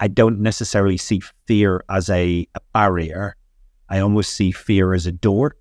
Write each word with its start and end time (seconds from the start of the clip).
I 0.00 0.06
don't 0.06 0.38
necessarily 0.38 0.96
see 0.96 1.20
fear 1.48 1.82
as 1.88 2.08
a, 2.08 2.46
a 2.54 2.60
barrier. 2.72 3.34
I 3.88 3.98
almost 3.98 4.32
see 4.32 4.52
fear 4.52 4.94
as 4.94 5.06
a 5.06 5.12
door 5.12 5.56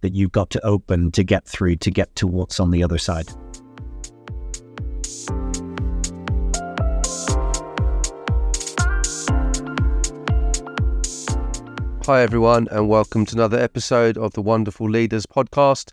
that 0.00 0.12
you've 0.12 0.32
got 0.32 0.50
to 0.50 0.66
open 0.66 1.12
to 1.12 1.22
get 1.22 1.46
through 1.46 1.76
to 1.76 1.90
get 1.92 2.16
to 2.16 2.26
what's 2.26 2.58
on 2.58 2.72
the 2.72 2.82
other 2.82 2.98
side. 2.98 3.28
Hi, 12.06 12.22
everyone, 12.22 12.66
and 12.72 12.88
welcome 12.88 13.24
to 13.26 13.36
another 13.36 13.60
episode 13.60 14.18
of 14.18 14.32
the 14.32 14.42
Wonderful 14.42 14.90
Leaders 14.90 15.26
podcast. 15.26 15.92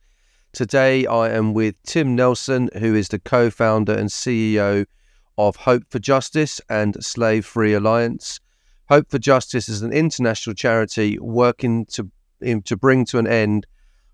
Today, 0.51 1.05
I 1.05 1.29
am 1.29 1.53
with 1.53 1.75
Tim 1.83 2.15
Nelson, 2.15 2.71
who 2.79 2.95
is 2.95 3.09
the 3.09 3.19
co 3.19 3.51
founder 3.51 3.93
and 3.93 4.09
CEO 4.09 4.87
of 5.37 5.55
Hope 5.55 5.83
for 5.89 5.99
Justice 5.99 6.59
and 6.69 7.03
Slave 7.03 7.45
Free 7.45 7.73
Alliance. 7.73 8.39
Hope 8.89 9.09
for 9.09 9.19
Justice 9.19 9.69
is 9.69 9.81
an 9.81 9.93
international 9.93 10.53
charity 10.53 11.19
working 11.19 11.85
to, 11.87 12.09
to 12.63 12.77
bring 12.77 13.05
to 13.05 13.19
an 13.19 13.27
end 13.27 13.67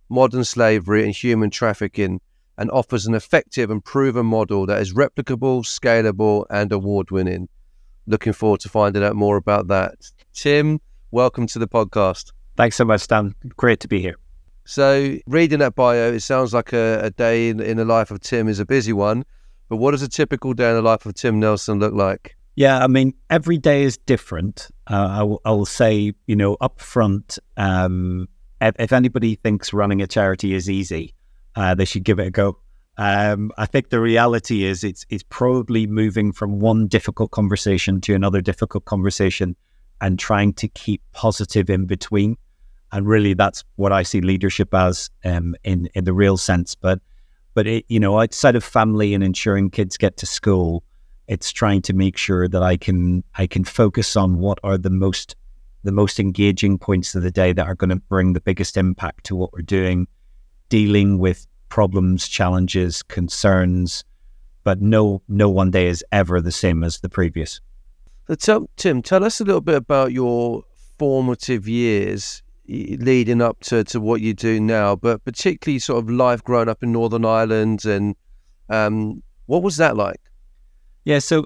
modern 0.10 0.44
slavery 0.44 1.04
and 1.04 1.16
human 1.16 1.50
trafficking 1.50 2.20
and 2.58 2.70
offers 2.72 3.06
an 3.06 3.16
effective 3.16 3.72
and 3.72 3.84
proven 3.84 4.26
model 4.26 4.66
that 4.66 4.82
is 4.82 4.94
replicable, 4.94 5.64
scalable, 5.64 6.46
and 6.50 6.72
award 6.72 7.10
winning. 7.10 7.48
Looking 8.06 8.34
forward 8.34 8.60
to 8.62 8.70
finding 8.70 9.04
out 9.04 9.16
more 9.16 9.38
about 9.38 9.68
that. 9.68 9.96
Tim, 10.34 10.80
welcome 11.12 11.48
to 11.48 11.60
the 11.60 11.68
podcast. 11.68 12.32
Thanks 12.56 12.76
so 12.76 12.86
much, 12.86 13.08
Dan. 13.08 13.34
Great 13.56 13.80
to 13.80 13.88
be 13.88 14.02
here. 14.02 14.16
So, 14.66 15.18
reading 15.28 15.60
that 15.60 15.76
bio, 15.76 16.14
it 16.14 16.22
sounds 16.22 16.54
like 16.54 16.74
a, 16.74 17.02
a 17.04 17.10
day 17.10 17.50
in, 17.50 17.60
in 17.60 17.78
the 17.78 17.86
life 17.86 18.12
of 18.12 18.22
Tim 18.22 18.48
is 18.48 18.60
a 18.60 18.66
busy 18.66 18.94
one. 18.94 19.26
But 19.74 19.78
what 19.78 19.90
does 19.90 20.04
a 20.04 20.08
typical 20.08 20.54
day 20.54 20.70
in 20.70 20.76
the 20.76 20.84
life 20.84 21.04
of 21.08 21.16
Tim 21.16 21.40
Nelson 21.40 21.80
look 21.80 21.96
like? 21.96 22.38
Yeah, 22.54 22.84
I 22.84 22.86
mean, 22.86 23.16
every 23.32 23.58
day 23.58 23.82
is 23.82 23.98
different. 23.98 24.70
Uh, 24.86 25.08
I, 25.10 25.24
will, 25.24 25.42
I, 25.46 25.50
will, 25.50 25.66
say, 25.66 26.14
you 26.28 26.36
know, 26.36 26.58
up 26.62 26.80
front, 26.80 27.40
um, 27.58 28.30
if, 28.62 28.76
if, 28.78 28.94
anybody 28.94 29.34
thinks 29.34 29.74
running 29.74 30.00
a 30.00 30.06
charity 30.06 30.54
is 30.54 30.70
easy, 30.70 31.16
uh, 31.56 31.74
they 31.74 31.86
should 31.86 32.04
give 32.04 32.20
it 32.20 32.28
a 32.28 32.30
go. 32.30 32.60
Um, 33.00 33.52
I 33.58 33.66
think 33.66 33.90
the 33.90 34.00
reality 34.00 34.64
is 34.64 34.84
it's 34.84 35.08
it's 35.10 35.24
probably 35.30 35.88
moving 35.88 36.34
from 36.34 36.60
one 36.60 36.86
difficult 36.86 37.32
conversation 37.32 38.00
to 38.02 38.14
another 38.14 38.42
difficult 38.42 38.86
conversation, 38.86 39.56
and 40.02 40.20
trying 40.20 40.54
to 40.54 40.68
keep 40.68 41.02
positive 41.14 41.68
in 41.72 41.88
between. 41.88 42.38
And 42.92 43.08
really, 43.08 43.34
that's 43.34 43.64
what 43.78 43.92
I 43.92 44.04
see 44.04 44.22
leadership 44.22 44.72
as 44.76 45.10
um, 45.26 45.56
in 45.64 45.90
in 45.96 46.04
the 46.04 46.14
real 46.14 46.38
sense. 46.38 46.76
But 46.76 47.00
but 47.54 47.68
it, 47.68 47.86
you 47.88 48.00
know, 48.00 48.20
outside 48.20 48.56
of 48.56 48.64
family 48.64 49.14
and 49.14 49.24
ensuring 49.24 49.70
kids 49.70 49.98
get 49.98 50.18
to 50.18 50.26
school, 50.26 50.84
it's 51.28 51.52
trying 51.52 51.82
to 51.84 51.94
make 51.94 52.18
sure 52.18 52.48
that 52.48 52.64
I 52.64 52.78
can 52.78 53.24
I 53.36 53.48
can 53.48 53.64
focus 53.64 54.16
on 54.16 54.40
what 54.40 54.60
are 54.64 54.78
the 54.78 54.90
most 54.90 55.36
the 55.84 55.92
most 55.92 56.20
engaging 56.20 56.78
points 56.78 57.14
of 57.14 57.24
the 57.24 57.32
day 57.32 57.54
that 57.54 57.68
are 57.68 57.76
going 57.76 57.90
to 57.90 57.98
bring 57.98 58.34
the 58.34 58.42
biggest 58.42 58.78
impact 58.78 59.26
to 59.26 59.36
what 59.36 59.52
we're 59.52 59.62
doing, 59.62 60.08
dealing 60.70 61.20
with 61.20 61.46
problems, 61.70 62.28
challenges, 62.28 63.04
concerns. 63.04 64.04
But 64.64 64.82
no 64.82 65.22
no 65.28 65.50
one 65.50 65.72
day 65.72 65.88
is 65.88 66.04
ever 66.12 66.42
the 66.42 66.52
same 66.52 66.84
as 66.84 67.00
the 67.00 67.10
previous. 67.10 67.60
So 68.28 68.36
tell, 68.36 68.70
Tim, 68.78 69.02
tell 69.02 69.24
us 69.26 69.42
a 69.42 69.44
little 69.44 69.62
bit 69.62 69.76
about 69.76 70.14
your 70.14 70.64
formative 70.98 71.68
years 71.68 72.42
leading 72.68 73.42
up 73.42 73.60
to, 73.62 73.84
to 73.86 74.00
what 74.00 74.22
you 74.22 74.34
do 74.34 74.60
now, 74.60 74.96
but 74.96 75.24
particularly 75.26 75.80
sort 75.80 76.04
of 76.04 76.10
life 76.10 76.44
growing 76.44 76.70
up 76.70 76.84
in 76.84 76.92
Northern 76.92 77.26
Ireland 77.26 77.86
and 77.86 78.16
um, 78.70 79.22
what 79.46 79.64
was 79.64 79.78
that 79.78 79.98
like? 79.98 80.22
Yeah, 81.06 81.20
so 81.20 81.46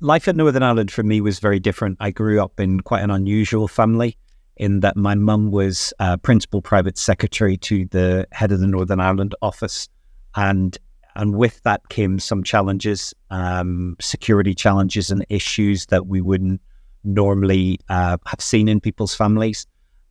life 0.00 0.28
at 0.28 0.36
Northern 0.36 0.62
Ireland 0.62 0.90
for 0.90 1.02
me 1.02 1.20
was 1.20 1.38
very 1.38 1.60
different. 1.60 1.96
I 2.00 2.10
grew 2.10 2.42
up 2.42 2.58
in 2.58 2.80
quite 2.80 3.02
an 3.02 3.10
unusual 3.10 3.68
family 3.68 4.16
in 4.56 4.80
that 4.80 4.96
my 4.96 5.14
mum 5.14 5.50
was 5.50 5.92
uh, 5.98 6.16
principal 6.18 6.62
private 6.62 6.96
secretary 6.96 7.56
to 7.58 7.86
the 7.86 8.26
head 8.32 8.52
of 8.52 8.60
the 8.60 8.66
Northern 8.66 9.00
Ireland 9.00 9.34
office, 9.42 9.88
and 10.36 10.78
and 11.16 11.36
with 11.36 11.62
that 11.62 11.88
came 11.90 12.18
some 12.18 12.42
challenges, 12.42 13.14
um, 13.30 13.96
security 14.00 14.54
challenges 14.54 15.10
and 15.10 15.24
issues 15.28 15.86
that 15.86 16.06
we 16.06 16.20
wouldn't 16.20 16.60
normally 17.04 17.78
uh, 17.88 18.16
have 18.26 18.40
seen 18.40 18.68
in 18.68 18.80
people's 18.80 19.14
families. 19.14 19.66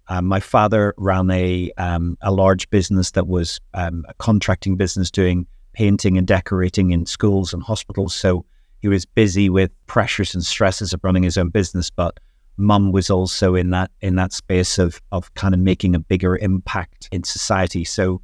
Um, 0.07 0.25
my 0.25 0.39
father 0.39 0.93
ran 0.97 1.29
a 1.31 1.71
um, 1.77 2.17
a 2.21 2.31
large 2.31 2.69
business 2.69 3.11
that 3.11 3.27
was 3.27 3.59
um, 3.73 4.05
a 4.09 4.13
contracting 4.15 4.75
business 4.75 5.09
doing 5.09 5.47
painting 5.73 6.17
and 6.17 6.27
decorating 6.27 6.91
in 6.91 7.05
schools 7.05 7.53
and 7.53 7.63
hospitals. 7.63 8.13
So 8.13 8.45
he 8.79 8.87
was 8.87 9.05
busy 9.05 9.49
with 9.49 9.71
pressures 9.87 10.35
and 10.35 10.45
stresses 10.45 10.93
of 10.93 11.03
running 11.03 11.23
his 11.23 11.37
own 11.37 11.49
business. 11.49 11.89
But 11.89 12.19
mum 12.57 12.91
was 12.91 13.09
also 13.09 13.55
in 13.55 13.69
that 13.71 13.91
in 14.01 14.15
that 14.15 14.33
space 14.33 14.77
of 14.77 15.01
of 15.11 15.33
kind 15.35 15.53
of 15.53 15.59
making 15.59 15.95
a 15.95 15.99
bigger 15.99 16.37
impact 16.37 17.09
in 17.11 17.23
society. 17.23 17.83
So 17.85 18.21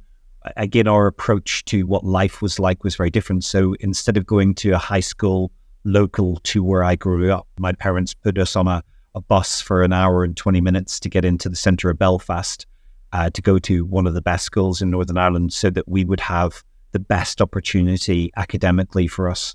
again, 0.56 0.86
our 0.86 1.06
approach 1.06 1.64
to 1.66 1.86
what 1.86 2.04
life 2.04 2.42
was 2.42 2.58
like 2.58 2.84
was 2.84 2.96
very 2.96 3.10
different. 3.10 3.44
So 3.44 3.74
instead 3.80 4.16
of 4.16 4.26
going 4.26 4.54
to 4.56 4.70
a 4.72 4.78
high 4.78 5.00
school 5.00 5.50
local 5.84 6.36
to 6.44 6.62
where 6.62 6.84
I 6.84 6.94
grew 6.96 7.32
up, 7.32 7.46
my 7.58 7.72
parents 7.72 8.14
put 8.14 8.38
us 8.38 8.56
on 8.56 8.68
a 8.68 8.82
a 9.14 9.20
bus 9.20 9.60
for 9.60 9.82
an 9.82 9.92
hour 9.92 10.24
and 10.24 10.36
20 10.36 10.60
minutes 10.60 11.00
to 11.00 11.08
get 11.08 11.24
into 11.24 11.48
the 11.48 11.56
centre 11.56 11.90
of 11.90 11.98
Belfast 11.98 12.66
uh, 13.12 13.30
to 13.30 13.42
go 13.42 13.58
to 13.58 13.84
one 13.84 14.06
of 14.06 14.14
the 14.14 14.22
best 14.22 14.44
schools 14.44 14.80
in 14.80 14.90
Northern 14.90 15.18
Ireland 15.18 15.52
so 15.52 15.70
that 15.70 15.88
we 15.88 16.04
would 16.04 16.20
have 16.20 16.62
the 16.92 17.00
best 17.00 17.40
opportunity 17.40 18.32
academically 18.36 19.06
for 19.06 19.28
us, 19.28 19.54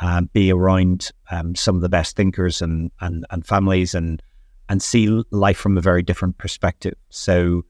um, 0.00 0.28
be 0.32 0.52
around 0.52 1.10
um, 1.30 1.54
some 1.54 1.76
of 1.76 1.82
the 1.82 1.88
best 1.88 2.16
thinkers 2.16 2.62
and, 2.62 2.90
and, 3.00 3.24
and 3.30 3.46
families 3.46 3.94
and, 3.94 4.22
and 4.68 4.82
see 4.82 5.22
life 5.30 5.56
from 5.56 5.78
a 5.78 5.80
very 5.80 6.02
different 6.02 6.38
perspective. 6.38 6.94
So 7.10 7.64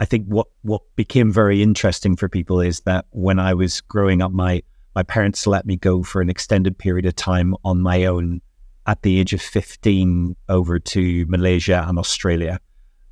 I 0.00 0.04
think 0.04 0.26
what, 0.26 0.48
what 0.62 0.82
became 0.96 1.32
very 1.32 1.62
interesting 1.62 2.16
for 2.16 2.28
people 2.28 2.60
is 2.60 2.80
that 2.80 3.06
when 3.10 3.38
I 3.38 3.54
was 3.54 3.80
growing 3.80 4.22
up, 4.22 4.32
my, 4.32 4.62
my 4.94 5.02
parents 5.02 5.46
let 5.46 5.66
me 5.66 5.76
go 5.76 6.02
for 6.02 6.20
an 6.20 6.30
extended 6.30 6.76
period 6.78 7.06
of 7.06 7.16
time 7.16 7.54
on 7.64 7.80
my 7.80 8.04
own 8.04 8.40
at 8.86 9.02
the 9.02 9.18
age 9.18 9.32
of 9.32 9.40
15 9.40 10.36
over 10.48 10.78
to 10.78 11.26
Malaysia 11.26 11.84
and 11.88 11.98
Australia. 11.98 12.60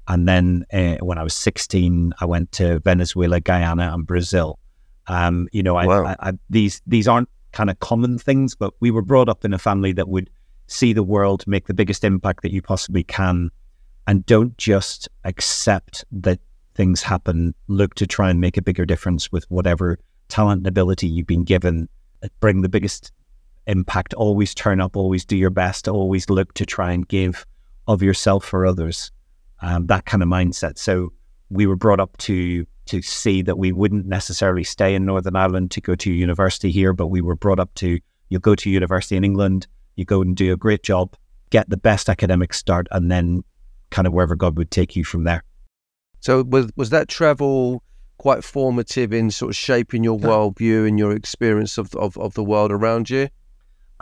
And 0.09 0.29
then 0.29 0.67
uh, 0.73 0.97
when 0.97 1.19
I 1.19 1.23
was 1.23 1.35
16, 1.35 2.13
I 2.21 2.25
went 2.25 2.53
to 2.53 2.81
Venezuela, 2.81 3.41
Guyana, 3.41 3.93
and 3.95 4.07
Brazil. 4.07 4.59
Um, 5.07 5.49
you 5.53 5.63
know, 5.63 5.77
I, 5.77 5.87
wow. 5.87 6.05
I, 6.05 6.17
I, 6.21 6.33
these 6.51 6.83
these 6.87 7.09
aren't 7.09 7.29
kind 7.53 7.71
of 7.71 7.81
common 7.81 8.19
things, 8.19 8.55
but 8.55 8.75
we 8.81 8.91
were 8.91 9.03
brought 9.03 9.29
up 9.29 9.45
in 9.45 9.53
a 9.53 9.59
family 9.59 9.93
that 9.93 10.09
would 10.09 10.31
see 10.67 10.93
the 10.93 11.03
world, 11.03 11.45
make 11.47 11.67
the 11.67 11.75
biggest 11.75 12.05
impact 12.05 12.43
that 12.43 12.53
you 12.53 12.63
possibly 12.63 13.05
can, 13.05 13.51
and 14.07 14.25
don't 14.27 14.57
just 14.59 15.09
accept 15.25 16.05
that 16.13 16.41
things 16.75 17.03
happen. 17.03 17.55
Look 17.69 17.95
to 17.97 18.07
try 18.07 18.31
and 18.31 18.41
make 18.41 18.57
a 18.57 18.63
bigger 18.63 18.87
difference 18.87 19.31
with 19.31 19.45
whatever 19.51 19.99
talent 20.29 20.61
and 20.61 20.67
ability 20.67 21.09
you've 21.09 21.27
been 21.27 21.45
given. 21.45 21.89
Bring 22.41 22.63
the 22.63 22.69
biggest 22.69 23.13
impact. 23.67 24.15
Always 24.15 24.55
turn 24.55 24.81
up, 24.81 24.97
always 24.97 25.25
do 25.25 25.37
your 25.37 25.51
best, 25.51 25.89
always 25.89 26.29
look 26.31 26.55
to 26.55 26.67
try 26.67 26.93
and 26.93 27.07
give 27.07 27.47
of 27.87 28.03
yourself 28.03 28.45
for 28.45 28.67
others. 28.67 29.11
Um, 29.61 29.87
that 29.87 30.07
kind 30.07 30.23
of 30.23 30.29
mindset. 30.29 30.79
So 30.79 31.13
we 31.51 31.67
were 31.67 31.77
brought 31.77 32.01
up 32.01 32.17
to 32.19 32.67
to 32.87 33.01
see 33.01 33.43
that 33.43 33.59
we 33.59 33.71
wouldn't 33.71 34.07
necessarily 34.07 34.65
stay 34.65 34.95
in 34.95 35.05
Northern 35.05 35.37
Ireland 35.37 35.71
to 35.73 35.81
go 35.81 35.95
to 35.95 36.11
university 36.11 36.73
here, 36.73 36.93
but 36.93 37.07
we 37.09 37.21
were 37.21 37.37
brought 37.37 37.61
up 37.61 37.73
to 37.77 38.01
you 38.29 38.39
go 38.39 38.55
to 38.55 38.71
university 38.71 39.17
in 39.17 39.25
England, 39.25 39.67
you 39.97 40.05
go 40.05 40.23
and 40.23 40.35
do 40.35 40.53
a 40.53 40.57
great 40.57 40.83
job, 40.83 41.15
get 41.51 41.69
the 41.69 41.77
best 41.77 42.09
academic 42.09 42.55
start, 42.55 42.89
and 42.91 43.11
then 43.11 43.45
kind 43.91 44.07
of 44.07 44.13
wherever 44.13 44.35
God 44.35 44.57
would 44.57 44.71
take 44.71 44.97
you 44.97 45.05
from 45.05 45.25
there. 45.25 45.45
So 46.21 46.43
was 46.43 46.71
was 46.77 46.91
that 46.91 47.09
travel 47.09 47.83
quite 48.19 48.43
formative 48.45 49.13
in 49.13 49.31
sort 49.31 49.51
of 49.51 49.57
shaping 49.57 50.05
your 50.05 50.19
worldview 50.19 50.87
and 50.87 50.99
your 50.99 51.13
experience 51.13 51.77
of, 51.77 51.95
of, 51.97 52.17
of 52.19 52.35
the 52.35 52.45
world 52.45 52.71
around 52.71 53.11
you? 53.11 53.29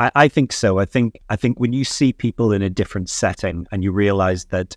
I, 0.01 0.11
I 0.15 0.29
think 0.29 0.53
so. 0.53 0.79
I 0.79 0.87
think 0.87 1.21
I 1.29 1.37
think 1.37 1.61
when 1.61 1.73
you 1.73 1.85
see 1.85 2.13
people 2.13 2.53
in 2.53 2.63
a 2.63 2.71
different 2.71 3.09
setting 3.09 3.67
and 3.71 3.85
you 3.85 3.93
realize 3.93 4.47
that, 4.47 4.77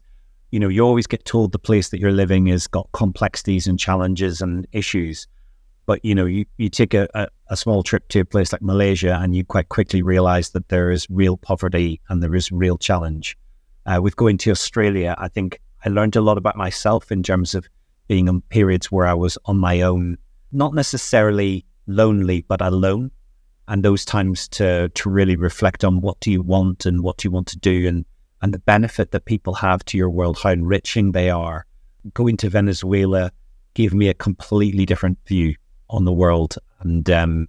you 0.52 0.60
know, 0.60 0.68
you 0.68 0.82
always 0.82 1.08
get 1.08 1.26
told 1.26 1.52
the 1.52 1.60
place 1.60 1.90
that 1.90 2.00
you're 2.00 2.12
living 2.12 2.48
has 2.48 2.68
got 2.68 2.92
complexities 2.92 3.66
and 3.66 3.80
challenges 3.80 4.42
and 4.42 4.68
issues. 4.74 5.28
But 5.86 6.04
you 6.06 6.14
know, 6.14 6.26
you, 6.26 6.46
you 6.58 6.70
take 6.70 6.94
a, 6.94 7.08
a, 7.14 7.28
a 7.48 7.58
small 7.58 7.84
trip 7.84 8.08
to 8.10 8.20
a 8.20 8.26
place 8.26 8.52
like 8.52 8.62
Malaysia 8.62 9.18
and 9.22 9.36
you 9.36 9.44
quite 9.44 9.70
quickly 9.70 10.02
realize 10.02 10.50
that 10.50 10.70
there 10.70 10.92
is 10.92 11.08
real 11.10 11.38
poverty 11.38 12.02
and 12.10 12.22
there 12.22 12.36
is 12.36 12.52
real 12.52 12.78
challenge. 12.78 13.38
Uh, 13.86 14.00
with 14.02 14.16
going 14.16 14.38
to 14.38 14.52
Australia, 14.52 15.16
I 15.18 15.28
think 15.28 15.60
I 15.86 15.90
learned 15.90 16.16
a 16.16 16.22
lot 16.22 16.38
about 16.38 16.56
myself 16.56 17.12
in 17.12 17.24
terms 17.24 17.56
of 17.56 17.68
being 18.08 18.28
in 18.28 18.42
periods 18.42 18.92
where 18.92 19.08
I 19.08 19.14
was 19.14 19.38
on 19.46 19.58
my 19.58 19.82
own, 19.82 20.18
not 20.52 20.74
necessarily 20.74 21.66
lonely, 21.88 22.46
but 22.48 22.62
alone 22.62 23.12
and 23.68 23.84
those 23.84 24.06
times 24.06 24.48
to 24.50 24.90
to 24.90 25.10
really 25.10 25.36
reflect 25.36 25.84
on 25.84 26.02
what 26.02 26.20
do 26.20 26.32
you 26.32 26.42
want 26.42 26.86
and 26.86 27.02
what 27.02 27.18
do 27.18 27.28
you 27.28 27.32
want 27.32 27.48
to 27.48 27.58
do 27.58 27.88
and 27.88 28.06
and 28.42 28.54
the 28.54 28.60
benefit 28.60 29.12
that 29.12 29.24
people 29.24 29.54
have 29.54 29.86
to 29.86 29.98
your 29.98 30.10
world, 30.10 30.38
how 30.44 30.50
enriching 30.50 31.14
they 31.14 31.30
are. 31.30 31.66
Going 32.14 32.36
to 32.38 32.50
Venezuela 32.50 33.32
gave 33.74 33.94
me 33.94 34.10
a 34.10 34.14
completely 34.14 34.86
different 34.86 35.18
view 35.26 35.56
on 35.90 36.04
the 36.04 36.12
world, 36.12 36.58
and 36.82 37.10
um, 37.10 37.48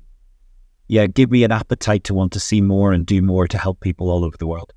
yeah, 0.86 1.06
give 1.08 1.32
me 1.32 1.42
an 1.42 1.50
appetite 1.50 2.04
to 2.04 2.14
want 2.14 2.32
to 2.32 2.40
see 2.40 2.60
more 2.60 2.92
and 2.92 3.04
do 3.04 3.20
more 3.22 3.48
to 3.48 3.58
help 3.58 3.80
people 3.80 4.08
all 4.08 4.24
over 4.24 4.36
the 4.36 4.46
world. 4.46 4.72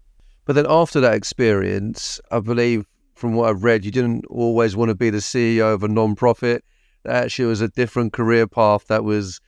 But 0.46 0.54
then 0.54 0.66
after 0.68 1.00
that 1.02 1.14
experience, 1.14 2.20
I 2.32 2.40
believe 2.40 2.88
from 3.14 3.36
what 3.36 3.50
I've 3.50 3.64
read, 3.64 3.86
you 3.86 3.92
didn't 3.92 4.26
always 4.26 4.76
want 4.76 4.90
to 4.90 4.96
be 4.96 5.12
the 5.12 5.20
CEO 5.20 5.72
of 5.72 5.84
a 5.84 5.88
non-profit. 5.88 6.64
That 7.04 7.26
actually 7.26 7.46
was 7.46 7.62
a 7.62 7.68
different 7.68 8.14
career 8.14 8.48
path 8.48 8.88
that 8.88 9.04
was 9.04 9.40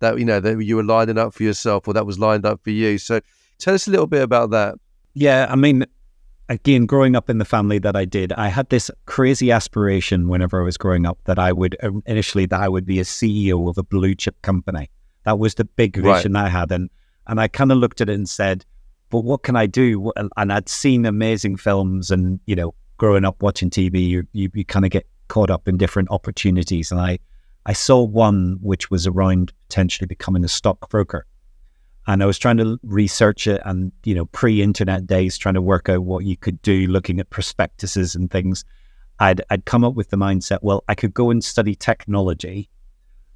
that 0.00 0.18
you 0.18 0.24
know 0.24 0.40
that 0.40 0.62
you 0.62 0.76
were 0.76 0.84
lining 0.84 1.18
up 1.18 1.34
for 1.34 1.42
yourself 1.42 1.88
or 1.88 1.94
that 1.94 2.06
was 2.06 2.18
lined 2.18 2.46
up 2.46 2.62
for 2.62 2.70
you. 2.70 2.98
So 2.98 3.20
tell 3.58 3.74
us 3.74 3.86
a 3.86 3.90
little 3.90 4.06
bit 4.06 4.22
about 4.22 4.50
that. 4.50 4.76
Yeah, 5.14 5.46
I 5.50 5.56
mean, 5.56 5.84
again, 6.48 6.86
growing 6.86 7.16
up 7.16 7.28
in 7.28 7.38
the 7.38 7.44
family 7.44 7.78
that 7.80 7.96
I 7.96 8.04
did, 8.04 8.32
I 8.32 8.48
had 8.48 8.68
this 8.70 8.90
crazy 9.06 9.50
aspiration 9.50 10.28
whenever 10.28 10.60
I 10.60 10.64
was 10.64 10.76
growing 10.76 11.06
up 11.06 11.18
that 11.24 11.38
I 11.38 11.52
would 11.52 11.76
um, 11.82 12.02
initially 12.06 12.46
that 12.46 12.60
I 12.60 12.68
would 12.68 12.86
be 12.86 13.00
a 13.00 13.04
CEO 13.04 13.68
of 13.68 13.78
a 13.78 13.82
blue 13.82 14.14
chip 14.14 14.40
company. 14.42 14.90
That 15.24 15.38
was 15.38 15.54
the 15.54 15.64
big 15.64 15.96
vision 15.96 16.32
right. 16.32 16.46
I 16.46 16.48
had, 16.48 16.72
and 16.72 16.88
and 17.26 17.40
I 17.40 17.48
kind 17.48 17.70
of 17.70 17.78
looked 17.78 18.00
at 18.00 18.08
it 18.08 18.14
and 18.14 18.28
said, 18.28 18.64
"But 19.10 19.20
what 19.20 19.42
can 19.42 19.56
I 19.56 19.66
do?" 19.66 20.12
And 20.36 20.52
I'd 20.52 20.68
seen 20.68 21.04
amazing 21.04 21.56
films, 21.56 22.10
and 22.10 22.40
you 22.46 22.56
know, 22.56 22.74
growing 22.96 23.24
up 23.24 23.42
watching 23.42 23.70
TV, 23.70 24.06
you 24.08 24.26
you, 24.32 24.50
you 24.54 24.64
kind 24.64 24.84
of 24.84 24.90
get 24.90 25.06
caught 25.28 25.50
up 25.50 25.68
in 25.68 25.76
different 25.76 26.10
opportunities, 26.10 26.90
and 26.90 27.00
I 27.00 27.18
I 27.68 27.74
saw 27.74 28.02
one 28.02 28.56
which 28.62 28.90
was 28.90 29.06
around 29.06 29.52
potentially 29.68 30.06
becoming 30.06 30.42
a 30.42 30.48
stockbroker 30.48 31.26
and 32.06 32.22
I 32.22 32.26
was 32.26 32.38
trying 32.38 32.56
to 32.56 32.80
research 32.82 33.46
it 33.46 33.60
and, 33.66 33.92
you 34.04 34.14
know, 34.14 34.24
pre 34.24 34.62
internet 34.62 35.06
days, 35.06 35.36
trying 35.36 35.54
to 35.54 35.60
work 35.60 35.90
out 35.90 36.02
what 36.02 36.24
you 36.24 36.38
could 36.38 36.62
do, 36.62 36.86
looking 36.86 37.20
at 37.20 37.28
prospectuses 37.28 38.14
and 38.14 38.30
things. 38.30 38.64
I'd, 39.18 39.42
I'd 39.50 39.66
come 39.66 39.84
up 39.84 39.94
with 39.94 40.08
the 40.08 40.16
mindset, 40.16 40.60
well, 40.62 40.82
I 40.88 40.94
could 40.94 41.12
go 41.12 41.30
and 41.30 41.44
study 41.44 41.74
technology 41.74 42.70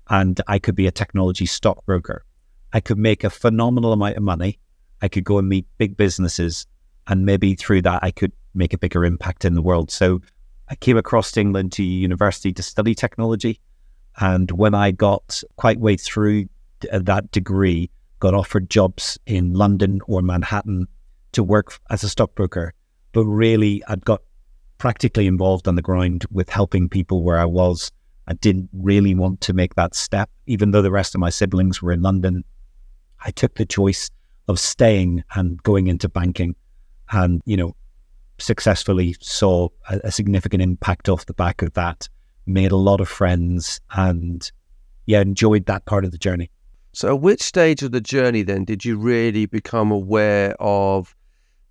and 0.08 0.40
I 0.48 0.58
could 0.58 0.76
be 0.76 0.86
a 0.86 0.90
technology 0.90 1.44
stockbroker. 1.44 2.24
I 2.72 2.80
could 2.80 2.96
make 2.96 3.24
a 3.24 3.30
phenomenal 3.30 3.92
amount 3.92 4.16
of 4.16 4.22
money. 4.22 4.58
I 5.02 5.08
could 5.08 5.24
go 5.24 5.36
and 5.36 5.48
meet 5.50 5.66
big 5.76 5.98
businesses 5.98 6.66
and 7.06 7.26
maybe 7.26 7.54
through 7.54 7.82
that 7.82 8.02
I 8.02 8.10
could 8.10 8.32
make 8.54 8.72
a 8.72 8.78
bigger 8.78 9.04
impact 9.04 9.44
in 9.44 9.52
the 9.52 9.60
world. 9.60 9.90
So 9.90 10.22
I 10.70 10.74
came 10.76 10.96
across 10.96 11.36
England 11.36 11.72
to 11.72 11.82
university 11.82 12.54
to 12.54 12.62
study 12.62 12.94
technology. 12.94 13.60
And 14.20 14.50
when 14.50 14.74
I 14.74 14.90
got 14.90 15.42
quite 15.56 15.80
way 15.80 15.96
through 15.96 16.48
uh, 16.90 17.00
that 17.00 17.30
degree, 17.30 17.90
got 18.20 18.34
offered 18.34 18.70
jobs 18.70 19.18
in 19.26 19.54
London 19.54 20.00
or 20.06 20.22
Manhattan 20.22 20.86
to 21.32 21.42
work 21.42 21.78
as 21.90 22.04
a 22.04 22.08
stockbroker, 22.08 22.72
but 23.12 23.24
really 23.24 23.82
I'd 23.88 24.04
got 24.04 24.22
practically 24.78 25.26
involved 25.26 25.66
on 25.66 25.76
the 25.76 25.82
ground 25.82 26.24
with 26.30 26.48
helping 26.48 26.88
people 26.88 27.22
where 27.22 27.38
I 27.38 27.44
was. 27.44 27.90
I 28.26 28.34
didn't 28.34 28.68
really 28.72 29.14
want 29.14 29.40
to 29.42 29.52
make 29.52 29.74
that 29.74 29.94
step, 29.94 30.30
even 30.46 30.70
though 30.70 30.82
the 30.82 30.90
rest 30.90 31.14
of 31.14 31.20
my 31.20 31.30
siblings 31.30 31.82
were 31.82 31.92
in 31.92 32.02
London. 32.02 32.44
I 33.24 33.30
took 33.30 33.54
the 33.54 33.66
choice 33.66 34.10
of 34.48 34.58
staying 34.60 35.24
and 35.34 35.62
going 35.62 35.86
into 35.86 36.08
banking 36.08 36.54
and, 37.10 37.42
you 37.44 37.56
know, 37.56 37.74
successfully 38.38 39.16
saw 39.20 39.68
a, 39.88 40.00
a 40.04 40.12
significant 40.12 40.62
impact 40.62 41.08
off 41.08 41.26
the 41.26 41.34
back 41.34 41.62
of 41.62 41.72
that, 41.74 42.08
made 42.46 42.72
a 42.72 42.76
lot 42.76 43.00
of 43.00 43.08
friends 43.08 43.80
and 43.94 44.50
yeah, 45.06 45.20
enjoyed 45.20 45.66
that 45.66 45.84
part 45.84 46.04
of 46.04 46.12
the 46.12 46.18
journey. 46.18 46.50
So, 46.92 47.08
at 47.08 47.20
which 47.20 47.42
stage 47.42 47.82
of 47.82 47.92
the 47.92 48.00
journey 48.00 48.42
then 48.42 48.64
did 48.64 48.84
you 48.84 48.98
really 48.98 49.46
become 49.46 49.90
aware 49.90 50.54
of 50.60 51.16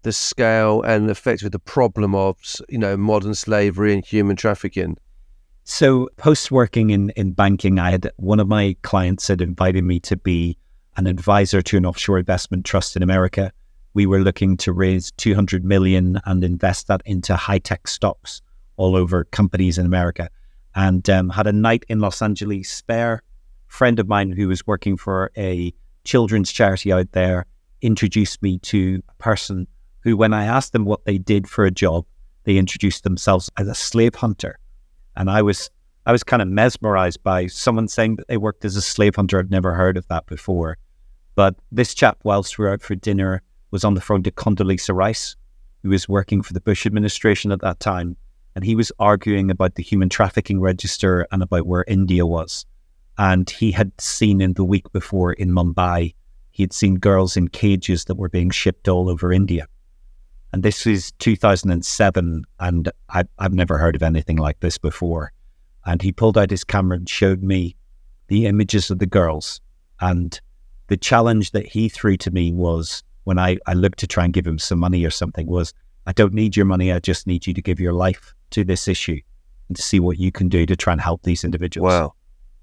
the 0.02 0.12
scale 0.12 0.82
and 0.82 1.10
effect 1.10 1.44
of 1.44 1.52
the 1.52 1.60
problem 1.60 2.16
of, 2.16 2.38
you 2.70 2.80
know, 2.80 2.98
modern 2.98 3.36
slavery 3.36 3.94
and 3.94 4.04
human 4.04 4.36
trafficking? 4.36 4.98
So, 5.64 6.10
post 6.18 6.50
working 6.50 6.90
in, 6.90 7.12
in 7.12 7.34
banking, 7.34 7.78
I 7.78 7.92
had 7.92 8.12
one 8.18 8.40
of 8.40 8.48
my 8.48 8.76
clients 8.82 9.28
had 9.28 9.42
invited 9.42 9.84
me 9.84 10.00
to 10.02 10.18
be 10.18 10.58
an 10.98 11.06
advisor 11.06 11.62
to 11.62 11.78
an 11.78 11.86
offshore 11.86 12.18
investment 12.18 12.66
trust 12.66 12.96
in 12.96 13.04
America. 13.04 13.52
We 13.94 14.08
were 14.08 14.22
looking 14.22 14.58
to 14.58 14.74
raise 14.74 15.12
200 15.18 15.64
million 15.64 16.20
and 16.26 16.44
invest 16.44 16.88
that 16.88 17.02
into 17.06 17.36
high 17.36 17.60
tech 17.60 17.88
stocks 17.88 18.42
all 18.78 18.96
over 18.96 19.26
companies 19.26 19.78
in 19.78 19.86
America. 19.86 20.30
And 20.76 21.10
um, 21.10 21.30
had 21.30 21.48
a 21.48 21.54
night 21.54 21.86
in 21.90 22.00
Los 22.00 22.22
Angeles 22.22 22.70
spare 22.70 23.24
friend 23.68 24.00
of 24.00 24.08
mine 24.08 24.32
who 24.32 24.48
was 24.50 24.68
working 24.68 24.98
for 24.98 25.32
a 25.38 25.74
children's 26.04 26.52
charity 26.52 26.92
out 26.92 27.12
there 27.14 27.46
introduced 27.82 28.42
me 28.42 28.60
to 28.60 29.02
a 29.10 29.14
person 29.16 29.68
who, 30.02 30.18
when 30.18 30.34
I 30.34 30.46
asked 30.46 30.74
them 30.74 30.86
what 30.86 31.06
they 31.06 31.18
did 31.18 31.48
for 31.48 31.66
a 31.66 31.72
job, 31.72 32.06
they 32.44 32.58
introduced 32.58 33.04
themselves 33.04 33.50
as 33.58 33.68
a 33.68 33.76
slave 33.76 34.16
hunter. 34.16 34.60
And 35.16 35.30
I 35.30 35.42
was 35.42 35.70
I 36.06 36.12
was 36.12 36.24
kind 36.24 36.42
of 36.42 36.48
mesmerized 36.48 37.22
by 37.22 37.46
someone 37.48 37.88
saying 37.88 38.16
that 38.16 38.28
they 38.28 38.38
worked 38.38 38.66
as 38.66 38.76
a 38.76 38.82
slave 38.82 39.16
hunter. 39.16 39.40
I'd 39.40 39.52
never 39.52 39.74
heard 39.74 39.98
of 39.98 40.08
that 40.08 40.26
before. 40.26 40.78
But 41.36 41.56
this 41.72 41.94
chap, 41.94 42.18
whilst 42.24 42.58
we 42.58 42.66
were 42.66 42.72
out 42.72 42.82
for 42.82 42.96
dinner, 42.96 43.44
was 43.70 43.84
on 43.84 43.94
the 43.94 44.02
phone 44.02 44.24
to 44.24 44.32
Condoleezza 44.32 44.96
Rice, 44.96 45.36
who 45.84 45.90
was 45.90 46.10
working 46.10 46.42
for 46.42 46.54
the 46.54 46.62
Bush 46.62 46.86
administration 46.86 47.52
at 47.52 47.62
that 47.62 47.80
time. 47.80 48.18
And 48.56 48.66
he 48.66 48.76
was 48.76 48.92
arguing 49.00 49.50
about 49.50 49.76
the 49.76 49.84
human 49.84 50.10
trafficking 50.10 50.60
register 50.60 51.28
and 51.32 51.42
about 51.42 51.68
where 51.68 51.86
India 51.88 52.26
was. 52.26 52.66
And 53.18 53.50
he 53.50 53.72
had 53.72 53.92
seen 54.00 54.42
in 54.42 54.54
the 54.54 54.64
week 54.64 54.92
before 54.92 55.34
in 55.34 55.52
Mumbai, 55.52 56.14
he 56.52 56.64
had 56.64 56.74
seen 56.74 56.96
girls 56.96 57.38
in 57.38 57.48
cages 57.48 58.06
that 58.06 58.16
were 58.16 58.30
being 58.30 58.50
shipped 58.50 58.88
all 58.88 59.10
over 59.10 59.32
India. 59.32 59.68
And 60.54 60.64
this 60.64 60.86
is 60.86 61.14
2007, 61.20 62.44
and 62.60 62.92
I, 63.10 63.24
I've 63.40 63.54
never 63.54 63.78
heard 63.78 63.96
of 63.96 64.04
anything 64.04 64.36
like 64.36 64.60
this 64.60 64.78
before. 64.78 65.32
And 65.86 66.02
he 66.02 66.12
pulled 66.12 66.38
out 66.38 66.50
his 66.50 66.66
camera 66.66 66.98
and 66.98 67.08
showed 67.08 67.42
me 67.42 67.76
the 68.28 68.48
images 68.48 68.92
of 68.92 69.00
the 69.00 69.06
girls. 69.06 69.62
And 70.02 70.40
the 70.88 70.98
challenge 70.98 71.52
that 71.52 71.66
he 71.66 71.88
threw 71.88 72.18
to 72.18 72.32
me 72.32 72.52
was 72.52 73.02
when 73.24 73.40
I, 73.40 73.58
I 73.66 73.74
looked 73.74 74.00
to 74.00 74.08
try 74.08 74.26
and 74.26 74.34
give 74.34 74.46
him 74.46 74.60
some 74.60 74.80
money 74.80 75.06
or 75.06 75.10
something 75.10 75.48
was, 75.48 75.74
I 76.06 76.12
don't 76.12 76.34
need 76.34 76.58
your 76.58 76.66
money. 76.66 76.92
I 76.92 77.00
just 77.00 77.28
need 77.28 77.48
you 77.48 77.54
to 77.54 77.62
give 77.62 77.80
your 77.80 77.94
life 77.94 78.34
to 78.52 78.64
this 78.64 78.88
issue 78.88 79.20
and 79.68 79.76
to 79.76 79.82
see 79.82 80.00
what 80.00 80.18
you 80.18 80.32
can 80.32 80.50
do 80.50 80.66
to 80.66 80.76
try 80.76 80.94
and 80.94 81.02
help 81.02 81.24
these 81.24 81.44
individuals. 81.44 81.92
Wow. 81.92 82.14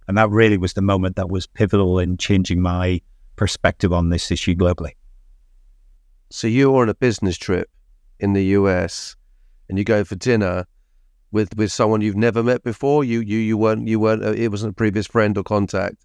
And 0.07 0.17
that 0.17 0.31
really 0.31 0.57
was 0.57 0.73
the 0.73 0.83
moment 0.83 1.17
that 1.17 1.29
was 1.29 1.47
pivotal 1.47 1.99
in 1.99 2.17
changing 2.17 2.63
my 2.63 3.01
perspective 3.37 3.93
on 3.93 4.09
this 4.09 4.31
issue 4.31 4.55
globally. 4.55 4.93
So 6.31 6.47
you 6.47 6.71
were 6.71 6.83
on 6.83 6.89
a 6.89 6.95
business 6.95 7.37
trip 7.37 7.69
in 8.21 8.33
the 8.33 8.45
US 8.45 9.17
and 9.69 9.79
you 9.79 9.85
go 9.85 10.05
for 10.05 10.17
dinner 10.17 10.67
with, 11.31 11.57
with 11.57 11.71
someone 11.73 12.01
you've 12.01 12.17
never 12.17 12.43
met 12.43 12.63
before. 12.63 13.05
You 13.05 13.21
you 13.21 13.39
you 13.39 13.57
weren't 13.57 13.87
you 13.87 14.01
weren't 14.01 14.25
uh, 14.25 14.33
it 14.33 14.51
wasn't 14.51 14.73
a 14.73 14.75
previous 14.75 15.07
friend 15.07 15.37
or 15.37 15.43
contact. 15.43 16.05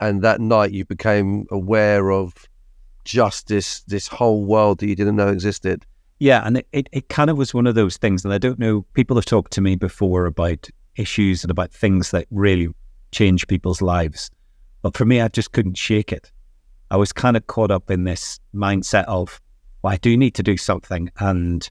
And 0.00 0.22
that 0.22 0.40
night 0.40 0.72
you 0.72 0.84
became 0.84 1.46
aware 1.50 2.10
of 2.12 2.34
just 3.04 3.48
this 3.48 3.80
this 3.82 4.06
whole 4.06 4.44
world 4.44 4.78
that 4.78 4.88
you 4.88 4.94
didn't 4.94 5.16
know 5.16 5.28
existed. 5.28 5.84
Yeah, 6.18 6.42
and 6.44 6.62
it, 6.72 6.88
it, 6.92 7.08
kind 7.08 7.30
of 7.30 7.38
was 7.38 7.54
one 7.54 7.66
of 7.66 7.76
those 7.76 7.96
things. 7.96 8.24
And 8.24 8.34
I 8.34 8.38
don't 8.38 8.58
know, 8.58 8.82
people 8.94 9.16
have 9.16 9.24
talked 9.24 9.52
to 9.52 9.60
me 9.60 9.76
before 9.76 10.26
about 10.26 10.68
issues 10.96 11.44
and 11.44 11.50
about 11.50 11.72
things 11.72 12.10
that 12.10 12.26
really 12.30 12.68
change 13.12 13.46
people's 13.46 13.80
lives. 13.80 14.30
But 14.82 14.96
for 14.96 15.04
me, 15.04 15.20
I 15.20 15.28
just 15.28 15.52
couldn't 15.52 15.76
shake 15.76 16.12
it. 16.12 16.30
I 16.90 16.96
was 16.96 17.12
kind 17.12 17.36
of 17.36 17.46
caught 17.46 17.70
up 17.70 17.90
in 17.90 18.04
this 18.04 18.40
mindset 18.54 19.04
of, 19.04 19.40
well, 19.82 19.92
I 19.92 19.96
do 19.96 20.16
need 20.16 20.34
to 20.34 20.42
do 20.42 20.56
something, 20.56 21.10
and 21.18 21.68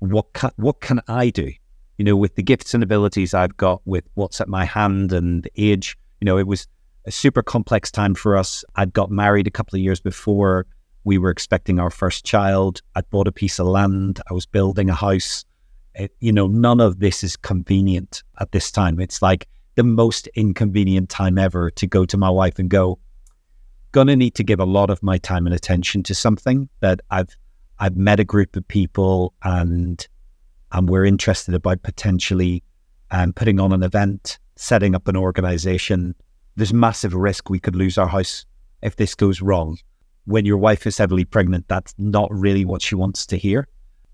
what 0.00 0.32
can, 0.32 0.50
what 0.56 0.80
can 0.80 1.00
I 1.08 1.30
do? 1.30 1.52
You 1.98 2.04
know, 2.04 2.16
with 2.16 2.34
the 2.34 2.42
gifts 2.42 2.74
and 2.74 2.82
abilities 2.82 3.32
I've 3.32 3.56
got, 3.56 3.80
with 3.84 4.04
what's 4.14 4.40
at 4.40 4.48
my 4.48 4.64
hand 4.64 5.12
and 5.12 5.48
age. 5.56 5.96
You 6.20 6.26
know, 6.26 6.38
it 6.38 6.46
was 6.46 6.66
a 7.06 7.12
super 7.12 7.42
complex 7.42 7.90
time 7.90 8.14
for 8.14 8.36
us. 8.36 8.64
I'd 8.74 8.92
got 8.92 9.10
married 9.10 9.46
a 9.46 9.50
couple 9.50 9.76
of 9.76 9.82
years 9.82 10.00
before. 10.00 10.66
We 11.04 11.18
were 11.18 11.30
expecting 11.30 11.78
our 11.78 11.90
first 11.90 12.24
child. 12.24 12.80
I'd 12.94 13.08
bought 13.10 13.28
a 13.28 13.32
piece 13.32 13.58
of 13.58 13.66
land. 13.66 14.20
I 14.30 14.34
was 14.34 14.46
building 14.46 14.90
a 14.90 14.94
house. 14.94 15.44
It, 15.94 16.12
you 16.20 16.32
know, 16.32 16.46
none 16.46 16.80
of 16.80 16.98
this 16.98 17.22
is 17.22 17.36
convenient 17.36 18.22
at 18.40 18.52
this 18.52 18.70
time. 18.70 18.98
It's 18.98 19.22
like 19.22 19.46
the 19.76 19.84
most 19.84 20.28
inconvenient 20.28 21.08
time 21.08 21.38
ever 21.38 21.70
to 21.72 21.86
go 21.86 22.04
to 22.06 22.16
my 22.16 22.30
wife 22.30 22.58
and 22.58 22.70
go, 22.70 22.98
gonna 23.92 24.16
need 24.16 24.34
to 24.34 24.42
give 24.42 24.60
a 24.60 24.64
lot 24.64 24.90
of 24.90 25.02
my 25.02 25.18
time 25.18 25.46
and 25.46 25.54
attention 25.54 26.02
to 26.04 26.14
something 26.14 26.68
that 26.80 27.00
I've 27.10 27.36
I've 27.78 27.96
met 27.96 28.20
a 28.20 28.24
group 28.24 28.56
of 28.56 28.66
people 28.66 29.34
and 29.42 30.06
and 30.72 30.88
we're 30.88 31.04
interested 31.04 31.54
about 31.54 31.82
potentially 31.82 32.62
um, 33.10 33.32
putting 33.32 33.60
on 33.60 33.72
an 33.72 33.84
event, 33.84 34.38
setting 34.56 34.94
up 34.94 35.06
an 35.06 35.16
organization. 35.16 36.14
There's 36.56 36.72
massive 36.72 37.14
risk 37.14 37.48
we 37.48 37.60
could 37.60 37.76
lose 37.76 37.96
our 37.96 38.08
house 38.08 38.44
if 38.82 38.96
this 38.96 39.14
goes 39.14 39.40
wrong. 39.40 39.78
When 40.26 40.44
your 40.44 40.56
wife 40.56 40.86
is 40.86 40.98
heavily 40.98 41.24
pregnant, 41.24 41.68
that's 41.68 41.94
not 41.98 42.32
really 42.32 42.64
what 42.64 42.82
she 42.82 42.94
wants 42.94 43.26
to 43.26 43.36
hear. 43.36 43.68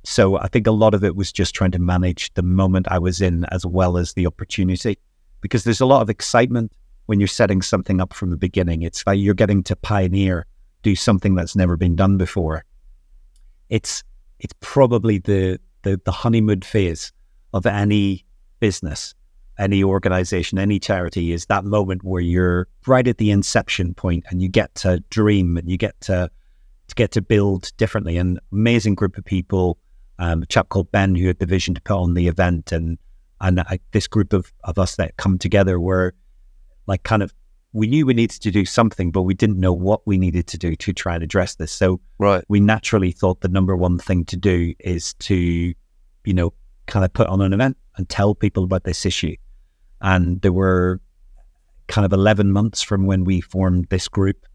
So 0.05 0.39
I 0.39 0.49
think 0.49 0.67
a 0.67 0.73
lot 0.73 0.95
of 0.95 1.05
it 1.05 1.15
was 1.15 1.31
just 1.31 1.55
trying 1.55 1.73
to 1.73 1.79
manage 1.79 2.33
the 2.35 2.43
moment 2.43 2.89
I 2.91 2.99
was 2.99 3.21
in 3.21 3.45
as 3.47 3.67
well 3.67 3.97
as 3.97 4.15
the 4.15 4.27
opportunity 4.27 4.99
because 5.41 5.65
there's 5.65 5.81
a 5.81 5.87
lot 5.87 6.03
of 6.03 6.11
excitement 6.11 6.73
when 7.07 7.21
you're 7.21 7.27
setting 7.27 7.61
something 7.61 8.01
up 8.01 8.13
from 8.13 8.31
the 8.31 8.37
beginning. 8.37 8.83
It's 8.83 9.07
like 9.07 9.19
you're 9.19 9.35
getting 9.35 9.63
to 9.65 9.77
pioneer, 9.77 10.47
do 10.83 10.95
something 10.95 11.35
that's 11.35 11.57
never 11.57 11.77
been 11.77 11.97
done 11.97 12.17
before. 12.17 12.65
It's 13.69 14.03
it's 14.39 14.55
probably 14.61 15.19
the 15.19 15.61
the, 15.83 16.01
the 16.05 16.13
honeymoon 16.13 16.63
phase 16.63 17.13
of 17.53 17.67
any 17.67 18.25
business, 18.59 19.15
any 19.61 19.85
organization, 19.85 20.59
any 20.59 20.81
charity 20.81 21.33
is 21.33 21.47
that 21.47 21.65
moment 21.65 22.03
where 22.03 22.23
you're 22.23 22.67
right 22.87 23.07
at 23.07 23.19
the 23.19 23.31
inception 23.31 23.95
point 23.95 24.25
and 24.31 24.41
you 24.41 24.49
get 24.49 24.75
to 24.77 25.01
dream 25.11 25.57
and 25.57 25.71
you 25.71 25.77
get 25.77 26.01
to 26.01 26.31
to 26.89 26.95
get 26.97 27.13
to 27.13 27.23
build 27.23 27.71
differently. 27.77 28.17
An 28.17 28.41
amazing 28.51 28.97
group 28.97 29.17
of 29.17 29.25
people, 29.25 29.79
um, 30.19 30.43
a 30.43 30.47
chap 30.47 30.71
called 30.71 30.91
Ben 30.91 31.15
who 31.15 31.29
had 31.29 31.39
the 31.39 31.47
vision 31.47 31.75
to 31.75 31.81
put 31.81 31.97
on 31.97 32.15
the 32.15 32.27
event, 32.27 32.73
and 32.73 32.99
and 33.41 33.61
I, 33.61 33.79
this 33.93 34.07
group 34.07 34.33
of, 34.33 34.53
of 34.65 34.79
us 34.79 34.97
that 34.97 35.17
come 35.17 35.39
together 35.39 35.79
were 35.79 36.15
like 36.87 37.03
kind 37.05 37.23
of 37.23 37.33
we 37.73 37.87
knew 37.87 38.05
we 38.05 38.15
needed 38.15 38.43
to 38.43 38.51
do 38.51 38.65
something, 38.65 39.13
but 39.13 39.23
we 39.23 39.35
didn't 39.35 39.61
know 39.61 39.73
what 39.73 40.05
we 40.07 40.19
needed 40.19 40.49
to 40.49 40.59
do 40.59 40.75
to 40.75 40.93
try 40.93 41.15
and 41.15 41.23
address 41.23 41.55
this. 41.55 41.71
So 41.71 42.01
right. 42.19 42.45
we 42.49 42.59
naturally 42.59 43.13
thought 43.13 43.43
the 43.43 43.49
number 43.49 43.77
one 43.77 43.99
thing 43.99 44.25
to 44.25 44.37
do 44.37 44.75
is 44.81 45.15
to, 45.15 45.37
you 45.37 46.35
know, 46.35 46.53
kind 46.87 47.05
of 47.05 47.13
put 47.13 47.29
on 47.29 47.41
an 47.41 47.53
event 47.53 47.77
and 47.97 48.09
tell 48.09 48.35
people 48.35 48.65
about 48.65 48.83
this 48.83 49.07
issue. 49.07 49.37
And 50.01 50.41
there 50.41 50.53
were 50.53 51.01
kind 51.89 52.05
of 52.05 52.13
11 52.13 52.53
months 52.53 52.83
from 52.83 53.07
when 53.07 53.25
we 53.25 53.41
formed 53.41 53.87
this 53.91 54.09
group. 54.09 54.47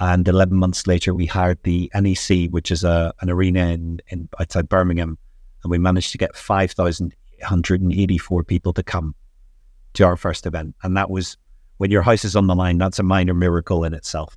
And 0.00 0.26
11 0.26 0.56
months 0.56 0.86
later, 0.86 1.14
we 1.14 1.26
hired 1.26 1.62
the 1.62 1.90
NEC, 1.94 2.48
which 2.50 2.70
is 2.70 2.82
a, 2.82 3.12
an 3.20 3.30
arena 3.30 3.68
in, 3.68 4.00
in 4.08 4.28
outside 4.40 4.68
Birmingham. 4.68 5.18
And 5.62 5.70
we 5.70 5.78
managed 5.78 6.12
to 6.12 6.18
get 6.18 6.36
5,184 6.36 8.44
people 8.44 8.72
to 8.72 8.82
come 8.82 9.14
to 9.94 10.04
our 10.04 10.16
first 10.16 10.46
event. 10.46 10.74
And 10.82 10.96
that 10.96 11.10
was 11.10 11.36
when 11.76 11.90
your 11.90 12.02
house 12.02 12.24
is 12.24 12.36
on 12.36 12.46
the 12.46 12.54
line, 12.54 12.78
that's 12.78 12.98
a 12.98 13.02
minor 13.02 13.34
miracle 13.34 13.84
in 13.84 13.94
itself. 13.94 14.36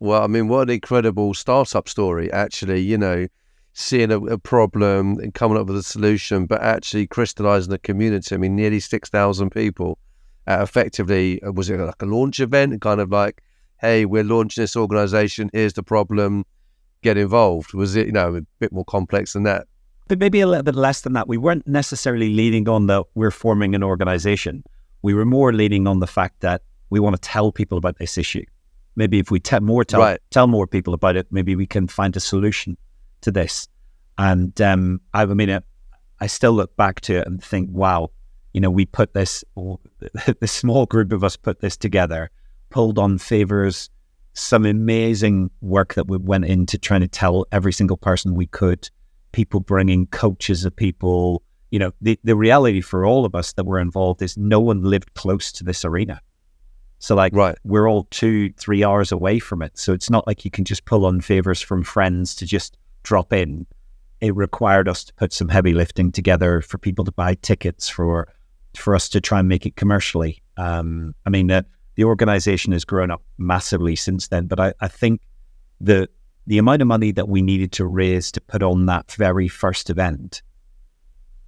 Well, 0.00 0.22
I 0.22 0.26
mean, 0.26 0.48
what 0.48 0.62
an 0.62 0.70
incredible 0.70 1.34
startup 1.34 1.88
story, 1.88 2.32
actually, 2.32 2.80
you 2.80 2.98
know, 2.98 3.28
seeing 3.74 4.10
a, 4.10 4.18
a 4.26 4.38
problem 4.38 5.18
and 5.18 5.34
coming 5.34 5.58
up 5.58 5.66
with 5.66 5.76
a 5.76 5.82
solution, 5.82 6.46
but 6.46 6.60
actually 6.60 7.06
crystallizing 7.06 7.70
the 7.70 7.78
community. 7.78 8.34
I 8.34 8.38
mean, 8.38 8.56
nearly 8.56 8.80
6,000 8.80 9.50
people. 9.50 9.98
Uh, 10.46 10.58
effectively, 10.60 11.42
uh, 11.42 11.52
was 11.52 11.70
it 11.70 11.78
like 11.78 12.02
a 12.02 12.06
launch 12.06 12.40
event? 12.40 12.80
Kind 12.80 13.00
of 13.00 13.10
like, 13.10 13.42
hey, 13.80 14.04
we're 14.04 14.24
launching 14.24 14.62
this 14.62 14.76
organization, 14.76 15.50
here's 15.52 15.72
the 15.72 15.82
problem, 15.82 16.44
get 17.02 17.16
involved. 17.16 17.74
Was 17.74 17.94
it, 17.96 18.06
you 18.06 18.12
know, 18.12 18.36
a 18.36 18.40
bit 18.58 18.72
more 18.72 18.84
complex 18.84 19.34
than 19.34 19.44
that? 19.44 19.66
But 20.08 20.18
maybe 20.18 20.40
a 20.40 20.46
little 20.46 20.64
bit 20.64 20.74
less 20.74 21.02
than 21.02 21.12
that. 21.12 21.28
We 21.28 21.38
weren't 21.38 21.66
necessarily 21.66 22.34
leading 22.34 22.68
on 22.68 22.88
that 22.88 23.04
we're 23.14 23.30
forming 23.30 23.74
an 23.74 23.82
organization 23.82 24.64
we 25.02 25.14
were 25.14 25.24
more 25.24 25.52
leaning 25.52 25.86
on 25.86 25.98
the 25.98 26.06
fact 26.06 26.40
that 26.40 26.62
we 26.90 27.00
want 27.00 27.14
to 27.14 27.20
tell 27.20 27.52
people 27.52 27.76
about 27.76 27.98
this 27.98 28.16
issue. 28.16 28.44
Maybe 28.94 29.18
if 29.18 29.30
we 29.30 29.40
tell 29.40 29.60
more 29.60 29.84
tell, 29.84 30.00
right. 30.00 30.20
tell 30.30 30.46
more 30.46 30.66
people 30.66 30.94
about 30.94 31.16
it, 31.16 31.26
maybe 31.30 31.56
we 31.56 31.66
can 31.66 31.88
find 31.88 32.16
a 32.16 32.20
solution 32.20 32.76
to 33.22 33.30
this. 33.30 33.68
And 34.18 34.58
um, 34.60 35.00
I, 35.14 35.22
I 35.22 35.26
mean, 35.26 35.50
I, 35.50 35.60
I 36.20 36.26
still 36.26 36.52
look 36.52 36.76
back 36.76 37.00
to 37.02 37.16
it 37.16 37.26
and 37.26 37.42
think, 37.42 37.70
wow, 37.72 38.10
you 38.52 38.60
know, 38.60 38.70
we 38.70 38.84
put 38.86 39.14
this, 39.14 39.44
the 39.56 40.46
small 40.46 40.86
group 40.86 41.12
of 41.12 41.24
us 41.24 41.36
put 41.36 41.60
this 41.60 41.76
together, 41.76 42.30
pulled 42.70 42.98
on 42.98 43.18
favors, 43.18 43.90
some 44.34 44.64
amazing 44.64 45.50
work 45.60 45.94
that 45.94 46.08
we 46.08 46.16
went 46.18 46.44
into 46.44 46.78
trying 46.78 47.00
to 47.00 47.08
tell 47.08 47.46
every 47.52 47.72
single 47.72 47.96
person 47.96 48.34
we 48.34 48.46
could, 48.46 48.88
people 49.32 49.60
bringing 49.60 50.06
coaches 50.06 50.64
of 50.64 50.74
people, 50.74 51.42
you 51.70 51.78
know, 51.78 51.92
the, 52.00 52.18
the 52.24 52.36
reality 52.36 52.80
for 52.80 53.04
all 53.04 53.24
of 53.24 53.34
us 53.34 53.52
that 53.54 53.64
were 53.64 53.80
involved 53.80 54.22
is 54.22 54.36
no 54.36 54.60
one 54.60 54.82
lived 54.82 55.12
close 55.14 55.52
to 55.52 55.64
this 55.64 55.84
arena. 55.84 56.20
So 56.98 57.16
like 57.16 57.34
right. 57.34 57.58
we're 57.64 57.90
all 57.90 58.06
two, 58.10 58.52
three 58.52 58.84
hours 58.84 59.10
away 59.10 59.40
from 59.40 59.60
it. 59.60 59.76
So 59.76 59.92
it's 59.92 60.08
not 60.08 60.26
like 60.26 60.44
you 60.44 60.50
can 60.50 60.64
just 60.64 60.84
pull 60.84 61.04
on 61.04 61.20
favors 61.20 61.60
from 61.60 61.82
friends 61.82 62.34
to 62.36 62.46
just 62.46 62.78
drop 63.02 63.32
in. 63.32 63.66
It 64.20 64.34
required 64.36 64.88
us 64.88 65.04
to 65.04 65.14
put 65.14 65.32
some 65.32 65.48
heavy 65.48 65.74
lifting 65.74 66.12
together 66.12 66.60
for 66.60 66.78
people 66.78 67.04
to 67.04 67.12
buy 67.12 67.34
tickets 67.34 67.88
for 67.88 68.28
for 68.76 68.94
us 68.94 69.08
to 69.10 69.20
try 69.20 69.40
and 69.40 69.48
make 69.48 69.66
it 69.66 69.76
commercially. 69.76 70.42
Um, 70.56 71.14
I 71.26 71.30
mean, 71.30 71.50
uh, 71.50 71.62
the 71.96 72.04
organization 72.04 72.72
has 72.72 72.84
grown 72.84 73.10
up 73.10 73.22
massively 73.36 73.96
since 73.96 74.28
then, 74.28 74.46
but 74.46 74.58
I, 74.58 74.72
I 74.80 74.88
think 74.88 75.20
the 75.80 76.08
the 76.46 76.58
amount 76.58 76.82
of 76.82 76.88
money 76.88 77.12
that 77.12 77.28
we 77.28 77.42
needed 77.42 77.72
to 77.72 77.86
raise 77.86 78.32
to 78.32 78.40
put 78.40 78.62
on 78.62 78.86
that 78.86 79.12
very 79.12 79.48
first 79.48 79.90
event 79.90 80.42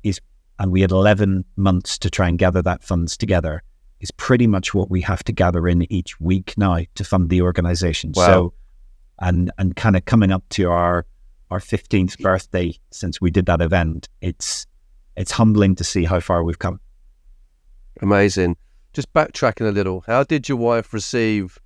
is, 0.02 0.20
and 0.58 0.70
we 0.70 0.80
had 0.80 0.92
11 0.92 1.44
months 1.56 1.98
to 1.98 2.10
try 2.10 2.28
and 2.28 2.38
gather 2.38 2.62
that 2.62 2.84
funds 2.84 3.16
together, 3.16 3.62
is 4.00 4.12
pretty 4.12 4.46
much 4.46 4.72
what 4.72 4.90
we 4.90 5.00
have 5.00 5.24
to 5.24 5.32
gather 5.32 5.66
in 5.66 5.90
each 5.92 6.20
week 6.20 6.54
now 6.56 6.78
to 6.94 7.04
fund 7.04 7.28
the 7.28 7.42
organization. 7.42 8.12
Wow. 8.14 8.26
So, 8.26 8.54
and, 9.20 9.50
and 9.58 9.74
kind 9.74 9.96
of 9.96 10.04
coming 10.04 10.30
up 10.30 10.44
to 10.50 10.70
our, 10.70 11.06
our 11.50 11.60
15th 11.60 12.18
birthday 12.20 12.78
since 12.90 13.20
we 13.20 13.30
did 13.30 13.46
that 13.46 13.60
event, 13.60 14.08
it's, 14.20 14.66
it's 15.16 15.32
humbling 15.32 15.74
to 15.76 15.84
see 15.84 16.04
how 16.04 16.20
far 16.20 16.42
we've 16.42 16.58
come. 16.58 16.80
Amazing. 18.00 18.56
Just 18.92 19.12
backtracking 19.12 19.68
a 19.68 19.72
little, 19.72 20.02
how 20.06 20.24
did 20.24 20.48
your 20.48 20.58
wife 20.58 20.92
receive 20.92 21.58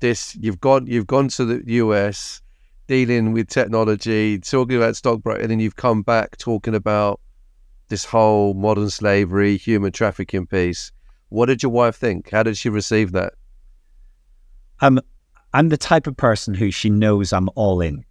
this? 0.00 0.36
You've 0.36 0.60
gone, 0.60 0.86
you've 0.86 1.06
gone 1.06 1.28
to 1.28 1.44
the 1.44 1.62
US, 1.74 2.40
dealing 2.86 3.32
with 3.32 3.48
technology, 3.48 4.38
talking 4.38 4.76
about 4.76 4.96
stockbroker, 4.96 5.40
and 5.40 5.50
then 5.50 5.60
you've 5.60 5.76
come 5.76 6.02
back 6.02 6.36
talking 6.38 6.74
about 6.74 7.20
this 7.88 8.04
whole 8.04 8.54
modern 8.54 8.90
slavery, 8.90 9.56
human 9.56 9.92
trafficking 9.92 10.46
piece. 10.46 10.92
What 11.28 11.46
did 11.46 11.62
your 11.62 11.72
wife 11.72 11.96
think? 11.96 12.30
How 12.30 12.42
did 12.42 12.56
she 12.56 12.68
receive 12.68 13.12
that? 13.12 13.34
I'm 14.80 14.98
I'm 15.52 15.68
the 15.70 15.76
type 15.76 16.06
of 16.06 16.16
person 16.16 16.54
who 16.54 16.70
she 16.70 16.90
knows 16.90 17.32
I'm 17.32 17.48
all 17.54 17.80
in. 17.80 18.04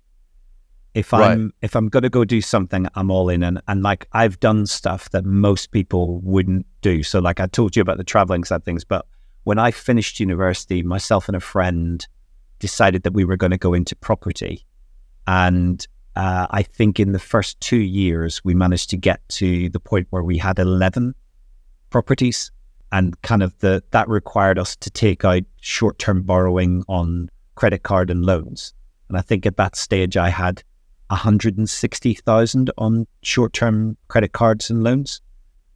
If 0.97 1.13
I'm 1.13 1.53
if 1.61 1.75
I'm 1.75 1.89
gonna 1.89 2.09
go 2.09 2.25
do 2.25 2.41
something, 2.41 2.87
I'm 2.95 3.11
all 3.11 3.29
in 3.29 3.43
and, 3.43 3.61
and 3.67 3.83
like 3.83 4.07
I've 4.13 4.39
done 4.39 4.65
stuff 4.65 5.11
that 5.11 5.25
most 5.25 5.71
people 5.71 6.19
wouldn't 6.21 6.65
do. 6.81 7.03
So 7.03 7.19
like 7.19 7.39
I 7.39 7.45
told 7.45 7.75
you 7.75 7.83
about 7.83 7.97
the 7.97 8.03
traveling 8.03 8.43
side 8.43 8.65
things, 8.65 8.83
but 8.83 9.05
when 9.43 9.59
I 9.59 9.69
finished 9.69 10.19
university, 10.19 10.81
myself 10.81 11.29
and 11.29 11.37
a 11.37 11.39
friend 11.39 12.05
decided 12.57 13.03
that 13.03 13.13
we 13.13 13.25
were 13.25 13.37
going 13.37 13.51
to 13.51 13.57
go 13.57 13.75
into 13.75 13.95
property. 13.95 14.65
And 15.27 15.87
uh, 16.15 16.47
I 16.49 16.63
think 16.63 16.99
in 16.99 17.11
the 17.11 17.19
first 17.19 17.59
two 17.59 17.77
years, 17.77 18.43
we 18.43 18.55
managed 18.55 18.89
to 18.89 18.97
get 18.97 19.21
to 19.29 19.69
the 19.69 19.79
point 19.79 20.07
where 20.09 20.23
we 20.23 20.39
had 20.39 20.57
11 20.57 21.13
properties. 21.91 22.51
And 22.91 23.21
kind 23.21 23.43
of 23.43 23.57
the 23.59 23.83
that 23.91 24.09
required 24.09 24.57
us 24.57 24.75
to 24.77 24.89
take 24.89 25.23
out 25.23 25.43
short 25.61 25.99
term 25.99 26.23
borrowing 26.23 26.83
on 26.87 27.29
credit 27.55 27.83
card 27.83 28.09
and 28.09 28.25
loans. 28.25 28.73
And 29.09 29.17
I 29.17 29.21
think 29.21 29.45
at 29.45 29.57
that 29.57 29.75
stage, 29.75 30.17
I 30.17 30.29
had 30.29 30.63
160,000 31.09 32.71
on 32.77 33.07
short 33.21 33.53
term 33.53 33.97
credit 34.07 34.33
cards 34.33 34.69
and 34.69 34.83
loans 34.83 35.21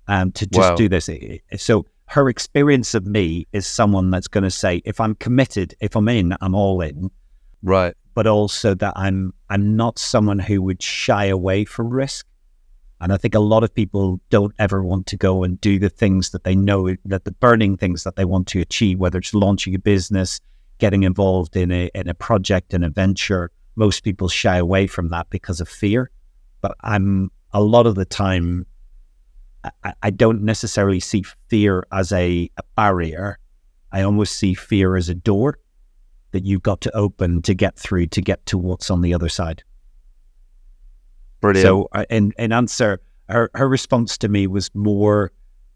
um, 0.07 0.31
to 0.33 0.45
just 0.47 0.71
wow. 0.71 0.75
do 0.75 0.89
this. 0.89 1.09
So 1.57 1.85
her 2.07 2.29
experience 2.29 2.93
of 2.93 3.05
me 3.05 3.47
is 3.53 3.65
someone 3.65 4.11
that's 4.11 4.27
going 4.27 4.43
to 4.43 4.51
say, 4.51 4.81
if 4.85 4.99
I'm 4.99 5.15
committed, 5.15 5.75
if 5.79 5.95
I'm 5.95 6.09
in, 6.09 6.35
I'm 6.41 6.55
all 6.55 6.81
in. 6.81 7.09
Right 7.63 7.95
but 8.13 8.27
also 8.27 8.73
that 8.75 8.93
I'm 8.95 9.33
I'm 9.49 9.75
not 9.75 9.99
someone 9.99 10.39
who 10.39 10.61
would 10.61 10.81
shy 10.81 11.25
away 11.25 11.65
from 11.65 11.89
risk. 11.89 12.25
And 12.99 13.11
I 13.11 13.17
think 13.17 13.33
a 13.33 13.39
lot 13.39 13.63
of 13.63 13.73
people 13.73 14.21
don't 14.29 14.53
ever 14.59 14.83
want 14.83 15.07
to 15.07 15.17
go 15.17 15.43
and 15.43 15.59
do 15.59 15.79
the 15.79 15.89
things 15.89 16.29
that 16.31 16.43
they 16.43 16.55
know 16.55 16.95
that 17.05 17.25
the 17.25 17.31
burning 17.31 17.75
things 17.75 18.03
that 18.03 18.15
they 18.15 18.25
want 18.25 18.47
to 18.49 18.61
achieve, 18.61 18.99
whether 18.99 19.17
it's 19.17 19.33
launching 19.33 19.73
a 19.73 19.79
business, 19.79 20.39
getting 20.77 21.03
involved 21.03 21.55
in 21.55 21.71
a 21.71 21.89
in 21.95 22.07
a 22.07 22.13
project, 22.13 22.73
an 22.73 22.83
adventure. 22.83 23.51
Most 23.75 24.03
people 24.03 24.27
shy 24.27 24.57
away 24.57 24.87
from 24.87 25.09
that 25.09 25.29
because 25.29 25.61
of 25.61 25.69
fear. 25.69 26.09
But 26.61 26.75
I'm 26.81 27.31
a 27.53 27.61
lot 27.61 27.87
of 27.87 27.95
the 27.95 28.05
time 28.05 28.65
I, 29.83 29.93
I 30.03 30.09
don't 30.09 30.43
necessarily 30.43 30.99
see 30.99 31.23
fear 31.47 31.85
as 31.91 32.11
a, 32.11 32.49
a 32.57 32.63
barrier. 32.75 33.37
I 33.91 34.01
almost 34.01 34.37
see 34.37 34.53
fear 34.53 34.95
as 34.95 35.09
a 35.09 35.15
door 35.15 35.59
that 36.31 36.45
you've 36.45 36.63
got 36.63 36.81
to 36.81 36.95
open 36.95 37.41
to 37.43 37.53
get 37.53 37.77
through 37.77 38.07
to 38.07 38.21
get 38.21 38.45
to 38.47 38.57
what's 38.57 38.89
on 38.89 39.01
the 39.01 39.13
other 39.13 39.29
side. 39.29 39.63
Brilliant. 41.41 41.65
So, 41.65 41.89
uh, 41.93 42.05
in 42.09 42.31
in 42.37 42.51
answer, 42.51 43.01
her 43.27 43.49
her 43.53 43.67
response 43.67 44.17
to 44.19 44.29
me 44.29 44.47
was 44.47 44.69
more 44.73 45.31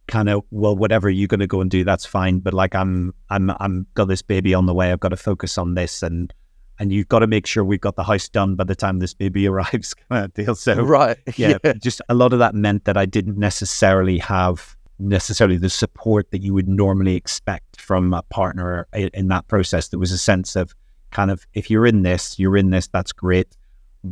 kind 0.08 0.30
of, 0.30 0.44
well, 0.52 0.76
whatever 0.76 1.10
you're 1.10 1.28
going 1.28 1.40
to 1.40 1.48
go 1.48 1.62
and 1.62 1.72
do, 1.72 1.84
that's 1.84 2.06
fine. 2.06 2.40
But 2.40 2.54
like, 2.54 2.76
I'm 2.76 3.14
I'm 3.30 3.52
I'm 3.60 3.88
got 3.96 4.08
this 4.08 4.22
baby 4.22 4.54
on 4.54 4.66
the 4.66 4.74
way. 4.74 4.92
I've 4.92 5.00
got 5.00 5.10
to 5.10 5.18
focus 5.18 5.58
on 5.58 5.74
this, 5.74 6.04
and 6.04 6.34
and 6.80 6.92
you've 6.92 7.08
got 7.08 7.20
to 7.20 7.28
make 7.28 7.48
sure 7.48 7.64
we've 7.64 7.82
got 7.82 7.96
the 7.96 8.04
house 8.04 8.28
done 8.28 8.56
by 8.56 8.64
the 8.64 8.76
time 8.76 9.00
this 9.00 9.14
baby 9.14 9.48
arrives. 9.50 9.94
Kind 9.94 10.26
of 10.26 10.34
deal. 10.34 10.56
So, 10.56 10.82
right, 10.82 11.18
yeah, 11.38 11.58
yeah, 11.64 11.74
just 11.74 12.02
a 12.10 12.14
lot 12.14 12.34
of 12.34 12.40
that 12.40 12.56
meant 12.56 12.86
that 12.86 12.98
I 12.98 13.06
didn't 13.06 13.38
necessarily 13.38 14.18
have 14.20 14.76
necessarily 14.98 15.58
the 15.58 15.70
support 15.70 16.32
that 16.32 16.42
you 16.42 16.54
would 16.54 16.70
normally 16.70 17.16
expect 17.16 17.82
from 17.82 18.14
a 18.14 18.22
partner 18.24 18.88
in, 18.94 19.10
in 19.14 19.28
that 19.28 19.48
process. 19.48 19.90
There 19.90 20.00
was 20.00 20.12
a 20.12 20.18
sense 20.18 20.56
of 20.56 20.74
kind 21.12 21.32
of 21.32 21.46
if 21.54 21.70
you're 21.70 21.86
in 21.86 22.04
this, 22.04 22.40
you're 22.40 22.58
in 22.58 22.70
this, 22.70 22.88
that's 22.88 23.12
great, 23.12 23.56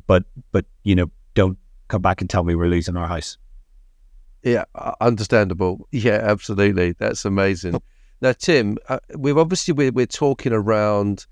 but 0.07 0.23
but 0.51 0.65
you 0.83 0.95
know 0.95 1.09
don't 1.33 1.57
come 1.87 2.01
back 2.01 2.21
and 2.21 2.29
tell 2.29 2.43
me 2.43 2.55
we're 2.55 2.67
losing 2.67 2.97
our 2.97 3.07
house. 3.07 3.37
Yeah, 4.43 4.65
understandable. 4.99 5.87
Yeah, 5.91 6.19
absolutely. 6.21 6.93
That's 6.93 7.23
amazing. 7.23 7.81
Now, 8.21 8.33
Tim, 8.33 8.77
uh, 8.89 8.99
we've 9.17 9.37
obviously 9.37 9.73
we're, 9.73 9.91
we're 9.91 10.05
talking 10.05 10.51
around 10.51 11.25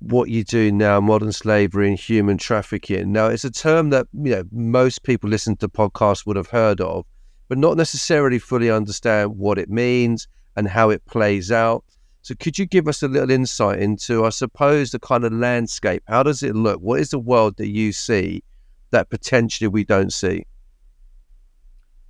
what 0.00 0.28
you 0.28 0.44
do 0.44 0.70
now, 0.70 1.00
modern 1.00 1.32
slavery 1.32 1.88
and 1.88 1.98
human 1.98 2.38
trafficking. 2.38 3.12
Now, 3.12 3.26
it's 3.26 3.44
a 3.44 3.50
term 3.50 3.90
that 3.90 4.06
you 4.12 4.30
know 4.30 4.44
most 4.52 5.02
people 5.02 5.28
listen 5.28 5.56
to 5.56 5.68
podcasts 5.68 6.24
would 6.26 6.36
have 6.36 6.48
heard 6.48 6.80
of, 6.80 7.04
but 7.48 7.58
not 7.58 7.76
necessarily 7.76 8.38
fully 8.38 8.70
understand 8.70 9.36
what 9.36 9.58
it 9.58 9.68
means 9.68 10.28
and 10.56 10.68
how 10.68 10.90
it 10.90 11.04
plays 11.06 11.50
out. 11.50 11.84
So, 12.22 12.34
could 12.34 12.58
you 12.58 12.66
give 12.66 12.88
us 12.88 13.02
a 13.02 13.08
little 13.08 13.30
insight 13.30 13.80
into, 13.80 14.24
I 14.24 14.30
suppose, 14.30 14.90
the 14.90 14.98
kind 14.98 15.24
of 15.24 15.32
landscape? 15.32 16.02
How 16.06 16.22
does 16.22 16.42
it 16.42 16.54
look? 16.54 16.80
What 16.80 17.00
is 17.00 17.10
the 17.10 17.18
world 17.18 17.56
that 17.56 17.68
you 17.68 17.92
see 17.92 18.42
that 18.90 19.10
potentially 19.10 19.68
we 19.68 19.84
don't 19.84 20.12
see? 20.12 20.44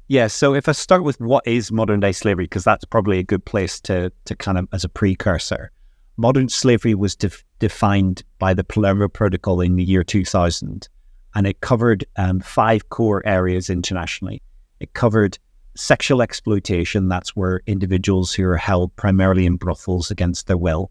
Yeah, 0.08 0.26
so 0.26 0.54
if 0.54 0.68
I 0.68 0.72
start 0.72 1.04
with 1.04 1.20
what 1.20 1.46
is 1.46 1.70
modern 1.70 2.00
day 2.00 2.12
slavery, 2.12 2.44
because 2.44 2.64
that's 2.64 2.86
probably 2.86 3.18
a 3.18 3.22
good 3.22 3.44
place 3.44 3.78
to 3.82 4.10
to 4.24 4.36
kind 4.36 4.58
of 4.58 4.66
as 4.72 4.84
a 4.84 4.88
precursor. 4.88 5.70
Modern 6.16 6.48
slavery 6.48 6.94
was 6.94 7.14
def- 7.14 7.44
defined 7.58 8.22
by 8.38 8.54
the 8.54 8.64
Palermo 8.64 9.08
Protocol 9.08 9.60
in 9.60 9.76
the 9.76 9.84
year 9.84 10.04
2000, 10.04 10.88
and 11.34 11.46
it 11.46 11.60
covered 11.60 12.04
um, 12.16 12.40
five 12.40 12.88
core 12.88 13.22
areas 13.26 13.70
internationally. 13.70 14.42
It 14.80 14.94
covered 14.94 15.38
sexual 15.74 16.22
exploitation, 16.22 17.08
that's 17.08 17.36
where 17.36 17.62
individuals 17.66 18.34
who 18.34 18.44
are 18.44 18.56
held 18.56 18.94
primarily 18.96 19.46
in 19.46 19.56
brothels 19.56 20.10
against 20.10 20.46
their 20.46 20.56
will. 20.56 20.90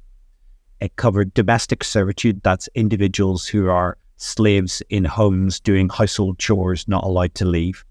It 0.80 0.96
covered 0.96 1.34
domestic 1.34 1.84
servitude, 1.84 2.42
that's 2.44 2.70
individuals 2.76 3.48
who 3.48 3.70
are 3.70 3.98
slaves 4.18 4.82
in 4.90 5.06
homes 5.06 5.60
doing 5.60 5.90
household 5.90 6.40
chores, 6.40 6.88
not 6.88 7.04
allowed 7.04 7.36
to 7.36 7.46
leave. 7.46 7.84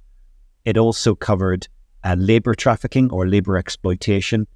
It 0.65 0.77
also 0.77 1.15
covered 1.15 1.69
uh, 2.05 2.17
labor 2.19 2.55
trafficking 2.55 3.11
or 3.11 3.27
labor 3.27 3.57
exploitation. 3.57 4.47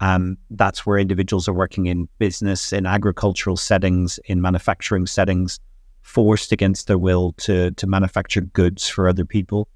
Um, 0.00 0.38
that's 0.50 0.86
where 0.86 0.98
individuals 0.98 1.48
are 1.48 1.52
working 1.52 1.86
in 1.86 2.08
business, 2.18 2.72
in 2.72 2.86
agricultural 2.86 3.56
settings, 3.56 4.18
in 4.26 4.40
manufacturing 4.40 5.06
settings, 5.06 5.58
forced 6.02 6.52
against 6.52 6.86
their 6.86 6.98
will 6.98 7.32
to, 7.32 7.72
to 7.72 7.86
manufacture 7.86 8.40
goods 8.40 8.88
for 8.88 9.08
other 9.08 9.24
people. 9.24 9.68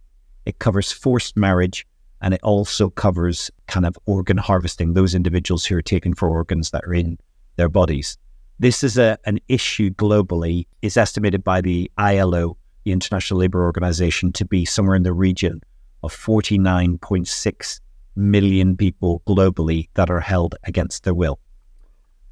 It 0.46 0.58
covers 0.58 0.92
forced 0.92 1.36
marriage 1.36 1.86
and 2.20 2.32
it 2.32 2.40
also 2.42 2.88
covers 2.88 3.50
kind 3.66 3.84
of 3.84 3.98
organ 4.06 4.36
harvesting, 4.36 4.94
those 4.94 5.14
individuals 5.14 5.64
who 5.64 5.76
are 5.76 5.82
taken 5.82 6.14
for 6.14 6.28
organs 6.28 6.70
that 6.70 6.84
are 6.84 6.94
in 6.94 7.18
their 7.56 7.68
bodies. 7.68 8.16
This 8.60 8.84
is 8.84 8.96
a, 8.96 9.18
an 9.26 9.40
issue 9.48 9.90
globally, 9.90 10.66
is 10.82 10.96
estimated 10.96 11.42
by 11.42 11.60
the 11.60 11.90
ILO, 11.98 12.56
the 12.84 12.92
International 12.92 13.40
Labour 13.40 13.64
Organization, 13.64 14.32
to 14.32 14.44
be 14.44 14.64
somewhere 14.64 14.94
in 14.94 15.02
the 15.02 15.12
region 15.12 15.60
of 16.04 16.14
49.6 16.14 17.80
million 18.16 18.76
people 18.76 19.22
globally 19.26 19.88
that 19.94 20.10
are 20.10 20.20
held 20.20 20.54
against 20.64 21.04
their 21.04 21.14
will. 21.14 21.38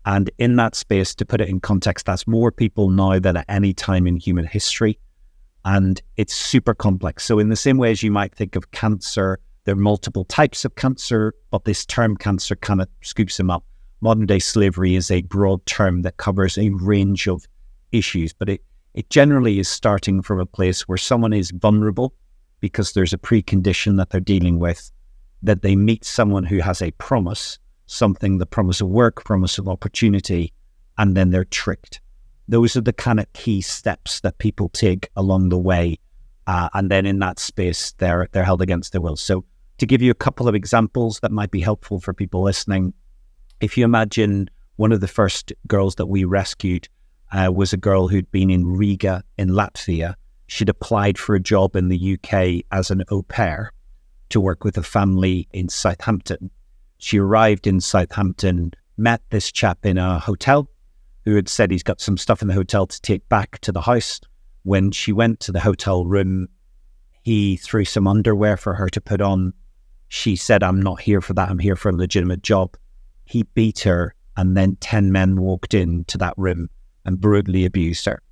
And 0.06 0.30
in 0.38 0.56
that 0.56 0.74
space, 0.74 1.14
to 1.16 1.26
put 1.26 1.40
it 1.40 1.48
in 1.48 1.60
context, 1.60 2.06
that's 2.06 2.26
more 2.26 2.50
people 2.50 2.90
now 2.90 3.18
than 3.18 3.36
at 3.36 3.44
any 3.48 3.74
time 3.74 4.06
in 4.06 4.16
human 4.16 4.46
history. 4.46 4.98
And 5.64 6.00
it's 6.16 6.34
super 6.34 6.74
complex. 6.74 7.24
So, 7.24 7.38
in 7.38 7.50
the 7.50 7.56
same 7.56 7.76
way 7.76 7.90
as 7.90 8.02
you 8.02 8.10
might 8.10 8.34
think 8.34 8.56
of 8.56 8.70
cancer, 8.70 9.38
there 9.64 9.74
are 9.74 9.78
multiple 9.78 10.24
types 10.24 10.64
of 10.64 10.74
cancer, 10.74 11.34
but 11.50 11.64
this 11.64 11.84
term 11.84 12.16
cancer 12.16 12.56
kind 12.56 12.80
of 12.80 12.88
scoops 13.02 13.36
them 13.36 13.50
up. 13.50 13.64
Modern 14.00 14.24
day 14.24 14.38
slavery 14.38 14.94
is 14.94 15.10
a 15.10 15.20
broad 15.22 15.64
term 15.66 16.00
that 16.02 16.16
covers 16.16 16.56
a 16.56 16.70
range 16.70 17.28
of 17.28 17.46
issues, 17.92 18.32
but 18.32 18.48
it, 18.48 18.62
it 18.94 19.10
generally 19.10 19.58
is 19.58 19.68
starting 19.68 20.22
from 20.22 20.40
a 20.40 20.46
place 20.46 20.88
where 20.88 20.96
someone 20.96 21.34
is 21.34 21.50
vulnerable 21.50 22.14
because 22.60 22.92
there's 22.92 23.12
a 23.12 23.18
precondition 23.18 23.98
that 23.98 24.10
they're 24.10 24.20
dealing 24.20 24.58
with, 24.58 24.90
that 25.42 25.62
they 25.62 25.76
meet 25.76 26.04
someone 26.04 26.44
who 26.44 26.58
has 26.58 26.82
a 26.82 26.90
promise, 26.92 27.58
something, 27.86 28.38
the 28.38 28.46
promise 28.46 28.80
of 28.80 28.88
work, 28.88 29.24
promise 29.24 29.58
of 29.58 29.68
opportunity, 29.68 30.52
and 30.98 31.16
then 31.16 31.30
they're 31.30 31.44
tricked. 31.44 32.00
Those 32.48 32.76
are 32.76 32.80
the 32.80 32.92
kind 32.92 33.20
of 33.20 33.32
key 33.32 33.60
steps 33.60 34.20
that 34.20 34.38
people 34.38 34.68
take 34.70 35.08
along 35.16 35.48
the 35.48 35.58
way. 35.58 35.98
Uh, 36.46 36.68
and 36.74 36.90
then 36.90 37.06
in 37.06 37.18
that 37.20 37.38
space, 37.38 37.92
they're, 37.98 38.28
they're 38.32 38.44
held 38.44 38.60
against 38.62 38.92
their 38.92 39.00
will. 39.00 39.16
So, 39.16 39.44
to 39.78 39.86
give 39.86 40.02
you 40.02 40.10
a 40.10 40.14
couple 40.14 40.46
of 40.46 40.54
examples 40.54 41.20
that 41.20 41.32
might 41.32 41.50
be 41.50 41.60
helpful 41.60 42.00
for 42.00 42.12
people 42.12 42.42
listening, 42.42 42.92
if 43.60 43.78
you 43.78 43.84
imagine 43.84 44.50
one 44.76 44.92
of 44.92 45.00
the 45.00 45.08
first 45.08 45.54
girls 45.68 45.94
that 45.94 46.06
we 46.06 46.24
rescued 46.24 46.86
uh, 47.32 47.50
was 47.54 47.72
a 47.72 47.78
girl 47.78 48.08
who'd 48.08 48.30
been 48.30 48.50
in 48.50 48.66
Riga 48.66 49.22
in 49.38 49.50
Latvia 49.50 50.16
she'd 50.50 50.68
applied 50.68 51.16
for 51.16 51.36
a 51.36 51.40
job 51.40 51.76
in 51.76 51.88
the 51.88 52.18
UK 52.18 52.64
as 52.72 52.90
an 52.90 53.04
au 53.10 53.22
pair 53.22 53.72
to 54.30 54.40
work 54.40 54.64
with 54.64 54.76
a 54.78 54.82
family 54.82 55.48
in 55.52 55.68
Southampton. 55.68 56.50
She 56.98 57.18
arrived 57.18 57.66
in 57.66 57.80
Southampton, 57.80 58.72
met 58.96 59.22
this 59.30 59.50
chap 59.52 59.84
in 59.84 59.98
a 59.98 60.18
hotel 60.18 60.68
who 61.24 61.34
had 61.34 61.48
said 61.48 61.70
he's 61.70 61.82
got 61.82 62.00
some 62.00 62.16
stuff 62.16 62.42
in 62.42 62.48
the 62.48 62.54
hotel 62.54 62.86
to 62.86 63.00
take 63.02 63.28
back 63.28 63.58
to 63.60 63.72
the 63.72 63.82
house. 63.82 64.20
When 64.62 64.90
she 64.90 65.12
went 65.12 65.40
to 65.40 65.52
the 65.52 65.60
hotel 65.60 66.04
room, 66.04 66.48
he 67.22 67.56
threw 67.56 67.84
some 67.84 68.06
underwear 68.06 68.56
for 68.56 68.74
her 68.74 68.88
to 68.88 69.00
put 69.00 69.20
on. 69.20 69.52
She 70.08 70.36
said, 70.36 70.62
I'm 70.62 70.80
not 70.80 71.00
here 71.00 71.20
for 71.20 71.34
that. 71.34 71.50
I'm 71.50 71.58
here 71.58 71.76
for 71.76 71.90
a 71.90 71.96
legitimate 71.96 72.42
job. 72.42 72.76
He 73.24 73.44
beat 73.44 73.80
her, 73.80 74.14
and 74.36 74.56
then 74.56 74.76
10 74.80 75.12
men 75.12 75.40
walked 75.40 75.74
into 75.74 76.18
that 76.18 76.34
room 76.36 76.68
and 77.04 77.20
brutally 77.20 77.64
abused 77.64 78.06
her. 78.06 78.22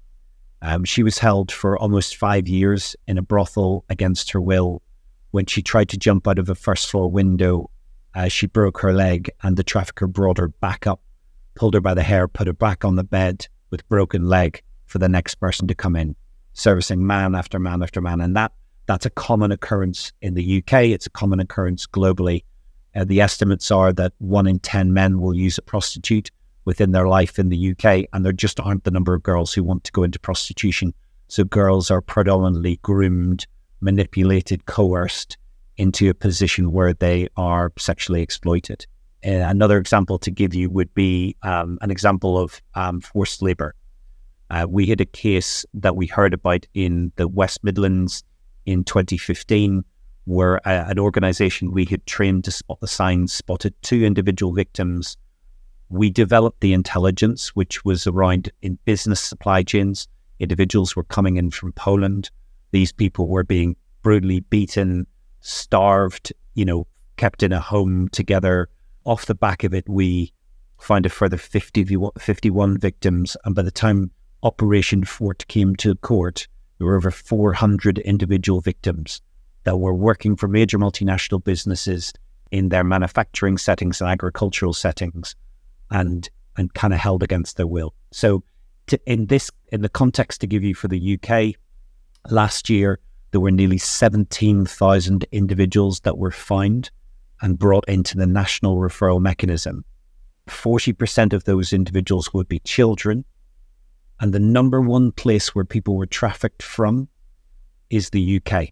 Um, 0.60 0.84
she 0.84 1.02
was 1.02 1.18
held 1.18 1.52
for 1.52 1.78
almost 1.78 2.16
five 2.16 2.48
years 2.48 2.96
in 3.06 3.16
a 3.16 3.22
brothel 3.22 3.84
against 3.88 4.32
her 4.32 4.40
will. 4.40 4.82
When 5.30 5.46
she 5.46 5.62
tried 5.62 5.88
to 5.90 5.98
jump 5.98 6.26
out 6.26 6.38
of 6.38 6.48
a 6.48 6.54
first 6.54 6.90
floor 6.90 7.10
window, 7.10 7.70
uh, 8.14 8.28
she 8.28 8.46
broke 8.46 8.80
her 8.80 8.92
leg, 8.92 9.30
and 9.42 9.56
the 9.56 9.62
trafficker 9.62 10.06
brought 10.06 10.38
her 10.38 10.48
back 10.48 10.86
up, 10.86 11.00
pulled 11.54 11.74
her 11.74 11.80
by 11.80 11.94
the 11.94 12.02
hair, 12.02 12.26
put 12.28 12.46
her 12.46 12.52
back 12.52 12.84
on 12.84 12.96
the 12.96 13.04
bed 13.04 13.46
with 13.70 13.88
broken 13.88 14.26
leg 14.26 14.62
for 14.86 14.98
the 14.98 15.08
next 15.08 15.36
person 15.36 15.68
to 15.68 15.74
come 15.74 15.94
in, 15.94 16.16
servicing 16.54 17.06
man 17.06 17.34
after 17.34 17.58
man 17.58 17.82
after 17.82 18.00
man. 18.00 18.20
And 18.20 18.34
that 18.36 18.52
that's 18.86 19.04
a 19.04 19.10
common 19.10 19.52
occurrence 19.52 20.12
in 20.22 20.32
the 20.32 20.58
UK. 20.58 20.84
It's 20.84 21.06
a 21.06 21.10
common 21.10 21.40
occurrence 21.40 21.86
globally. 21.86 22.44
Uh, 22.96 23.04
the 23.04 23.20
estimates 23.20 23.70
are 23.70 23.92
that 23.92 24.14
one 24.16 24.46
in 24.46 24.58
10 24.58 24.94
men 24.94 25.20
will 25.20 25.34
use 25.34 25.58
a 25.58 25.62
prostitute 25.62 26.30
within 26.64 26.92
their 26.92 27.06
life 27.06 27.38
in 27.38 27.50
the 27.50 27.72
UK, 27.72 28.06
and 28.12 28.24
there 28.24 28.32
just 28.32 28.58
aren't 28.60 28.84
the 28.84 28.90
number 28.90 29.14
of 29.14 29.22
girls 29.22 29.52
who 29.52 29.62
want 29.62 29.84
to 29.84 29.92
go 29.92 30.02
into 30.02 30.18
prostitution. 30.18 30.94
So 31.28 31.44
girls 31.44 31.90
are 31.90 32.00
predominantly 32.00 32.78
groomed, 32.82 33.46
manipulated, 33.80 34.66
coerced 34.66 35.36
into 35.76 36.10
a 36.10 36.14
position 36.14 36.72
where 36.72 36.92
they 36.92 37.28
are 37.36 37.72
sexually 37.78 38.22
exploited. 38.22 38.86
Another 39.22 39.78
example 39.78 40.18
to 40.20 40.30
give 40.30 40.54
you 40.54 40.70
would 40.70 40.92
be 40.94 41.36
um, 41.42 41.78
an 41.80 41.90
example 41.90 42.38
of 42.38 42.60
um, 42.74 43.00
forced 43.00 43.42
labor. 43.42 43.74
Uh, 44.50 44.66
we 44.68 44.86
had 44.86 45.00
a 45.00 45.06
case 45.06 45.66
that 45.74 45.96
we 45.96 46.06
heard 46.06 46.32
about 46.32 46.66
in 46.74 47.12
the 47.16 47.28
West 47.28 47.62
Midlands 47.62 48.22
in 48.64 48.84
2015, 48.84 49.84
where 50.24 50.66
uh, 50.66 50.88
an 50.88 50.98
organization 50.98 51.72
we 51.72 51.84
had 51.84 52.04
trained 52.06 52.44
to 52.44 52.50
spot 52.50 52.80
the 52.80 52.86
signs 52.86 53.32
spotted 53.32 53.74
two 53.82 54.04
individual 54.04 54.52
victims 54.52 55.16
we 55.88 56.10
developed 56.10 56.60
the 56.60 56.72
intelligence, 56.72 57.56
which 57.56 57.84
was 57.84 58.06
around 58.06 58.50
in 58.62 58.78
business 58.84 59.20
supply 59.20 59.62
chains. 59.62 60.06
Individuals 60.38 60.94
were 60.94 61.04
coming 61.04 61.36
in 61.36 61.50
from 61.50 61.72
Poland. 61.72 62.30
These 62.70 62.92
people 62.92 63.28
were 63.28 63.44
being 63.44 63.76
brutally 64.02 64.40
beaten, 64.40 65.06
starved, 65.40 66.32
you 66.54 66.64
know, 66.64 66.86
kept 67.16 67.42
in 67.42 67.52
a 67.52 67.60
home 67.60 68.08
together. 68.08 68.68
Off 69.04 69.26
the 69.26 69.34
back 69.34 69.64
of 69.64 69.74
it, 69.74 69.88
we 69.88 70.32
found 70.78 71.06
a 71.06 71.08
further 71.08 71.36
50, 71.36 71.86
51 72.18 72.78
victims. 72.78 73.36
And 73.44 73.54
by 73.54 73.62
the 73.62 73.70
time 73.70 74.10
Operation 74.42 75.04
Fort 75.04 75.46
came 75.48 75.74
to 75.76 75.94
court, 75.96 76.46
there 76.78 76.86
were 76.86 76.96
over 76.96 77.10
400 77.10 77.98
individual 77.98 78.60
victims 78.60 79.20
that 79.64 79.78
were 79.78 79.94
working 79.94 80.36
for 80.36 80.48
major 80.48 80.78
multinational 80.78 81.42
businesses 81.42 82.12
in 82.50 82.68
their 82.68 82.84
manufacturing 82.84 83.58
settings 83.58 84.00
and 84.00 84.10
agricultural 84.10 84.72
settings 84.72 85.34
and 85.90 86.30
and 86.56 86.74
kind 86.74 86.92
of 86.92 86.98
held 86.98 87.22
against 87.22 87.56
their 87.56 87.66
will. 87.66 87.94
So, 88.10 88.42
to, 88.88 88.98
in 89.06 89.26
this, 89.26 89.50
in 89.70 89.82
the 89.82 89.88
context 89.88 90.40
to 90.40 90.46
give 90.46 90.64
you 90.64 90.74
for 90.74 90.88
the 90.88 91.18
UK, 91.18 91.54
last 92.30 92.68
year 92.68 92.98
there 93.30 93.40
were 93.40 93.50
nearly 93.50 93.78
seventeen 93.78 94.64
thousand 94.64 95.26
individuals 95.32 96.00
that 96.00 96.18
were 96.18 96.30
found 96.30 96.90
and 97.40 97.58
brought 97.58 97.88
into 97.88 98.16
the 98.16 98.26
national 98.26 98.76
referral 98.76 99.20
mechanism. 99.20 99.84
Forty 100.46 100.92
percent 100.92 101.32
of 101.32 101.44
those 101.44 101.72
individuals 101.72 102.32
would 102.32 102.48
be 102.48 102.60
children, 102.60 103.24
and 104.20 104.32
the 104.32 104.40
number 104.40 104.80
one 104.80 105.12
place 105.12 105.54
where 105.54 105.64
people 105.64 105.96
were 105.96 106.06
trafficked 106.06 106.62
from 106.62 107.08
is 107.90 108.10
the 108.10 108.40
UK. 108.40 108.68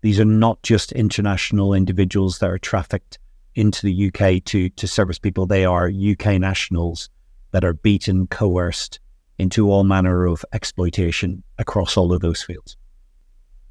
These 0.00 0.18
are 0.18 0.24
not 0.24 0.62
just 0.62 0.92
international 0.92 1.74
individuals 1.74 2.38
that 2.38 2.50
are 2.50 2.58
trafficked 2.58 3.18
into 3.54 3.86
the 3.86 4.08
UK 4.08 4.42
to 4.44 4.70
to 4.70 4.86
service 4.86 5.18
people. 5.18 5.46
They 5.46 5.64
are 5.64 5.88
UK 5.90 6.40
nationals 6.40 7.10
that 7.50 7.64
are 7.64 7.74
beaten, 7.74 8.26
coerced 8.26 8.98
into 9.38 9.70
all 9.70 9.84
manner 9.84 10.26
of 10.26 10.44
exploitation 10.52 11.42
across 11.58 11.96
all 11.96 12.12
of 12.12 12.20
those 12.20 12.42
fields. 12.42 12.76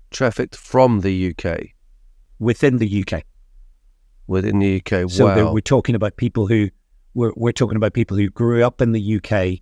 Trafficked 0.10 0.56
from 0.56 1.02
the 1.02 1.34
UK, 1.34 1.67
within 2.39 2.78
the 2.78 3.06
UK, 3.06 3.24
within 4.28 4.60
the 4.60 4.82
UK. 4.82 5.10
So 5.10 5.26
wow. 5.26 5.54
we're 5.54 5.62
talking 5.62 5.95
about 5.95 6.17
people 6.17 6.47
who 6.47 6.69
we're 7.13 7.34
we're 7.36 7.52
talking 7.52 7.78
about 7.78 7.93
people 7.93 8.17
who 8.17 8.30
grew 8.30 8.63
up 8.63 8.82
in 8.82 8.91
the 8.91 9.15
UK, 9.17 9.60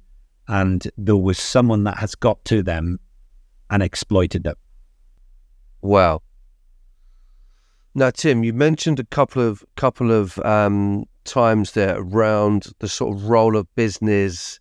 and 0.47 0.87
there 0.97 1.17
was 1.17 1.37
someone 1.37 1.83
that 1.83 1.97
has 1.97 2.15
got 2.15 2.43
to 2.45 2.63
them 2.63 2.99
and 3.69 3.83
exploited 3.83 4.43
them. 4.43 4.55
Wow. 5.81 6.21
Now, 7.95 8.11
Tim, 8.11 8.43
you 8.43 8.53
mentioned 8.53 8.99
a 8.99 9.03
couple 9.03 9.41
of 9.41 9.63
couple 9.75 10.11
of 10.11 10.37
um, 10.39 11.05
times 11.25 11.71
there 11.71 11.97
around 11.99 12.67
the 12.79 12.87
sort 12.87 13.15
of 13.15 13.25
role 13.25 13.55
of 13.55 13.73
business, 13.75 14.59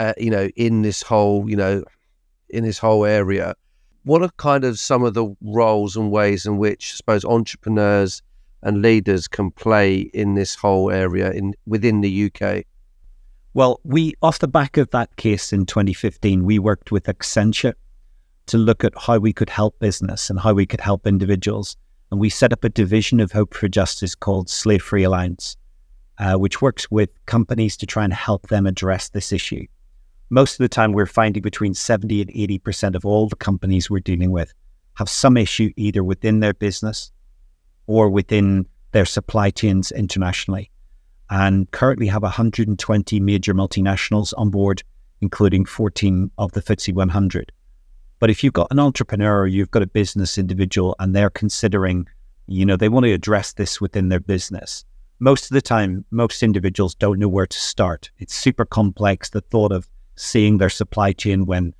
uh, 0.00 0.14
you 0.16 0.30
know, 0.30 0.48
in 0.56 0.80
this 0.80 1.02
whole, 1.02 1.48
you 1.48 1.56
know, 1.56 1.84
in 2.48 2.64
this 2.64 2.78
whole 2.78 3.04
area. 3.04 3.54
What 4.04 4.22
are 4.22 4.30
kind 4.38 4.64
of 4.64 4.78
some 4.78 5.04
of 5.04 5.12
the 5.12 5.36
roles 5.42 5.94
and 5.94 6.10
ways 6.10 6.46
in 6.46 6.56
which, 6.56 6.92
I 6.94 6.96
suppose, 6.96 7.24
entrepreneurs 7.26 8.22
and 8.62 8.80
leaders 8.80 9.28
can 9.28 9.50
play 9.50 9.98
in 10.14 10.36
this 10.36 10.54
whole 10.54 10.90
area 10.90 11.30
in 11.32 11.52
within 11.66 12.00
the 12.00 12.30
UK? 12.30 12.64
Well, 13.52 13.80
we 13.84 14.14
off 14.22 14.38
the 14.38 14.48
back 14.48 14.78
of 14.78 14.90
that 14.92 15.16
case 15.16 15.52
in 15.52 15.66
2015, 15.66 16.46
we 16.46 16.58
worked 16.58 16.90
with 16.90 17.04
Accenture 17.04 17.74
to 18.46 18.56
look 18.56 18.84
at 18.84 18.94
how 18.96 19.18
we 19.18 19.34
could 19.34 19.50
help 19.50 19.78
business 19.80 20.30
and 20.30 20.40
how 20.40 20.54
we 20.54 20.64
could 20.64 20.80
help 20.80 21.06
individuals. 21.06 21.76
And 22.10 22.18
we 22.18 22.30
set 22.30 22.54
up 22.54 22.64
a 22.64 22.70
division 22.70 23.20
of 23.20 23.32
Hope 23.32 23.52
for 23.52 23.68
Justice 23.68 24.14
called 24.14 24.48
Slave 24.48 24.82
Free 24.82 25.04
Alliance, 25.04 25.58
uh, 26.18 26.36
which 26.36 26.62
works 26.62 26.90
with 26.90 27.10
companies 27.26 27.76
to 27.76 27.86
try 27.86 28.02
and 28.02 28.14
help 28.14 28.48
them 28.48 28.66
address 28.66 29.10
this 29.10 29.30
issue. 29.30 29.66
Most 30.32 30.52
of 30.54 30.58
the 30.58 30.68
time, 30.68 30.92
we're 30.92 31.06
finding 31.06 31.42
between 31.42 31.74
70 31.74 32.22
and 32.22 32.30
80% 32.30 32.94
of 32.94 33.04
all 33.04 33.28
the 33.28 33.34
companies 33.34 33.90
we're 33.90 33.98
dealing 33.98 34.30
with 34.30 34.54
have 34.94 35.08
some 35.08 35.36
issue 35.36 35.72
either 35.76 36.04
within 36.04 36.38
their 36.38 36.54
business 36.54 37.10
or 37.88 38.08
within 38.08 38.64
their 38.92 39.04
supply 39.04 39.50
chains 39.50 39.90
internationally. 39.90 40.70
And 41.30 41.68
currently 41.72 42.06
have 42.06 42.22
120 42.22 43.18
major 43.18 43.54
multinationals 43.54 44.32
on 44.36 44.50
board, 44.50 44.84
including 45.20 45.64
14 45.64 46.30
of 46.38 46.52
the 46.52 46.62
FTSE 46.62 46.94
100. 46.94 47.50
But 48.20 48.30
if 48.30 48.44
you've 48.44 48.52
got 48.52 48.68
an 48.70 48.78
entrepreneur, 48.78 49.48
you've 49.48 49.70
got 49.72 49.82
a 49.82 49.86
business 49.86 50.38
individual, 50.38 50.94
and 51.00 51.14
they're 51.14 51.30
considering, 51.30 52.06
you 52.46 52.64
know, 52.64 52.76
they 52.76 52.88
want 52.88 53.04
to 53.04 53.12
address 53.12 53.54
this 53.54 53.80
within 53.80 54.10
their 54.10 54.20
business. 54.20 54.84
Most 55.18 55.44
of 55.44 55.54
the 55.54 55.62
time, 55.62 56.04
most 56.12 56.44
individuals 56.44 56.94
don't 56.94 57.18
know 57.18 57.28
where 57.28 57.46
to 57.46 57.58
start. 57.58 58.10
It's 58.18 58.34
super 58.34 58.64
complex. 58.64 59.30
The 59.30 59.40
thought 59.40 59.72
of 59.72 59.88
seeing 60.20 60.58
their 60.58 60.68
supply 60.68 61.12
chain 61.12 61.46
when 61.46 61.74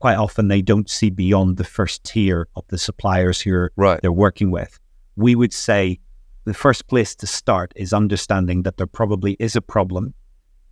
quite 0.00 0.16
often 0.16 0.48
they 0.48 0.60
don't 0.60 0.90
see 0.90 1.08
beyond 1.08 1.56
the 1.56 1.64
first 1.64 2.02
tier 2.04 2.48
of 2.56 2.64
the 2.68 2.78
suppliers 2.78 3.40
who 3.40 3.68
right. 3.76 4.00
they're 4.02 4.12
working 4.12 4.50
with. 4.50 4.78
We 5.14 5.34
would 5.34 5.52
say 5.52 6.00
the 6.44 6.54
first 6.54 6.88
place 6.88 7.14
to 7.14 7.26
start 7.26 7.72
is 7.76 7.92
understanding 7.92 8.62
that 8.64 8.76
there 8.76 8.86
probably 8.86 9.36
is 9.38 9.56
a 9.56 9.60
problem 9.60 10.14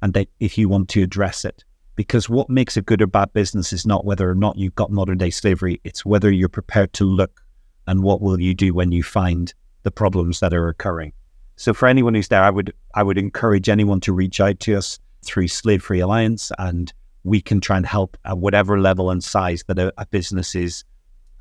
and 0.03 0.13
that 0.15 0.29
if 0.41 0.59
you 0.59 0.69
want 0.69 0.89
to 0.91 1.03
address 1.03 1.45
it, 1.45 1.65
because 1.95 2.29
what 2.29 2.51
makes 2.51 2.77
a 2.77 2.83
good 2.83 3.01
or 3.01 3.07
bad 3.07 3.33
business 3.33 3.73
is 3.73 3.87
not 3.87 4.05
whether 4.05 4.29
or 4.29 4.35
not 4.35 4.59
you've 4.59 4.75
got 4.75 4.91
modern 4.91 5.19
day 5.19 5.31
slavery, 5.31 5.81
it's 5.85 6.05
whether 6.05 6.31
you're 6.31 6.49
prepared 6.49 6.93
to 6.95 7.05
look 7.05 7.41
and 7.87 8.03
what 8.03 8.21
will 8.21 8.41
you 8.41 8.55
do 8.55 8.75
when 8.75 8.91
you 8.91 9.05
find 9.05 9.55
the 9.85 9.91
problems 9.91 10.41
that 10.41 10.53
are 10.53 10.69
occurring. 10.69 11.13
So 11.57 11.73
for 11.73 11.87
anyone 11.87 12.15
who's 12.15 12.29
there, 12.29 12.43
I 12.43 12.51
would 12.51 12.75
I 12.95 13.05
would 13.05 13.19
encourage 13.19 13.69
anyone 13.69 14.01
to 14.01 14.13
reach 14.13 14.41
out 14.41 14.59
to 14.61 14.77
us 14.77 14.99
through 15.25 15.49
Slave 15.49 15.83
Free 15.83 16.01
Alliance 16.01 16.51
and 16.59 16.93
we 17.25 17.41
can 17.41 17.61
try 17.61 17.77
and 17.77 17.87
help 17.87 18.17
at 18.25 18.39
whatever 18.39 18.79
level 18.79 19.11
and 19.11 19.25
size 19.25 19.65
that 19.67 19.79
a, 19.79 19.93
a 19.99 20.07
business 20.07 20.55
is 20.55 20.85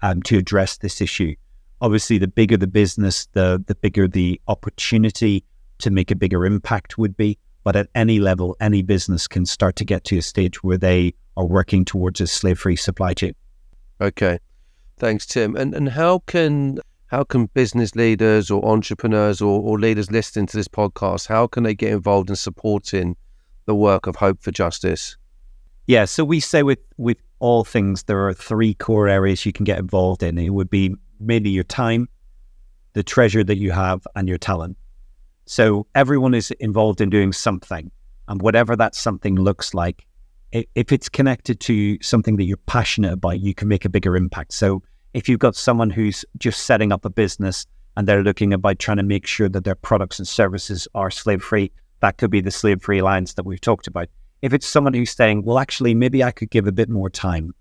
um, 0.02 0.22
to 0.24 0.38
address 0.38 0.78
this 0.78 1.02
issue. 1.02 1.36
Obviously, 1.82 2.18
the 2.18 2.28
bigger 2.28 2.58
the 2.58 2.68
business, 2.68 3.28
the 3.34 3.64
the 3.68 3.76
bigger 3.76 4.08
the 4.08 4.40
opportunity 4.48 5.44
to 5.80 5.92
make 5.92 6.12
a 6.12 6.16
bigger 6.16 6.46
impact 6.46 6.98
would 6.98 7.16
be. 7.18 7.38
But 7.64 7.76
at 7.76 7.88
any 7.96 8.20
level, 8.20 8.58
any 8.60 8.82
business 8.82 9.28
can 9.28 9.46
start 9.46 9.76
to 9.78 9.86
get 9.86 10.04
to 10.06 10.18
a 10.18 10.22
stage 10.22 10.64
where 10.64 10.78
they 10.78 11.14
are 11.38 11.46
working 11.46 11.86
towards 11.86 12.20
a 12.20 12.28
slave-free 12.28 12.76
supply 12.76 13.14
chain. 13.14 13.36
Okay, 14.02 14.40
thanks, 14.98 15.26
Tim. 15.26 15.56
And 15.56 15.74
and 15.74 15.90
how 15.90 16.20
can 16.26 16.80
how 17.08 17.24
can 17.24 17.46
business 17.48 17.96
leaders 17.96 18.50
or 18.50 18.66
entrepreneurs 18.66 19.42
or, 19.42 19.62
or 19.62 19.80
leaders 19.80 20.10
listening 20.10 20.48
to 20.48 20.58
this 20.58 20.68
podcast 20.68 21.28
how 21.28 21.46
can 21.46 21.64
they 21.64 21.76
get 21.76 21.92
involved 21.92 22.30
in 22.30 22.36
supporting 22.36 23.16
the 23.66 23.76
work 23.76 24.08
of 24.08 24.16
Hope 24.16 24.42
for 24.42 24.52
Justice? 24.52 25.16
Yeah, 25.86 26.06
so 26.06 26.24
we 26.24 26.40
say 26.40 26.64
with 26.64 26.80
with 26.98 27.18
all 27.40 27.66
things 27.66 28.04
there 28.04 28.26
are 28.28 28.34
three 28.34 28.74
core 28.74 29.10
areas 29.10 29.46
you 29.46 29.52
can 29.52 29.66
get 29.66 29.80
involved 29.80 30.24
in. 30.24 30.38
It 30.38 30.52
would 30.52 30.70
be 30.70 30.96
mainly 31.20 31.50
your 31.50 31.66
time, 31.66 32.08
the 32.94 33.04
treasure 33.04 33.44
that 33.44 33.58
you 33.58 33.72
have, 33.72 34.08
and 34.16 34.30
your 34.30 34.38
talent. 34.38 34.78
So 35.46 35.86
everyone 35.94 36.34
is 36.34 36.52
involved 36.52 37.02
in 37.02 37.10
doing 37.10 37.34
something, 37.34 37.92
and 38.30 38.42
whatever 38.42 38.78
that 38.78 38.96
something 38.96 39.36
looks 39.36 39.74
like, 39.74 40.06
if 40.54 40.92
it's 40.92 41.10
connected 41.10 41.60
to 41.62 41.98
something 42.02 42.38
that 42.38 42.46
you're 42.46 42.58
passionate 42.66 43.12
about, 43.12 43.42
you 43.42 43.54
can 43.54 43.68
make 43.68 43.84
a 43.84 43.90
bigger 43.90 44.16
impact. 44.16 44.54
So 44.54 44.84
if 45.14 45.28
you've 45.28 45.40
got 45.40 45.56
someone 45.56 45.90
who's 45.90 46.24
just 46.38 46.64
setting 46.64 46.94
up 46.94 47.04
a 47.04 47.10
business 47.10 47.66
and 47.98 48.08
they're 48.08 48.24
looking 48.24 48.54
about 48.54 48.80
trying 48.80 48.98
to 48.98 49.04
make 49.04 49.28
sure 49.28 49.50
that 49.50 49.66
their 49.66 49.76
products 49.76 50.18
and 50.18 50.28
services 50.28 50.88
are 50.96 51.12
slave 51.12 51.44
free, 51.44 51.72
that 52.00 52.18
could 52.18 52.32
be 52.32 52.42
the 52.42 52.52
slave 52.52 52.82
free 52.82 53.00
alliance 53.00 53.34
that 53.34 53.46
we've 53.46 53.62
talked 53.62 53.88
about. 53.88 54.08
If 54.44 54.54
it's 54.54 54.68
someone 54.68 54.94
who's 54.94 55.10
saying, 55.10 55.44
well, 55.44 55.58
actually, 55.58 55.96
maybe 55.96 56.24
I 56.24 56.30
could 56.30 56.52
give 56.52 56.68
a 56.68 56.72
bit 56.72 56.90
more 56.90 57.10
time, 57.10 57.56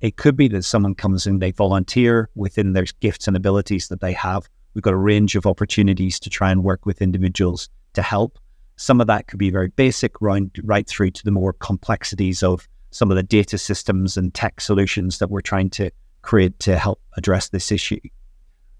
it 0.00 0.16
could 0.16 0.36
be 0.36 0.48
that 0.48 0.62
someone 0.62 0.94
comes 0.94 1.26
in, 1.26 1.40
they 1.40 1.50
volunteer 1.50 2.30
within 2.34 2.72
their 2.72 2.86
gifts 3.00 3.28
and 3.28 3.36
abilities 3.36 3.88
that 3.88 4.00
they 4.00 4.14
have 4.14 4.48
We've 4.78 4.82
got 4.84 4.94
a 4.94 4.96
range 4.96 5.34
of 5.34 5.44
opportunities 5.44 6.20
to 6.20 6.30
try 6.30 6.52
and 6.52 6.62
work 6.62 6.86
with 6.86 7.02
individuals 7.02 7.68
to 7.94 8.02
help. 8.02 8.38
Some 8.76 9.00
of 9.00 9.08
that 9.08 9.26
could 9.26 9.40
be 9.40 9.50
very 9.50 9.68
basic, 9.70 10.20
right, 10.20 10.44
right 10.62 10.86
through 10.86 11.10
to 11.10 11.24
the 11.24 11.32
more 11.32 11.52
complexities 11.52 12.44
of 12.44 12.68
some 12.92 13.10
of 13.10 13.16
the 13.16 13.24
data 13.24 13.58
systems 13.58 14.16
and 14.16 14.32
tech 14.32 14.60
solutions 14.60 15.18
that 15.18 15.30
we're 15.30 15.40
trying 15.40 15.70
to 15.70 15.90
create 16.22 16.58
to 16.60 16.78
help 16.78 17.00
address 17.16 17.48
this 17.48 17.72
issue. 17.72 17.98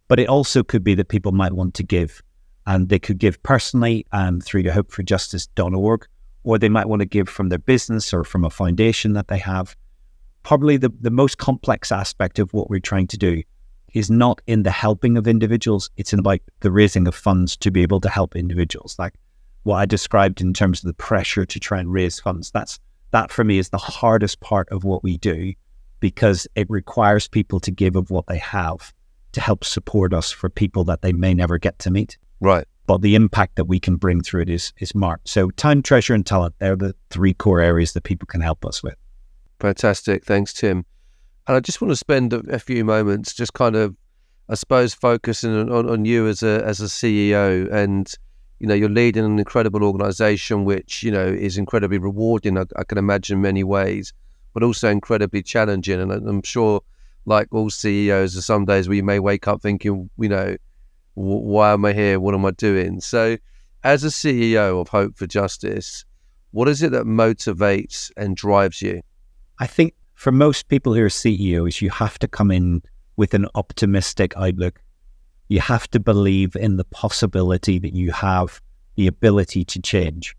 But 0.06 0.20
it 0.20 0.28
also 0.28 0.62
could 0.62 0.84
be 0.84 0.94
that 0.94 1.08
people 1.08 1.32
might 1.32 1.52
want 1.52 1.74
to 1.74 1.82
give, 1.82 2.22
and 2.66 2.88
they 2.88 3.00
could 3.00 3.18
give 3.18 3.42
personally 3.42 4.06
um, 4.12 4.40
through 4.40 4.62
to 4.62 4.70
hopeforjustice.org, 4.70 6.06
or 6.48 6.58
they 6.58 6.70
might 6.70 6.88
want 6.88 7.00
to 7.00 7.06
give 7.06 7.28
from 7.28 7.50
their 7.50 7.58
business 7.58 8.14
or 8.14 8.24
from 8.24 8.42
a 8.42 8.48
foundation 8.48 9.12
that 9.12 9.28
they 9.28 9.36
have. 9.36 9.76
Probably 10.44 10.78
the, 10.78 10.90
the 10.98 11.10
most 11.10 11.36
complex 11.36 11.92
aspect 11.92 12.38
of 12.38 12.54
what 12.54 12.70
we're 12.70 12.80
trying 12.80 13.06
to 13.08 13.18
do 13.18 13.42
is 13.92 14.10
not 14.10 14.40
in 14.46 14.62
the 14.62 14.70
helping 14.70 15.18
of 15.18 15.28
individuals, 15.28 15.90
it's 15.98 16.14
in 16.14 16.18
about 16.18 16.40
the 16.60 16.70
raising 16.70 17.06
of 17.06 17.14
funds 17.14 17.54
to 17.58 17.70
be 17.70 17.82
able 17.82 18.00
to 18.00 18.08
help 18.08 18.34
individuals. 18.34 18.98
Like 18.98 19.12
what 19.64 19.76
I 19.76 19.84
described 19.84 20.40
in 20.40 20.54
terms 20.54 20.82
of 20.82 20.86
the 20.86 20.94
pressure 20.94 21.44
to 21.44 21.60
try 21.60 21.80
and 21.80 21.92
raise 21.92 22.18
funds. 22.18 22.50
That's 22.50 22.80
that 23.10 23.30
for 23.30 23.44
me 23.44 23.58
is 23.58 23.68
the 23.68 23.76
hardest 23.76 24.40
part 24.40 24.70
of 24.70 24.84
what 24.84 25.02
we 25.02 25.18
do 25.18 25.52
because 26.00 26.48
it 26.54 26.70
requires 26.70 27.28
people 27.28 27.60
to 27.60 27.70
give 27.70 27.94
of 27.94 28.10
what 28.10 28.26
they 28.26 28.38
have 28.38 28.94
to 29.32 29.42
help 29.42 29.64
support 29.64 30.14
us 30.14 30.32
for 30.32 30.48
people 30.48 30.84
that 30.84 31.02
they 31.02 31.12
may 31.12 31.34
never 31.34 31.58
get 31.58 31.78
to 31.80 31.90
meet. 31.90 32.16
Right. 32.40 32.66
But 32.88 33.02
the 33.02 33.14
impact 33.14 33.56
that 33.56 33.66
we 33.66 33.78
can 33.78 33.96
bring 33.96 34.22
through 34.22 34.40
it 34.40 34.48
is 34.48 34.72
is 34.78 34.94
marked. 34.94 35.28
So 35.28 35.50
time, 35.50 35.82
treasure, 35.82 36.14
and 36.14 36.24
talent, 36.24 36.54
they're 36.58 36.74
the 36.74 36.94
three 37.10 37.34
core 37.34 37.60
areas 37.60 37.92
that 37.92 38.02
people 38.02 38.24
can 38.24 38.40
help 38.40 38.64
us 38.64 38.82
with. 38.82 38.94
Fantastic. 39.60 40.24
Thanks, 40.24 40.54
Tim. 40.54 40.86
And 41.46 41.54
I 41.54 41.60
just 41.60 41.82
want 41.82 41.92
to 41.92 41.96
spend 41.96 42.32
a, 42.32 42.58
few 42.58 42.86
moments 42.86 43.34
just 43.34 43.52
kind 43.52 43.76
of, 43.76 43.94
I 44.48 44.54
suppose, 44.54 44.94
focusing 44.94 45.54
on, 45.54 45.70
on, 45.70 46.06
you 46.06 46.28
as 46.28 46.42
a 46.42 46.64
as 46.64 46.80
a 46.80 46.86
CEO, 46.86 47.70
and 47.70 48.10
you 48.58 48.66
know, 48.66 48.74
you're 48.74 48.88
leading 48.88 49.24
an 49.26 49.38
incredible 49.38 49.84
organisation, 49.84 50.64
which 50.64 51.02
you 51.02 51.10
know 51.10 51.26
is 51.26 51.58
incredibly 51.58 51.98
rewarding. 51.98 52.56
I, 52.56 52.64
I, 52.76 52.84
can 52.84 52.96
imagine 52.96 53.42
many 53.42 53.64
ways, 53.64 54.14
but 54.54 54.62
also 54.62 54.88
incredibly 54.88 55.42
challenging. 55.42 56.00
And 56.00 56.10
I'm 56.10 56.42
sure, 56.42 56.80
like 57.26 57.48
all 57.50 57.68
CEOs, 57.68 58.42
some 58.42 58.64
days 58.64 58.88
where 58.88 58.96
you 58.96 59.02
may 59.02 59.18
wake 59.18 59.46
up 59.46 59.60
thinking, 59.60 60.08
you 60.18 60.28
know, 60.30 60.56
why 61.18 61.72
am 61.72 61.84
I 61.84 61.92
here? 61.92 62.20
What 62.20 62.34
am 62.34 62.44
I 62.44 62.52
doing? 62.52 63.00
So, 63.00 63.36
as 63.82 64.04
a 64.04 64.08
CEO 64.08 64.80
of 64.80 64.88
Hope 64.88 65.16
for 65.16 65.26
Justice, 65.26 66.04
what 66.52 66.68
is 66.68 66.82
it 66.82 66.92
that 66.92 67.04
motivates 67.04 68.10
and 68.16 68.36
drives 68.36 68.80
you? 68.80 69.02
I 69.58 69.66
think 69.66 69.94
for 70.14 70.32
most 70.32 70.68
people 70.68 70.94
who 70.94 71.04
are 71.04 71.10
CEOs, 71.10 71.82
you 71.82 71.90
have 71.90 72.18
to 72.20 72.28
come 72.28 72.50
in 72.50 72.82
with 73.16 73.34
an 73.34 73.46
optimistic 73.54 74.32
outlook. 74.36 74.80
You 75.48 75.60
have 75.60 75.88
to 75.90 76.00
believe 76.00 76.54
in 76.54 76.76
the 76.76 76.84
possibility 76.84 77.78
that 77.78 77.94
you 77.94 78.12
have 78.12 78.60
the 78.96 79.06
ability 79.06 79.64
to 79.64 79.80
change. 79.80 80.36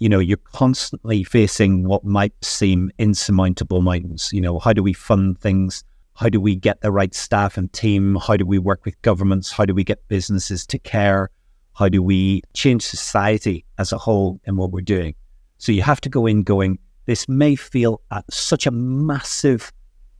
You 0.00 0.08
know, 0.08 0.18
you're 0.18 0.36
constantly 0.36 1.22
facing 1.22 1.86
what 1.86 2.04
might 2.04 2.34
seem 2.42 2.90
insurmountable 2.98 3.80
mountains. 3.80 4.30
You 4.32 4.40
know, 4.40 4.58
how 4.58 4.72
do 4.72 4.82
we 4.82 4.92
fund 4.92 5.38
things? 5.38 5.84
How 6.16 6.28
do 6.28 6.40
we 6.40 6.54
get 6.54 6.80
the 6.80 6.92
right 6.92 7.12
staff 7.12 7.56
and 7.56 7.72
team? 7.72 8.16
How 8.16 8.36
do 8.36 8.46
we 8.46 8.58
work 8.58 8.84
with 8.84 9.00
governments? 9.02 9.50
How 9.50 9.64
do 9.64 9.74
we 9.74 9.82
get 9.82 10.06
businesses 10.06 10.64
to 10.68 10.78
care? 10.78 11.28
How 11.74 11.88
do 11.88 12.02
we 12.02 12.42
change 12.52 12.82
society 12.82 13.64
as 13.78 13.90
a 13.90 13.98
whole 13.98 14.40
in 14.44 14.56
what 14.56 14.70
we're 14.70 14.80
doing? 14.80 15.16
So 15.58 15.72
you 15.72 15.82
have 15.82 16.00
to 16.02 16.08
go 16.08 16.26
in 16.26 16.44
going, 16.44 16.78
this 17.06 17.28
may 17.28 17.56
feel 17.56 18.00
at 18.12 18.32
such 18.32 18.64
a 18.66 18.70
massive 18.70 19.72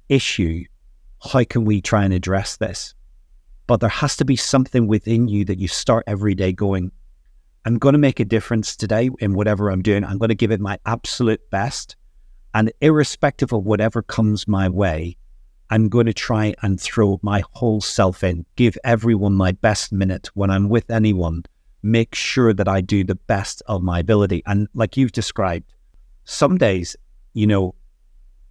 issue. 0.09 0.65
How 1.23 1.45
can 1.45 1.65
we 1.65 1.81
try 1.81 2.05
and 2.05 2.13
address 2.13 2.57
this? 2.57 2.93
But 3.69 3.79
there 3.79 3.89
has 3.89 4.17
to 4.17 4.25
be 4.25 4.37
something 4.37 4.89
within 4.89 5.29
you 5.29 5.45
that 5.45 5.59
you 5.59 5.69
start 5.69 6.05
every 6.09 6.35
day 6.35 6.53
going, 6.53 6.91
I'm 7.65 7.79
going 7.79 7.95
to 7.95 7.99
make 7.99 8.19
a 8.19 8.25
difference 8.25 8.77
today 8.77 9.11
in 9.21 9.35
whatever 9.35 9.71
I'm 9.71 9.81
doing. 9.81 10.05
I'm 10.05 10.19
going 10.19 10.29
to 10.29 10.35
give 10.35 10.51
it 10.51 10.61
my 10.61 10.79
absolute 10.87 11.41
best. 11.51 11.95
And 12.53 12.73
irrespective 12.81 13.53
of 13.53 13.65
whatever 13.65 14.03
comes 14.03 14.47
my 14.47 14.69
way, 14.69 15.17
I'm 15.71 15.89
going 15.89 16.07
to 16.07 16.13
try 16.13 16.55
and 16.63 16.81
throw 16.81 17.19
my 17.23 17.43
whole 17.53 17.81
self 17.81 18.23
in, 18.23 18.45
give 18.57 18.77
everyone 18.85 19.35
my 19.35 19.53
best 19.53 19.93
minute 19.93 20.31
when 20.35 20.51
I'm 20.51 20.69
with 20.69 20.91
anyone, 20.91 21.45
make 21.83 22.15
sure 22.15 22.53
that 22.53 22.69
I 22.69 22.81
do 22.81 23.05
the 23.05 23.15
best 23.15 23.63
of 23.67 23.83
my 23.83 23.99
ability. 23.99 24.43
And 24.47 24.69
like 24.75 24.97
you've 24.97 25.13
described, 25.13 25.73
some 26.25 26.59
days, 26.59 26.97
you 27.33 27.47
know, 27.47 27.75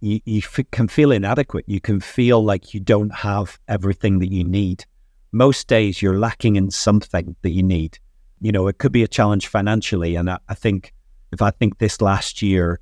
you, 0.00 0.20
you 0.24 0.38
f- 0.38 0.70
can 0.70 0.88
feel 0.88 1.12
inadequate. 1.12 1.64
You 1.66 1.80
can 1.80 2.00
feel 2.00 2.44
like 2.44 2.74
you 2.74 2.80
don't 2.80 3.14
have 3.14 3.58
everything 3.68 4.18
that 4.18 4.30
you 4.30 4.44
need. 4.44 4.84
Most 5.32 5.66
days 5.66 6.02
you're 6.02 6.18
lacking 6.18 6.56
in 6.56 6.70
something 6.70 7.34
that 7.42 7.50
you 7.50 7.62
need. 7.62 7.98
You 8.40 8.52
know, 8.52 8.68
it 8.68 8.78
could 8.78 8.92
be 8.92 9.02
a 9.02 9.08
challenge 9.08 9.48
financially. 9.48 10.14
And 10.14 10.30
I, 10.30 10.38
I 10.48 10.54
think 10.54 10.92
if 11.32 11.42
I 11.42 11.50
think 11.50 11.78
this 11.78 12.00
last 12.00 12.42
year, 12.42 12.80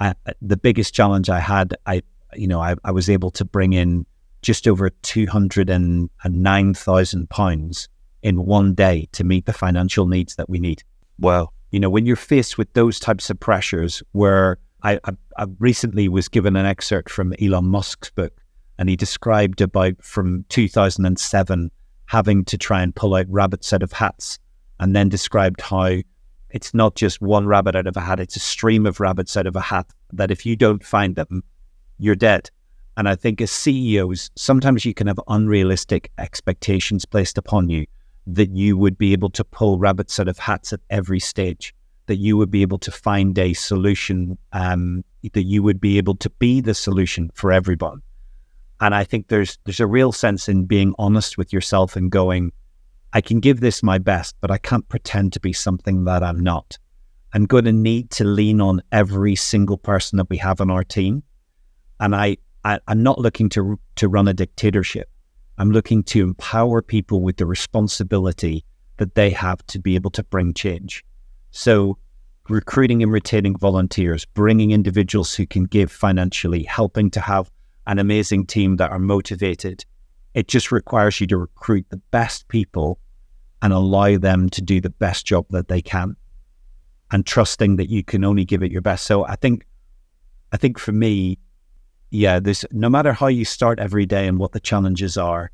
I, 0.00 0.14
the 0.40 0.56
biggest 0.56 0.94
challenge 0.94 1.30
I 1.30 1.38
had, 1.38 1.76
I, 1.86 2.02
you 2.34 2.46
know, 2.46 2.60
I, 2.60 2.76
I 2.84 2.90
was 2.90 3.08
able 3.10 3.30
to 3.32 3.44
bring 3.44 3.72
in 3.72 4.06
just 4.42 4.66
over 4.66 4.90
two 4.90 5.26
hundred 5.26 5.70
and 5.70 6.10
nine 6.24 6.74
thousand 6.74 7.30
pounds 7.30 7.88
in 8.22 8.44
one 8.44 8.74
day 8.74 9.08
to 9.12 9.24
meet 9.24 9.46
the 9.46 9.52
financial 9.52 10.06
needs 10.06 10.36
that 10.36 10.48
we 10.48 10.58
need. 10.58 10.82
Wow. 11.18 11.50
You 11.70 11.80
know, 11.80 11.90
when 11.90 12.06
you're 12.06 12.16
faced 12.16 12.58
with 12.58 12.72
those 12.74 13.00
types 13.00 13.30
of 13.30 13.40
pressures, 13.40 14.02
where 14.12 14.58
I, 14.82 14.98
I, 15.04 15.12
I 15.38 15.46
recently 15.58 16.08
was 16.08 16.28
given 16.28 16.56
an 16.56 16.66
excerpt 16.66 17.10
from 17.10 17.34
Elon 17.40 17.64
Musk's 17.66 18.10
book, 18.10 18.32
and 18.78 18.88
he 18.88 18.96
described 18.96 19.60
about 19.60 19.94
from 20.02 20.44
2007 20.48 21.70
having 22.06 22.44
to 22.44 22.58
try 22.58 22.82
and 22.82 22.94
pull 22.94 23.14
out 23.14 23.26
rabbits 23.28 23.72
out 23.72 23.82
of 23.82 23.92
hats, 23.92 24.38
and 24.80 24.94
then 24.94 25.08
described 25.08 25.60
how 25.60 25.98
it's 26.50 26.74
not 26.74 26.94
just 26.94 27.22
one 27.22 27.46
rabbit 27.46 27.74
out 27.74 27.86
of 27.86 27.96
a 27.96 28.00
hat, 28.00 28.20
it's 28.20 28.36
a 28.36 28.40
stream 28.40 28.84
of 28.84 29.00
rabbits 29.00 29.36
out 29.36 29.46
of 29.46 29.56
a 29.56 29.60
hat 29.60 29.86
that 30.12 30.30
if 30.30 30.44
you 30.44 30.54
don't 30.54 30.84
find 30.84 31.16
them, 31.16 31.42
you're 32.02 32.16
dead. 32.16 32.50
And 32.96 33.08
I 33.08 33.14
think 33.14 33.40
as 33.40 33.50
CEOs, 33.50 34.30
sometimes 34.36 34.84
you 34.84 34.92
can 34.92 35.06
have 35.06 35.20
unrealistic 35.28 36.10
expectations 36.18 37.04
placed 37.04 37.38
upon 37.38 37.68
you 37.68 37.86
that 38.26 38.50
you 38.50 38.76
would 38.76 38.98
be 38.98 39.12
able 39.12 39.30
to 39.30 39.44
pull 39.44 39.78
rabbits 39.78 40.20
out 40.20 40.28
of 40.28 40.38
hats 40.38 40.72
at 40.72 40.80
every 40.90 41.18
stage, 41.18 41.74
that 42.06 42.16
you 42.16 42.36
would 42.36 42.50
be 42.50 42.62
able 42.62 42.78
to 42.78 42.90
find 42.90 43.38
a 43.38 43.52
solution, 43.54 44.36
um, 44.52 45.04
that 45.32 45.44
you 45.44 45.62
would 45.62 45.80
be 45.80 45.98
able 45.98 46.14
to 46.16 46.30
be 46.30 46.60
the 46.60 46.74
solution 46.74 47.30
for 47.34 47.50
everyone. 47.50 48.02
And 48.80 48.94
I 48.94 49.04
think 49.04 49.28
there's 49.28 49.58
there's 49.64 49.80
a 49.80 49.86
real 49.86 50.12
sense 50.12 50.48
in 50.48 50.66
being 50.66 50.94
honest 50.98 51.38
with 51.38 51.52
yourself 51.52 51.96
and 51.96 52.10
going, 52.10 52.52
I 53.12 53.20
can 53.20 53.40
give 53.40 53.60
this 53.60 53.82
my 53.82 53.98
best, 53.98 54.36
but 54.40 54.50
I 54.50 54.58
can't 54.58 54.88
pretend 54.88 55.32
to 55.34 55.40
be 55.40 55.52
something 55.52 56.04
that 56.04 56.22
I'm 56.22 56.40
not. 56.40 56.78
I'm 57.32 57.46
going 57.46 57.64
to 57.64 57.72
need 57.72 58.10
to 58.10 58.24
lean 58.24 58.60
on 58.60 58.82
every 58.90 59.36
single 59.36 59.78
person 59.78 60.16
that 60.18 60.28
we 60.28 60.36
have 60.38 60.60
on 60.60 60.70
our 60.70 60.84
team. 60.84 61.22
And 62.02 62.16
I, 62.16 62.36
I 62.64 62.80
I'm 62.88 63.02
not 63.02 63.20
looking 63.20 63.48
to 63.50 63.78
to 63.94 64.08
run 64.08 64.26
a 64.26 64.34
dictatorship. 64.34 65.08
I'm 65.56 65.70
looking 65.70 66.02
to 66.04 66.22
empower 66.22 66.82
people 66.82 67.22
with 67.22 67.36
the 67.36 67.46
responsibility 67.46 68.64
that 68.96 69.14
they 69.14 69.30
have 69.30 69.64
to 69.68 69.78
be 69.78 69.94
able 69.94 70.10
to 70.10 70.24
bring 70.24 70.52
change. 70.52 71.04
So, 71.52 71.98
recruiting 72.48 73.04
and 73.04 73.12
retaining 73.12 73.56
volunteers, 73.56 74.24
bringing 74.24 74.72
individuals 74.72 75.32
who 75.34 75.46
can 75.46 75.64
give 75.64 75.92
financially, 75.92 76.64
helping 76.64 77.08
to 77.12 77.20
have 77.20 77.50
an 77.86 78.00
amazing 78.00 78.46
team 78.46 78.76
that 78.76 78.90
are 78.90 78.98
motivated. 78.98 79.84
It 80.34 80.48
just 80.48 80.72
requires 80.72 81.20
you 81.20 81.28
to 81.28 81.36
recruit 81.36 81.86
the 81.90 82.00
best 82.10 82.48
people 82.48 82.98
and 83.60 83.72
allow 83.72 84.18
them 84.18 84.48
to 84.50 84.62
do 84.62 84.80
the 84.80 84.90
best 84.90 85.24
job 85.24 85.46
that 85.50 85.68
they 85.68 85.82
can 85.82 86.16
and 87.12 87.24
trusting 87.24 87.76
that 87.76 87.90
you 87.90 88.02
can 88.02 88.24
only 88.24 88.44
give 88.44 88.62
it 88.64 88.72
your 88.72 88.80
best. 88.80 89.06
So 89.06 89.24
I 89.24 89.36
think 89.36 89.66
I 90.52 90.56
think 90.56 90.80
for 90.80 90.92
me, 90.92 91.38
yeah, 92.12 92.38
there's 92.38 92.64
no 92.70 92.88
matter 92.88 93.12
how 93.12 93.26
you 93.26 93.44
start 93.44 93.80
every 93.80 94.04
day 94.04 94.28
and 94.28 94.38
what 94.38 94.52
the 94.52 94.60
challenges 94.60 95.16
are, 95.16 95.50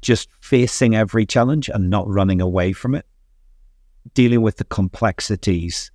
just 0.00 0.30
facing 0.40 0.96
every 0.96 1.26
challenge 1.26 1.68
and 1.68 1.90
not 1.90 2.08
running 2.08 2.40
away 2.40 2.72
from 2.72 2.94
it, 2.94 3.04
dealing 4.14 4.40
with 4.40 4.56
the 4.56 4.64
complexities, 4.64 5.92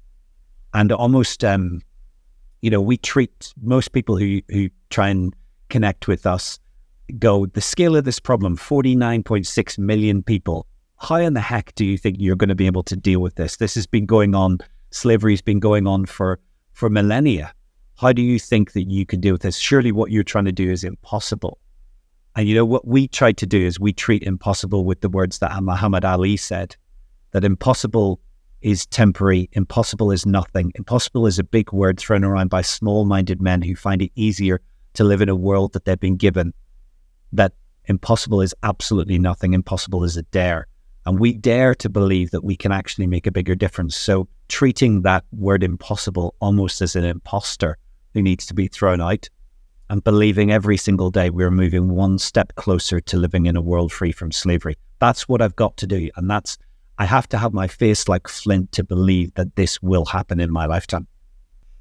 and 0.75 0.91
almost, 0.91 1.43
um, 1.43 1.81
you 2.61 2.69
know, 2.69 2.81
we 2.81 2.97
treat 2.97 3.51
most 3.61 3.93
people 3.93 4.15
who 4.15 4.41
who 4.49 4.69
try 4.91 5.09
and 5.09 5.33
connect 5.69 6.07
with 6.07 6.27
us 6.27 6.59
go 7.19 7.45
the 7.47 7.61
scale 7.61 7.95
of 7.95 8.03
this 8.03 8.19
problem 8.19 8.57
49.6 8.57 9.77
million 9.77 10.23
people 10.23 10.65
how 10.97 11.17
in 11.17 11.33
the 11.33 11.41
heck 11.41 11.73
do 11.75 11.85
you 11.85 11.97
think 11.97 12.17
you're 12.19 12.35
going 12.35 12.49
to 12.49 12.55
be 12.55 12.65
able 12.65 12.83
to 12.83 12.95
deal 12.95 13.19
with 13.19 13.35
this? 13.35 13.57
This 13.57 13.75
has 13.75 13.85
been 13.85 14.05
going 14.05 14.33
on 14.33 14.59
slavery's 14.91 15.41
been 15.41 15.59
going 15.59 15.87
on 15.87 16.05
for 16.05 16.39
for 16.73 16.89
millennia 16.89 17.53
how 18.05 18.13
do 18.13 18.21
you 18.21 18.37
think 18.37 18.73
that 18.73 18.83
you 18.83 19.03
can 19.03 19.19
deal 19.19 19.33
with 19.33 19.41
this? 19.41 19.57
Surely 19.57 19.91
what 19.91 20.11
you're 20.11 20.23
trying 20.23 20.45
to 20.45 20.51
do 20.51 20.69
is 20.69 20.83
impossible. 20.83 21.57
And 22.35 22.47
you 22.47 22.53
know 22.53 22.63
what 22.63 22.87
we 22.87 23.07
try 23.07 23.31
to 23.31 23.47
do 23.47 23.59
is 23.59 23.79
we 23.79 23.93
treat 23.93 24.21
impossible 24.21 24.85
with 24.85 25.01
the 25.01 25.09
words 25.09 25.39
that 25.39 25.51
Muhammad 25.63 26.05
Ali 26.05 26.37
said 26.37 26.75
that 27.31 27.43
impossible 27.43 28.19
is 28.61 28.85
temporary, 28.85 29.49
impossible 29.53 30.11
is 30.11 30.23
nothing. 30.23 30.71
Impossible 30.75 31.25
is 31.25 31.39
a 31.39 31.43
big 31.43 31.73
word 31.73 31.99
thrown 31.99 32.23
around 32.23 32.51
by 32.51 32.61
small 32.61 33.05
minded 33.05 33.41
men 33.41 33.63
who 33.63 33.75
find 33.75 34.03
it 34.03 34.11
easier 34.13 34.61
to 34.93 35.03
live 35.03 35.21
in 35.21 35.29
a 35.29 35.35
world 35.35 35.73
that 35.73 35.85
they've 35.85 35.99
been 35.99 36.15
given. 36.15 36.53
That 37.33 37.53
impossible 37.85 38.39
is 38.39 38.53
absolutely 38.61 39.17
nothing, 39.17 39.53
impossible 39.53 40.03
is 40.03 40.15
a 40.15 40.23
dare. 40.23 40.67
And 41.07 41.19
we 41.19 41.33
dare 41.33 41.73
to 41.73 41.89
believe 41.89 42.29
that 42.31 42.43
we 42.43 42.55
can 42.55 42.71
actually 42.71 43.07
make 43.07 43.25
a 43.25 43.31
bigger 43.31 43.55
difference. 43.55 43.95
So 43.95 44.27
treating 44.47 45.01
that 45.01 45.23
word 45.31 45.63
impossible 45.63 46.35
almost 46.39 46.83
as 46.83 46.95
an 46.95 47.03
imposter 47.03 47.79
who 48.15 48.23
needs 48.23 48.47
to 48.47 48.55
be 48.55 48.67
thrown 48.67 49.01
out 49.01 49.29
and 49.89 50.03
believing 50.03 50.51
every 50.51 50.77
single 50.77 51.11
day 51.11 51.29
we're 51.29 51.51
moving 51.51 51.89
one 51.89 52.17
step 52.17 52.55
closer 52.55 52.99
to 52.99 53.17
living 53.17 53.45
in 53.45 53.55
a 53.55 53.61
world 53.61 53.91
free 53.91 54.11
from 54.11 54.31
slavery. 54.31 54.75
That's 54.99 55.29
what 55.29 55.41
I've 55.41 55.55
got 55.55 55.77
to 55.77 55.85
do. 55.85 56.09
And 56.15 56.31
that's, 56.31 56.57
I 56.97 57.05
have 57.05 57.29
to 57.29 57.37
have 57.37 57.53
my 57.53 57.67
face 57.67 58.07
like 58.07 58.27
flint 58.27 58.71
to 58.71 58.83
believe 58.83 59.33
that 59.35 59.55
this 59.57 59.81
will 59.83 60.05
happen 60.05 60.39
in 60.39 60.51
my 60.51 60.65
lifetime. 60.65 61.07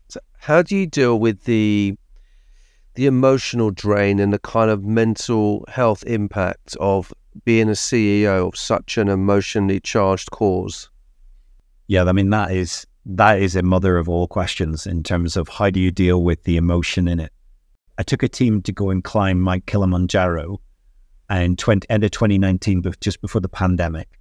So 0.09 0.21
how 0.39 0.61
do 0.61 0.77
you 0.77 0.87
deal 0.87 1.19
with 1.19 1.45
the 1.45 1.97
the 2.95 3.07
emotional 3.07 3.73
drain 3.73 4.21
and 4.21 4.33
the 4.33 4.39
kind 4.39 4.71
of 4.71 4.85
mental 4.85 5.65
health 5.67 6.05
impact 6.07 6.77
of 6.79 7.13
being 7.45 7.69
a 7.69 7.73
CEO 7.73 8.47
of 8.47 8.57
such 8.57 8.99
an 8.99 9.09
emotionally 9.09 9.81
charged 9.81 10.31
cause? 10.31 10.91
Yeah, 11.89 12.05
I 12.05 12.13
mean 12.13 12.31
that 12.31 12.53
is 12.53 12.87
that 13.07 13.41
is 13.41 13.55
a 13.55 13.63
mother 13.63 13.99
of 13.99 14.09
all 14.09 14.27
questions 14.27 14.87
in 14.87 15.03
terms 15.03 15.37
of 15.37 15.49
how 15.49 15.71
do 15.71 15.81
you 15.81 15.91
deal 15.91 16.23
with 16.23 16.45
the 16.45 16.57
emotion 16.57 17.07
in 17.07 17.21
it. 17.21 17.33
I 17.99 18.03
took 18.03 18.23
a 18.23 18.29
team 18.29 18.63
to 18.63 18.73
go 18.73 18.91
and 18.91 19.05
climb 19.05 19.41
Mount 19.41 19.67
Kilimanjaro 19.67 20.61
in 21.31 21.57
20, 21.57 21.89
end 21.91 22.05
of 22.05 22.11
2019, 22.11 22.83
just 23.01 23.21
before 23.21 23.41
the 23.41 23.49
pandemic. 23.49 24.19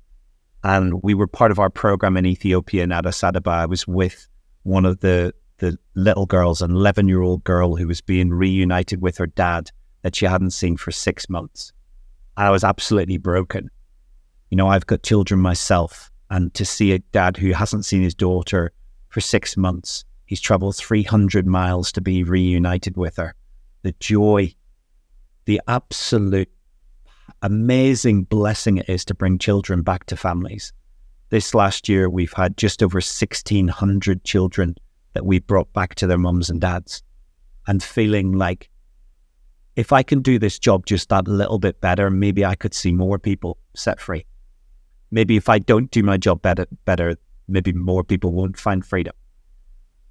And 0.64 1.02
we 1.02 1.14
were 1.14 1.28
part 1.28 1.52
of 1.52 1.60
our 1.60 1.70
program 1.70 2.18
in 2.18 2.26
Ethiopia 2.26 2.84
in 2.84 2.92
Addis 2.92 3.24
Ababa. 3.24 3.50
I 3.50 3.66
was 3.66 3.88
with 3.88 4.28
one 4.64 4.86
of 4.86 5.00
the, 5.00 5.34
the 5.58 5.78
little 5.96 6.26
girls, 6.26 6.62
an 6.62 6.72
11 6.72 7.08
year 7.08 7.22
old 7.22 7.44
girl 7.44 7.76
who 7.76 7.88
was 7.88 8.02
being 8.02 8.30
reunited 8.30 9.02
with 9.02 9.18
her 9.18 9.28
dad 9.28 9.72
that 10.04 10.16
she 10.16 10.26
hadn't 10.26 10.52
seen 10.52 10.78
for 10.78 10.92
six 10.92 11.30
months. 11.30 11.74
I 12.38 12.50
was 12.50 12.64
absolutely 12.64 13.18
broken. 13.18 13.70
You 14.52 14.58
know, 14.58 14.68
I've 14.68 14.86
got 14.86 15.04
children 15.04 15.40
myself 15.40 16.12
and 16.34 16.52
to 16.56 16.66
see 16.66 16.92
a 16.94 16.98
dad 16.98 17.38
who 17.38 17.52
hasn't 17.52 17.86
seen 17.86 18.02
his 18.02 18.16
daughter 18.16 18.72
for 19.10 19.22
six 19.22 19.56
months, 19.56 20.04
he's 20.26 20.42
traveled 20.42 20.76
300 20.76 21.46
miles 21.46 21.92
to 21.92 22.02
be 22.02 22.24
reunited 22.24 22.98
with 22.98 23.18
her. 23.18 23.36
The 23.84 23.94
joy, 24.00 24.56
the 25.46 25.62
absolute 25.68 26.50
amazing 27.44 28.24
blessing 28.24 28.78
it 28.78 28.90
is 28.90 29.06
to 29.06 29.14
bring 29.14 29.38
children 29.38 29.84
back 29.84 30.08
to 30.08 30.18
families. 30.18 30.74
This 31.30 31.54
last 31.54 31.88
year, 31.88 32.10
we've 32.10 32.34
had 32.34 32.58
just 32.58 32.82
over 32.82 32.96
1,600 32.96 34.24
children 34.24 34.76
that 35.14 35.28
we 35.28 35.38
brought 35.38 35.72
back 35.72 35.94
to 35.96 36.08
their 36.08 36.18
mums 36.18 36.50
and 36.50 36.60
dads, 36.60 37.04
and 37.68 37.84
feeling 37.84 38.32
like 38.32 38.72
if 39.76 39.94
I 39.94 40.02
can 40.02 40.24
do 40.24 40.40
this 40.40 40.58
job 40.58 40.88
just 40.88 41.10
that 41.10 41.28
little 41.28 41.60
bit 41.60 41.80
better, 41.80 42.10
maybe 42.10 42.44
I 42.44 42.56
could 42.56 42.74
see 42.74 42.92
more 42.92 43.20
people 43.20 43.60
set 43.76 44.02
free 44.02 44.26
maybe 45.14 45.38
if 45.38 45.48
I 45.48 45.60
don't 45.60 45.92
do 45.92 46.02
my 46.02 46.18
job 46.18 46.42
better, 46.42 46.66
better, 46.86 47.16
maybe 47.48 47.72
more 47.72 48.04
people 48.04 48.32
won't 48.32 48.58
find 48.58 48.84
freedom. 48.84 49.14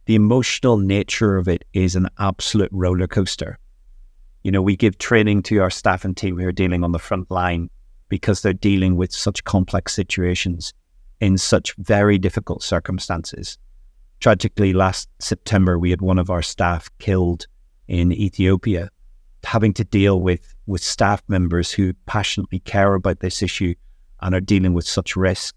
The 0.07 0.15
emotional 0.15 0.79
nature 0.79 1.37
of 1.37 1.49
it 1.49 1.65
is 1.73 1.97
an 1.97 2.09
absolute 2.19 2.71
roller 2.73 3.09
coaster. 3.09 3.59
You 4.45 4.53
know, 4.53 4.63
we 4.63 4.77
give 4.77 4.99
training 4.99 5.43
to 5.45 5.59
our 5.59 5.71
staff 5.71 6.05
and 6.05 6.17
team 6.17 6.39
who 6.39 6.47
are 6.47 6.53
dealing 6.53 6.85
on 6.85 6.93
the 6.93 7.01
front 7.01 7.31
line 7.31 7.69
because 8.09 8.43
they're 8.43 8.53
dealing 8.53 8.97
with 8.97 9.13
such 9.13 9.43
complex 9.43 9.93
situations 9.93 10.73
in 11.21 11.37
such 11.37 11.75
very 11.79 12.17
difficult 12.19 12.63
circumstances. 12.63 13.59
Tragically, 14.21 14.73
last 14.73 15.09
September, 15.19 15.79
we 15.79 15.91
had 15.91 16.01
one 16.01 16.19
of 16.19 16.31
our 16.31 16.43
staff 16.43 16.89
killed 16.99 17.47
in 17.89 18.13
Ethiopia, 18.13 18.89
having 19.43 19.73
to 19.75 19.85
deal 19.85 20.21
with, 20.21 20.55
with 20.67 20.83
staff 20.83 21.23
members 21.27 21.73
who 21.73 21.93
passionately 22.07 22.61
care 22.61 22.95
about 22.95 23.19
this 23.19 23.43
issue 23.43 23.75
and 24.23 24.35
are 24.35 24.41
dealing 24.41 24.73
with 24.73 24.87
such 24.87 25.17
risk. 25.17 25.55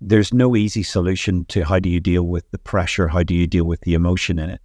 There's 0.00 0.32
no 0.32 0.56
easy 0.56 0.82
solution 0.82 1.44
to 1.46 1.64
how 1.64 1.78
do 1.78 1.88
you 1.88 2.00
deal 2.00 2.22
with 2.22 2.50
the 2.50 2.58
pressure, 2.58 3.08
how 3.08 3.22
do 3.22 3.34
you 3.34 3.46
deal 3.46 3.64
with 3.64 3.80
the 3.80 3.94
emotion 3.94 4.38
in 4.38 4.50
it. 4.50 4.60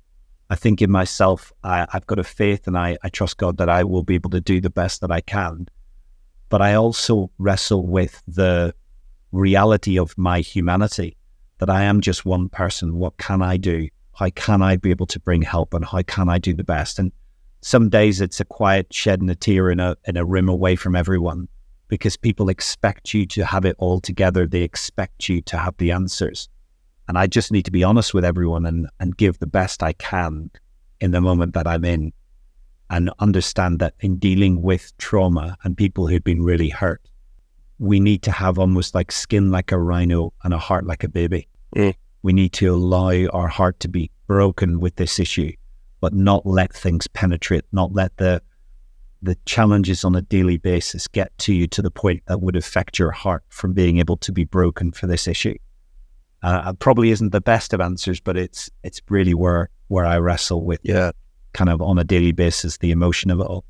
I 0.49 0.55
think 0.55 0.81
in 0.81 0.91
myself, 0.91 1.51
I, 1.63 1.87
have 1.91 2.05
got 2.07 2.19
a 2.19 2.23
faith 2.23 2.67
and 2.67 2.77
I, 2.77 2.97
I 3.03 3.09
trust 3.09 3.37
God 3.37 3.57
that 3.57 3.69
I 3.69 3.83
will 3.83 4.03
be 4.03 4.15
able 4.15 4.29
to 4.31 4.41
do 4.41 4.59
the 4.59 4.69
best 4.69 5.01
that 5.01 5.11
I 5.11 5.21
can. 5.21 5.67
But 6.49 6.61
I 6.61 6.73
also 6.73 7.31
wrestle 7.37 7.87
with 7.87 8.21
the 8.27 8.75
reality 9.31 9.97
of 9.97 10.17
my 10.17 10.41
humanity 10.41 11.15
that 11.59 11.69
I 11.69 11.83
am 11.83 12.01
just 12.01 12.25
one 12.25 12.49
person. 12.49 12.95
What 12.95 13.17
can 13.17 13.41
I 13.41 13.55
do? 13.55 13.87
How 14.13 14.29
can 14.31 14.61
I 14.61 14.75
be 14.75 14.89
able 14.89 15.07
to 15.07 15.19
bring 15.21 15.41
help 15.41 15.73
and 15.73 15.85
how 15.85 16.01
can 16.01 16.27
I 16.27 16.37
do 16.37 16.53
the 16.53 16.65
best? 16.65 16.99
And 16.99 17.13
some 17.61 17.89
days 17.89 18.19
it's 18.19 18.41
a 18.41 18.45
quiet 18.45 18.93
shedding 18.93 19.29
a 19.29 19.35
tear 19.35 19.71
in 19.71 19.79
a 19.79 19.95
in 20.05 20.17
a 20.17 20.25
room 20.25 20.49
away 20.49 20.75
from 20.75 20.95
everyone 20.95 21.47
because 21.91 22.15
people 22.15 22.47
expect 22.47 23.13
you 23.13 23.25
to 23.25 23.43
have 23.43 23.65
it 23.65 23.75
all 23.77 23.99
together. 23.99 24.47
They 24.47 24.61
expect 24.61 25.27
you 25.27 25.41
to 25.41 25.57
have 25.57 25.75
the 25.75 25.91
answers. 25.91 26.47
And 27.09 27.17
I 27.17 27.27
just 27.27 27.51
need 27.51 27.65
to 27.65 27.71
be 27.71 27.83
honest 27.83 28.13
with 28.13 28.23
everyone 28.23 28.65
and, 28.65 28.87
and 29.01 29.17
give 29.17 29.39
the 29.39 29.45
best 29.45 29.83
I 29.83 29.91
can 29.91 30.49
in 31.01 31.11
the 31.11 31.19
moment 31.19 31.53
that 31.53 31.67
I'm 31.67 31.83
in 31.83 32.13
and 32.89 33.11
understand 33.19 33.79
that 33.79 33.95
in 33.99 34.19
dealing 34.19 34.61
with 34.61 34.97
trauma 34.99 35.57
and 35.65 35.75
people 35.75 36.07
who've 36.07 36.23
been 36.23 36.41
really 36.41 36.69
hurt, 36.69 37.01
we 37.77 37.99
need 37.99 38.21
to 38.23 38.31
have 38.31 38.57
almost 38.57 38.95
like 38.95 39.11
skin 39.11 39.51
like 39.51 39.73
a 39.73 39.77
rhino 39.77 40.31
and 40.45 40.53
a 40.53 40.57
heart 40.57 40.85
like 40.85 41.03
a 41.03 41.09
baby. 41.09 41.49
Mm. 41.75 41.93
We 42.21 42.31
need 42.31 42.53
to 42.53 42.73
allow 42.73 43.27
our 43.33 43.49
heart 43.49 43.81
to 43.81 43.89
be 43.89 44.11
broken 44.27 44.79
with 44.79 44.95
this 44.95 45.19
issue, 45.19 45.51
but 45.99 46.13
not 46.13 46.45
let 46.45 46.71
things 46.71 47.07
penetrate, 47.07 47.65
not 47.73 47.91
let 47.91 48.15
the 48.15 48.41
the 49.21 49.37
challenges 49.45 50.03
on 50.03 50.15
a 50.15 50.21
daily 50.21 50.57
basis 50.57 51.07
get 51.07 51.37
to 51.37 51.53
you 51.53 51.67
to 51.67 51.81
the 51.81 51.91
point 51.91 52.23
that 52.27 52.41
would 52.41 52.55
affect 52.55 52.97
your 52.97 53.11
heart 53.11 53.43
from 53.49 53.73
being 53.73 53.99
able 53.99 54.17
to 54.17 54.31
be 54.31 54.43
broken 54.43 54.91
for 54.91 55.07
this 55.07 55.27
issue. 55.27 55.55
Uh, 56.43 56.73
probably 56.73 57.11
isn't 57.11 57.31
the 57.31 57.41
best 57.41 57.71
of 57.73 57.81
answers, 57.81 58.19
but 58.19 58.35
it's 58.35 58.69
it's 58.83 58.99
really 59.09 59.33
where 59.33 59.69
where 59.89 60.05
I 60.05 60.17
wrestle 60.17 60.63
with, 60.63 60.79
yeah, 60.83 61.11
kind 61.53 61.69
of 61.69 61.81
on 61.81 61.99
a 61.99 62.03
daily 62.03 62.31
basis, 62.31 62.77
the 62.77 62.91
emotion 62.91 63.29
of 63.29 63.39
it 63.39 63.43
all. 63.43 63.63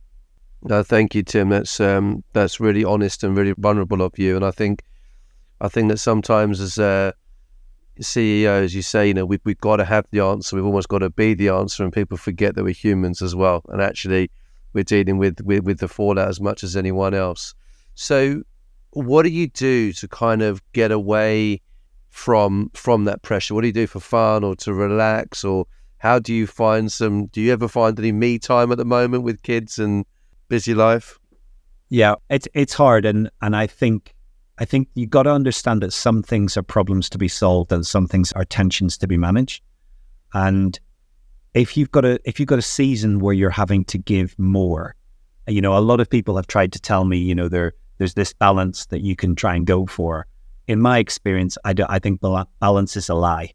No, 0.63 0.83
thank 0.83 1.15
you, 1.15 1.23
Tim. 1.23 1.49
That's 1.49 1.79
um, 1.79 2.23
that's 2.33 2.59
really 2.59 2.85
honest 2.85 3.23
and 3.23 3.35
really 3.35 3.53
vulnerable 3.57 4.01
of 4.01 4.17
you, 4.17 4.35
and 4.35 4.45
I 4.45 4.51
think 4.51 4.83
I 5.59 5.67
think 5.67 5.89
that 5.89 5.97
sometimes 5.97 6.61
as 6.61 6.79
uh, 6.79 7.11
CEOs, 7.99 8.73
you 8.73 8.81
say, 8.81 9.07
you 9.07 9.13
know, 9.13 9.25
we've, 9.25 9.41
we've 9.43 9.59
got 9.59 9.77
to 9.77 9.85
have 9.85 10.05
the 10.11 10.21
answer. 10.21 10.55
We've 10.55 10.65
almost 10.65 10.87
got 10.87 10.99
to 10.99 11.09
be 11.09 11.33
the 11.33 11.49
answer, 11.49 11.83
and 11.83 11.91
people 11.91 12.17
forget 12.17 12.55
that 12.55 12.63
we're 12.63 12.73
humans 12.73 13.21
as 13.21 13.35
well. 13.35 13.63
And 13.69 13.81
actually, 13.81 14.31
we're 14.73 14.83
dealing 14.83 15.17
with, 15.17 15.41
with, 15.41 15.63
with 15.63 15.79
the 15.79 15.87
fallout 15.87 16.27
as 16.27 16.39
much 16.39 16.63
as 16.63 16.75
anyone 16.75 17.13
else. 17.13 17.53
So, 17.95 18.43
what 18.91 19.23
do 19.23 19.29
you 19.29 19.47
do 19.47 19.93
to 19.93 20.07
kind 20.07 20.41
of 20.41 20.61
get 20.73 20.91
away 20.91 21.61
from 22.09 22.69
from 22.73 23.05
that 23.05 23.21
pressure? 23.21 23.53
What 23.53 23.61
do 23.61 23.67
you 23.67 23.73
do 23.73 23.87
for 23.87 23.99
fun 23.99 24.43
or 24.43 24.55
to 24.57 24.73
relax, 24.73 25.43
or 25.43 25.65
how 25.97 26.19
do 26.19 26.33
you 26.33 26.45
find 26.45 26.91
some? 26.91 27.27
Do 27.27 27.41
you 27.41 27.53
ever 27.53 27.67
find 27.67 27.97
any 27.97 28.11
me 28.11 28.37
time 28.37 28.71
at 28.71 28.77
the 28.77 28.85
moment 28.85 29.23
with 29.23 29.43
kids 29.43 29.79
and 29.79 30.05
busy 30.49 30.73
life? 30.73 31.19
Yeah, 31.89 32.15
it's 32.29 32.47
it's 32.53 32.73
hard, 32.73 33.05
and 33.05 33.29
and 33.41 33.55
I 33.55 33.67
think 33.67 34.13
I 34.57 34.65
think 34.65 34.89
you 34.93 35.07
got 35.07 35.23
to 35.23 35.31
understand 35.31 35.81
that 35.81 35.91
some 35.91 36.21
things 36.21 36.55
are 36.55 36.63
problems 36.63 37.09
to 37.09 37.17
be 37.17 37.27
solved 37.27 37.71
and 37.71 37.85
some 37.85 38.07
things 38.07 38.31
are 38.33 38.45
tensions 38.45 38.97
to 38.99 39.07
be 39.07 39.17
managed. 39.17 39.63
And 40.33 40.79
if 41.53 41.75
you've 41.75 41.91
got 41.91 42.05
a 42.05 42.19
if 42.23 42.39
you've 42.39 42.47
got 42.47 42.59
a 42.59 42.63
season 42.63 43.19
where 43.19 43.33
you're 43.33 43.49
having 43.49 43.83
to 43.85 43.97
give 43.97 44.37
more, 44.39 44.95
you 45.47 45.61
know, 45.61 45.77
a 45.77 45.79
lot 45.79 45.99
of 45.99 46.09
people 46.09 46.35
have 46.35 46.47
tried 46.47 46.71
to 46.73 46.79
tell 46.79 47.05
me, 47.05 47.17
you 47.17 47.35
know, 47.35 47.49
there 47.49 47.73
there's 47.97 48.13
this 48.13 48.33
balance 48.33 48.85
that 48.87 49.01
you 49.01 49.15
can 49.15 49.35
try 49.35 49.55
and 49.55 49.65
go 49.65 49.85
for. 49.85 50.25
In 50.67 50.79
my 50.79 50.97
experience, 50.99 51.57
I, 51.65 51.73
do, 51.73 51.85
I 51.89 51.99
think 51.99 52.21
balance 52.59 52.95
is 52.95 53.09
a 53.09 53.13
lie. 53.13 53.53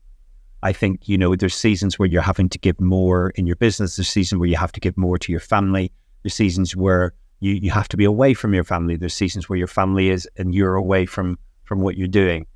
I 0.62 0.72
think 0.72 1.08
you 1.08 1.16
know 1.16 1.34
there's 1.34 1.54
seasons 1.54 1.98
where 1.98 2.08
you're 2.08 2.22
having 2.22 2.48
to 2.50 2.58
give 2.58 2.80
more 2.80 3.30
in 3.30 3.46
your 3.46 3.56
business. 3.56 3.96
There's 3.96 4.08
seasons 4.08 4.38
where 4.38 4.48
you 4.48 4.56
have 4.56 4.72
to 4.72 4.80
give 4.80 4.96
more 4.96 5.18
to 5.18 5.32
your 5.32 5.40
family. 5.40 5.92
There's 6.22 6.34
seasons 6.34 6.76
where 6.76 7.12
you, 7.40 7.54
you 7.54 7.70
have 7.70 7.88
to 7.88 7.96
be 7.96 8.04
away 8.04 8.34
from 8.34 8.54
your 8.54 8.64
family. 8.64 8.96
There's 8.96 9.14
seasons 9.14 9.48
where 9.48 9.58
your 9.58 9.66
family 9.66 10.10
is 10.10 10.28
and 10.36 10.54
you're 10.54 10.74
away 10.74 11.06
from 11.06 11.38
from 11.64 11.80
what 11.80 11.96
you're 11.96 12.08
doing. 12.08 12.46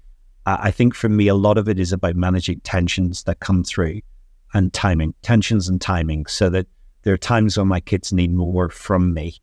I 0.46 0.70
think 0.70 0.94
for 0.94 1.08
me, 1.08 1.28
a 1.28 1.34
lot 1.34 1.58
of 1.58 1.68
it 1.68 1.78
is 1.78 1.92
about 1.92 2.16
managing 2.16 2.60
tensions 2.60 3.24
that 3.24 3.40
come 3.40 3.62
through 3.62 4.00
and 4.54 4.72
timing, 4.72 5.14
tensions 5.22 5.68
and 5.68 5.80
timing, 5.80 6.26
so 6.26 6.50
that 6.50 6.66
there 7.02 7.14
are 7.14 7.18
times 7.18 7.56
when 7.56 7.68
my 7.68 7.80
kids 7.80 8.12
need 8.12 8.32
more 8.32 8.68
from 8.68 9.14
me. 9.14 9.40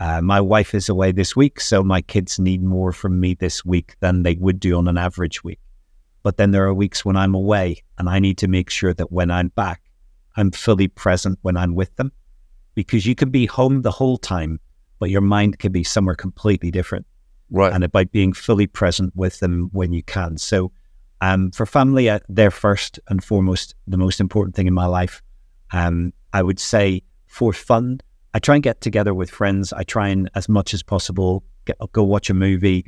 Uh, 0.00 0.20
my 0.20 0.40
wife 0.40 0.74
is 0.74 0.88
away 0.88 1.10
this 1.10 1.34
week, 1.34 1.60
so 1.60 1.82
my 1.82 2.00
kids 2.00 2.38
need 2.38 2.62
more 2.62 2.92
from 2.92 3.18
me 3.18 3.34
this 3.34 3.64
week 3.64 3.96
than 4.00 4.22
they 4.22 4.34
would 4.34 4.60
do 4.60 4.76
on 4.76 4.86
an 4.86 4.98
average 4.98 5.42
week. 5.42 5.58
But 6.22 6.36
then 6.36 6.50
there 6.50 6.66
are 6.66 6.74
weeks 6.74 7.04
when 7.04 7.16
I'm 7.16 7.34
away, 7.34 7.82
and 7.98 8.08
I 8.08 8.18
need 8.18 8.38
to 8.38 8.48
make 8.48 8.70
sure 8.70 8.94
that 8.94 9.10
when 9.10 9.30
I'm 9.30 9.48
back, 9.48 9.82
I'm 10.36 10.50
fully 10.50 10.86
present 10.88 11.38
when 11.42 11.56
I'm 11.56 11.74
with 11.74 11.94
them. 11.96 12.12
Because 12.74 13.06
you 13.06 13.14
can 13.14 13.30
be 13.30 13.46
home 13.46 13.82
the 13.82 13.90
whole 13.90 14.18
time, 14.18 14.60
but 15.00 15.10
your 15.10 15.20
mind 15.20 15.58
can 15.58 15.72
be 15.72 15.82
somewhere 15.82 16.14
completely 16.14 16.70
different. 16.70 17.06
Right. 17.50 17.72
And 17.72 17.82
about 17.82 18.12
being 18.12 18.32
fully 18.32 18.66
present 18.66 19.16
with 19.16 19.40
them 19.40 19.70
when 19.72 19.92
you 19.92 20.02
can. 20.02 20.36
So, 20.36 20.70
um, 21.20 21.50
for 21.50 21.66
family, 21.66 22.08
uh, 22.08 22.20
they're 22.28 22.50
first 22.50 23.00
and 23.08 23.22
foremost 23.22 23.74
the 23.86 23.96
most 23.96 24.20
important 24.20 24.54
thing 24.54 24.66
in 24.66 24.74
my 24.74 24.86
life. 24.86 25.22
Um, 25.72 26.12
I 26.32 26.42
would 26.42 26.60
say 26.60 27.02
for 27.26 27.52
fun, 27.52 28.00
I 28.34 28.38
try 28.38 28.56
and 28.56 28.62
get 28.62 28.80
together 28.80 29.14
with 29.14 29.30
friends. 29.30 29.72
I 29.72 29.82
try 29.84 30.08
and, 30.08 30.30
as 30.34 30.48
much 30.48 30.74
as 30.74 30.82
possible, 30.82 31.44
get, 31.64 31.76
go 31.92 32.02
watch 32.02 32.30
a 32.30 32.34
movie. 32.34 32.84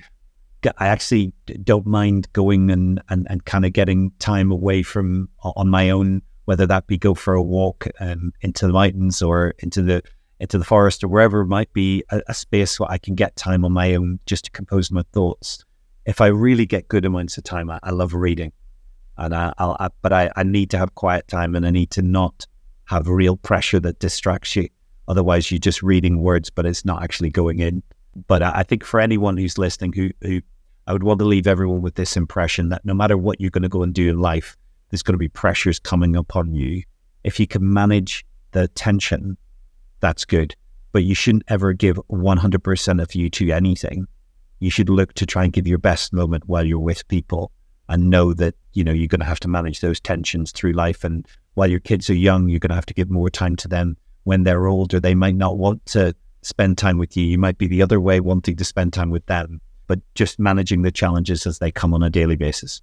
I 0.79 0.89
actually 0.89 1.33
don't 1.65 1.87
mind 1.87 2.31
going 2.33 2.71
and, 2.71 3.03
and, 3.09 3.27
and 3.31 3.45
kind 3.45 3.65
of 3.65 3.73
getting 3.73 4.13
time 4.19 4.53
away 4.53 4.83
from 4.83 5.29
on 5.43 5.69
my 5.69 5.91
own, 5.91 6.23
whether 6.45 6.67
that 6.67 6.87
be 6.87 6.99
go 6.99 7.15
for 7.15 7.35
a 7.35 7.43
walk 7.43 7.87
um, 7.99 8.33
into 8.43 8.67
the 8.67 8.73
mountains 8.73 9.23
or 9.23 9.55
into 9.61 9.83
the 9.83 10.03
into 10.39 10.59
the 10.59 10.65
forest 10.65 11.05
or 11.05 11.09
wherever 11.09 11.43
it 11.43 11.47
might 11.47 11.71
be 11.75 12.03
a, 12.11 12.23
a, 12.29 12.33
space 12.33 12.81
where 12.81 12.91
I 12.91 12.97
can 12.97 13.15
get 13.15 13.37
time 13.37 13.63
on 13.63 13.73
my 13.73 13.95
own 13.95 14.21
just 14.25 14.47
to 14.47 14.51
compose 14.51 14.91
my 14.91 15.03
thoughts. 15.13 15.67
If 16.07 16.21
I 16.21 16.27
really 16.27 16.67
get 16.67 16.89
good 16.89 17.05
amounts 17.05 17.39
of 17.39 17.45
time, 17.45 17.71
I, 17.71 17.79
I 17.83 17.91
love 17.91 18.15
reading, 18.15 18.53
and 19.19 19.35
I, 19.35 19.53
I 19.59 19.89
but 20.03 20.13
I, 20.13 20.31
I 20.37 20.43
need 20.43 20.71
to 20.71 20.79
have 20.79 20.95
quiet 20.95 21.29
time 21.29 21.55
and 21.55 21.67
I 21.67 21.71
need 21.71 21.91
to 21.93 22.03
not 22.03 22.47
have 22.87 23.09
real 23.09 23.37
pressure 23.37 23.81
that 23.81 23.99
distracts 23.99 24.57
you. 24.57 24.69
Otherwise, 25.09 25.51
you're 25.51 25.59
just 25.59 25.83
reading 25.83 26.21
words, 26.23 26.51
but 26.51 26.67
it's 26.67 26.85
not 26.85 27.03
actually 27.03 27.31
going 27.31 27.61
in. 27.61 27.83
But 28.27 28.43
I, 28.43 28.53
I 28.57 28.63
think 28.63 28.85
for 28.85 29.01
anyone 29.01 29.37
who's 29.37 29.59
listening, 29.59 29.93
who 29.93 30.11
who 30.23 30.41
I 30.87 30.93
would 30.93 31.03
want 31.03 31.21
to 31.21 31.27
leave 31.27 31.47
everyone 31.47 31.83
with 31.83 31.95
this 31.95 32.17
impression 32.17 32.71
that 32.71 32.85
no 32.85 32.95
matter 32.95 33.17
what 33.17 33.41
you're 33.41 33.51
going 33.51 33.63
to 33.63 33.69
go 33.69 33.83
and 33.83 33.95
do 33.95 34.09
in 34.09 34.21
life, 34.21 34.57
there's 34.91 35.03
going 35.03 35.15
to 35.15 35.19
be 35.19 35.29
pressures 35.29 35.79
coming 35.79 36.17
upon 36.17 36.55
you. 36.55 36.83
If 37.23 37.39
you 37.39 37.47
can 37.47 37.73
manage 37.73 38.25
the 38.53 38.69
tension 38.69 39.37
that's 40.01 40.25
good. 40.25 40.57
But 40.93 41.05
you 41.05 41.15
shouldn't 41.15 41.45
ever 41.49 41.73
give 41.73 41.97
100% 42.11 43.03
of 43.03 43.15
you 43.15 43.31
to 43.31 43.51
anything. 43.53 44.07
You 44.61 44.71
should 44.71 44.89
look 44.89 45.15
to 45.15 45.27
try 45.27 45.45
and 45.45 45.53
give 45.53 45.67
your 45.67 45.79
best 45.79 46.13
moment 46.13 46.45
while 46.47 46.65
you're 46.65 46.79
with 46.79 47.09
people 47.09 47.51
and 47.89 48.09
know 48.09 48.33
that, 48.35 48.55
you 48.73 48.85
know, 48.85 48.93
you're 48.93 49.09
going 49.09 49.21
to 49.21 49.27
have 49.27 49.41
to 49.41 49.49
manage 49.49 49.81
those 49.81 49.99
tensions 49.99 50.53
through 50.53 50.73
life. 50.73 51.03
And 51.03 51.27
while 51.55 51.69
your 51.69 51.81
kids 51.81 52.09
are 52.09 52.15
young, 52.15 52.49
you're 52.49 52.61
going 52.61 52.71
to 52.71 52.77
have 52.77 52.87
to 52.87 52.95
give 52.95 53.11
more 53.11 53.31
time 53.31 53.57
to 53.57 53.69
them. 53.69 53.97
When 54.25 54.45
they're 54.45 54.67
older, 54.67 55.01
they 55.01 55.15
might 55.15 55.35
not 55.35 55.59
want 55.59 55.85
to 55.87 56.15
spend 56.43 56.79
time 56.79 56.99
with 56.99 57.17
you. 57.17 57.25
You 57.25 57.39
might 57.39 57.59
be 57.59 57.67
the 57.67 57.83
other 57.83 58.01
way, 58.01 58.21
wanting 58.21 58.57
to 58.57 58.65
spend 58.65 58.93
time 58.93 59.11
with 59.11 59.27
them, 59.27 59.61
but 59.87 59.99
just 60.15 60.39
managing 60.39 60.83
the 60.83 60.93
challenges 60.93 61.47
as 61.47 61.59
they 61.59 61.73
come 61.73 61.93
on 61.93 62.03
a 62.03 62.11
daily 62.11 62.37
basis. 62.37 62.81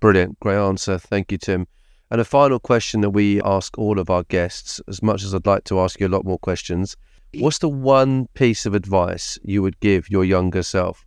Brilliant. 0.00 0.38
Great 0.40 0.56
answer. 0.56 0.98
Thank 0.98 1.32
you, 1.32 1.38
Tim. 1.38 1.66
And 2.10 2.20
a 2.20 2.24
final 2.24 2.60
question 2.60 3.00
that 3.00 3.10
we 3.10 3.42
ask 3.42 3.76
all 3.76 3.98
of 3.98 4.10
our 4.10 4.22
guests, 4.22 4.80
as 4.86 5.02
much 5.02 5.24
as 5.24 5.34
I'd 5.34 5.46
like 5.46 5.64
to 5.64 5.80
ask 5.80 5.98
you 5.98 6.06
a 6.06 6.08
lot 6.08 6.24
more 6.24 6.38
questions, 6.38 6.96
what's 7.34 7.58
the 7.58 7.68
one 7.68 8.26
piece 8.34 8.66
of 8.66 8.74
advice 8.74 9.38
you 9.42 9.62
would 9.62 9.78
give 9.80 10.10
your 10.10 10.24
younger 10.24 10.62
self? 10.62 11.04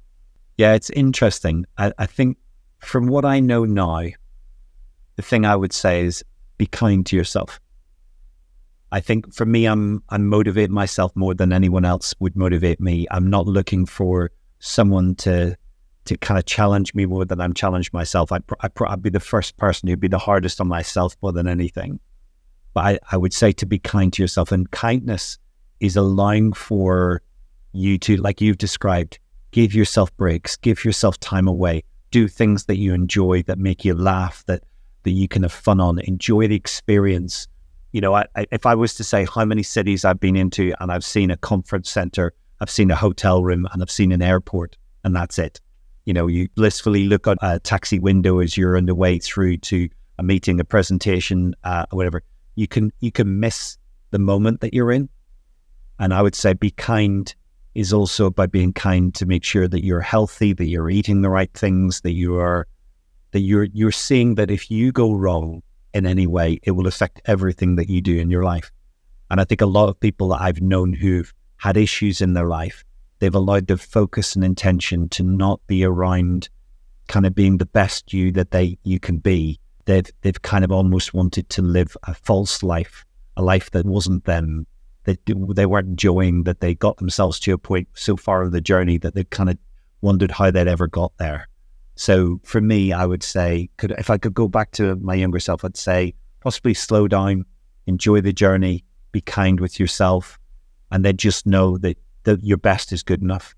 Yeah, 0.58 0.74
it's 0.74 0.90
interesting. 0.90 1.66
I, 1.78 1.94
I 1.98 2.06
think 2.06 2.38
from 2.80 3.08
what 3.08 3.26
I 3.26 3.40
know 3.40 3.66
now, 3.66 4.04
the 5.16 5.22
thing 5.22 5.46
I 5.46 5.56
would 5.56 5.74
say 5.74 6.04
is 6.04 6.24
be 6.58 6.66
kind 6.66 7.06
to 7.08 7.16
yourself. 7.16 7.60
I 8.92 9.00
think 9.00 9.34
for 9.34 9.46
me, 9.46 9.66
I'm 9.66 10.04
I 10.10 10.18
motivate 10.18 10.70
myself 10.70 11.16
more 11.16 11.34
than 11.34 11.54
anyone 11.54 11.86
else 11.86 12.14
would 12.20 12.36
motivate 12.36 12.80
me. 12.80 13.06
I'm 13.12 13.30
not 13.30 13.46
looking 13.46 13.86
for 13.86 14.32
someone 14.60 15.16
to 15.16 15.56
to 16.06 16.18
kind 16.18 16.40
of 16.40 16.46
challenge 16.46 16.96
me 16.96 17.06
more 17.06 17.24
than 17.24 17.40
I'm 17.40 17.54
challenged 17.54 17.94
myself. 17.94 18.32
I'd, 18.32 18.44
I'd, 18.62 18.72
I'd, 18.88 19.02
be 19.02 19.12
the 19.12 19.20
first 19.20 19.58
person 19.58 19.88
who'd 19.88 20.00
be 20.00 20.08
the 20.08 20.18
hardest 20.18 20.60
on 20.60 20.68
myself 20.68 21.16
more 21.22 21.32
than 21.32 21.48
anything. 21.48 22.00
But 22.74 22.86
I, 22.86 23.00
I 23.12 23.18
would 23.18 23.34
say 23.34 23.52
to 23.54 23.66
be 23.66 23.78
kind 23.78 24.12
to 24.14 24.24
yourself. 24.24 24.52
And 24.52 24.70
kindness 24.72 25.38
is 25.80 25.96
allowing 25.96 26.54
for 26.54 27.22
you 27.72 27.98
to, 28.00 28.18
like 28.18 28.42
you've 28.42 28.58
described, 28.58 29.20
give 29.52 29.74
yourself 29.74 30.16
breaks, 30.18 30.56
give 30.56 30.84
yourself 30.84 31.20
time 31.20 31.48
away, 31.48 31.84
do 32.12 32.28
things 32.28 32.66
that 32.66 32.78
you 32.78 32.94
enjoy, 32.94 33.44
that 33.44 33.58
make 33.58 33.86
you 33.86 33.94
laugh, 33.94 34.44
that, 34.48 34.64
that 35.04 35.12
you 35.12 35.28
can 35.28 35.44
have 35.44 35.52
fun 35.52 35.80
on, 35.80 36.00
enjoy 36.00 36.48
the 36.48 36.56
experience. 36.56 37.48
You 37.92 38.02
know, 38.02 38.14
I, 38.14 38.26
I, 38.36 38.46
if 38.52 38.66
I 38.66 38.76
was 38.76 38.96
to 38.96 39.04
say 39.04 39.26
how 39.26 39.46
many 39.46 39.64
cities 39.64 40.06
I've 40.06 40.20
been 40.20 40.36
into 40.36 40.74
and 40.80 40.92
I've 40.92 41.06
seen 41.06 41.32
a 41.32 41.38
conference 41.38 41.90
center, 41.90 42.34
I've 42.60 42.70
seen 42.70 42.92
a 42.92 42.96
hotel 42.96 43.44
room, 43.44 43.68
and 43.72 43.82
I've 43.82 43.92
seen 43.92 44.12
an 44.12 44.22
airport, 44.22 44.76
and 45.04 45.16
that's 45.16 45.40
it 45.40 45.62
you 46.10 46.14
know, 46.14 46.26
you 46.26 46.50
blissfully 46.56 47.06
look 47.06 47.28
at 47.28 47.38
a 47.44 47.60
taxi 47.60 48.00
window 48.00 48.40
as 48.40 48.58
you're 48.58 48.76
on 48.76 48.88
the 48.88 48.96
way 48.96 49.20
through 49.20 49.58
to 49.58 49.88
a 50.18 50.24
meeting, 50.24 50.60
a 50.60 50.64
presentation, 50.64 51.54
uh, 51.64 51.86
whatever. 51.92 52.24
You 52.56 52.68
can 52.68 52.92
you 53.00 53.12
can 53.12 53.40
miss 53.40 53.78
the 54.10 54.18
moment 54.18 54.62
that 54.62 54.74
you're 54.74 54.92
in, 54.92 55.08
and 56.00 56.14
I 56.14 56.22
would 56.22 56.36
say 56.36 56.54
be 56.54 56.72
kind 56.72 57.34
is 57.76 57.94
also 57.94 58.26
about 58.26 58.52
being 58.52 58.74
kind 58.74 59.14
to 59.16 59.26
make 59.26 59.44
sure 59.44 59.68
that 59.68 59.86
you're 59.86 60.02
healthy, 60.02 60.54
that 60.54 60.68
you're 60.68 60.90
eating 60.90 61.22
the 61.22 61.30
right 61.30 61.54
things, 61.54 62.02
that 62.02 62.14
you 62.14 62.38
are 62.38 62.68
that 63.32 63.42
you're 63.42 63.66
you're 63.66 63.92
seeing 63.92 64.36
that 64.36 64.50
if 64.50 64.72
you 64.72 64.92
go 64.92 65.14
wrong 65.14 65.62
in 65.94 66.06
any 66.06 66.26
way, 66.26 66.60
it 66.64 66.72
will 66.72 66.88
affect 66.88 67.22
everything 67.26 67.76
that 67.76 67.90
you 67.90 68.02
do 68.02 68.18
in 68.18 68.30
your 68.30 68.44
life. 68.44 68.72
And 69.30 69.40
I 69.40 69.44
think 69.44 69.62
a 69.62 69.68
lot 69.68 69.90
of 69.90 70.00
people 70.00 70.30
that 70.30 70.42
I've 70.42 70.62
known 70.62 70.94
who've 70.94 71.32
had 71.58 71.78
issues 71.78 72.22
in 72.22 72.34
their 72.34 72.48
life, 72.48 72.84
they've 73.20 73.36
allowed 73.36 73.68
their 73.68 73.78
focus 73.78 74.36
and 74.36 74.44
intention 74.44 75.10
to 75.10 75.24
not 75.24 75.60
be 75.68 75.84
around 75.84 76.50
kind 77.08 77.26
of 77.26 77.36
being 77.36 77.58
the 77.58 77.66
best 77.66 78.14
you 78.14 78.32
that 78.32 78.52
they 78.52 78.78
you 78.84 79.00
can 79.00 79.18
be. 79.18 79.60
They've 79.86 80.10
they've 80.22 80.42
kind 80.42 80.64
of 80.64 80.72
almost 80.72 81.14
wanted 81.14 81.50
to 81.50 81.62
live 81.62 81.96
a 82.04 82.14
false 82.14 82.64
life, 82.64 83.06
a 83.38 83.44
life 83.44 83.70
that 83.72 83.86
wasn't 83.86 84.26
them. 84.26 84.66
They 85.06 85.18
they 85.26 85.66
weren't 85.66 85.88
enjoying 85.88 86.44
that 86.44 86.60
they 86.60 86.76
got 86.76 86.98
themselves 86.98 87.40
to 87.42 87.54
a 87.54 87.58
point 87.58 87.88
so 87.94 88.18
far 88.18 88.44
in 88.44 88.52
the 88.52 88.62
journey 88.62 88.98
that 88.98 89.16
they 89.16 89.24
kind 89.24 89.50
of 89.50 89.58
wondered 90.02 90.32
how 90.32 90.52
they'd 90.52 90.68
ever 90.68 90.88
got 90.88 91.14
there. 91.18 91.48
So 91.96 92.40
for 92.44 92.62
me, 92.62 92.94
I 92.94 93.06
would 93.06 93.24
say, 93.24 93.70
could 93.78 93.92
if 93.92 94.10
I 94.10 94.18
could 94.18 94.34
go 94.34 94.48
back 94.48 94.72
to 94.72 94.96
my 94.98 95.16
younger 95.16 95.40
self, 95.40 95.66
I'd 95.66 95.78
say 95.78 96.16
possibly 96.40 96.74
slow 96.74 97.08
down, 97.08 97.46
enjoy 97.88 98.22
the 98.22 98.34
journey, 98.34 98.86
be 99.12 99.22
kind 99.22 99.60
with 99.60 99.80
yourself, 99.80 100.40
and 100.92 101.04
then 101.04 101.18
just 101.18 101.46
know 101.46 101.78
that, 101.80 101.98
that 102.24 102.44
your 102.44 102.58
best 102.58 102.92
is 102.92 103.04
good 103.04 103.22
enough. 103.22 103.56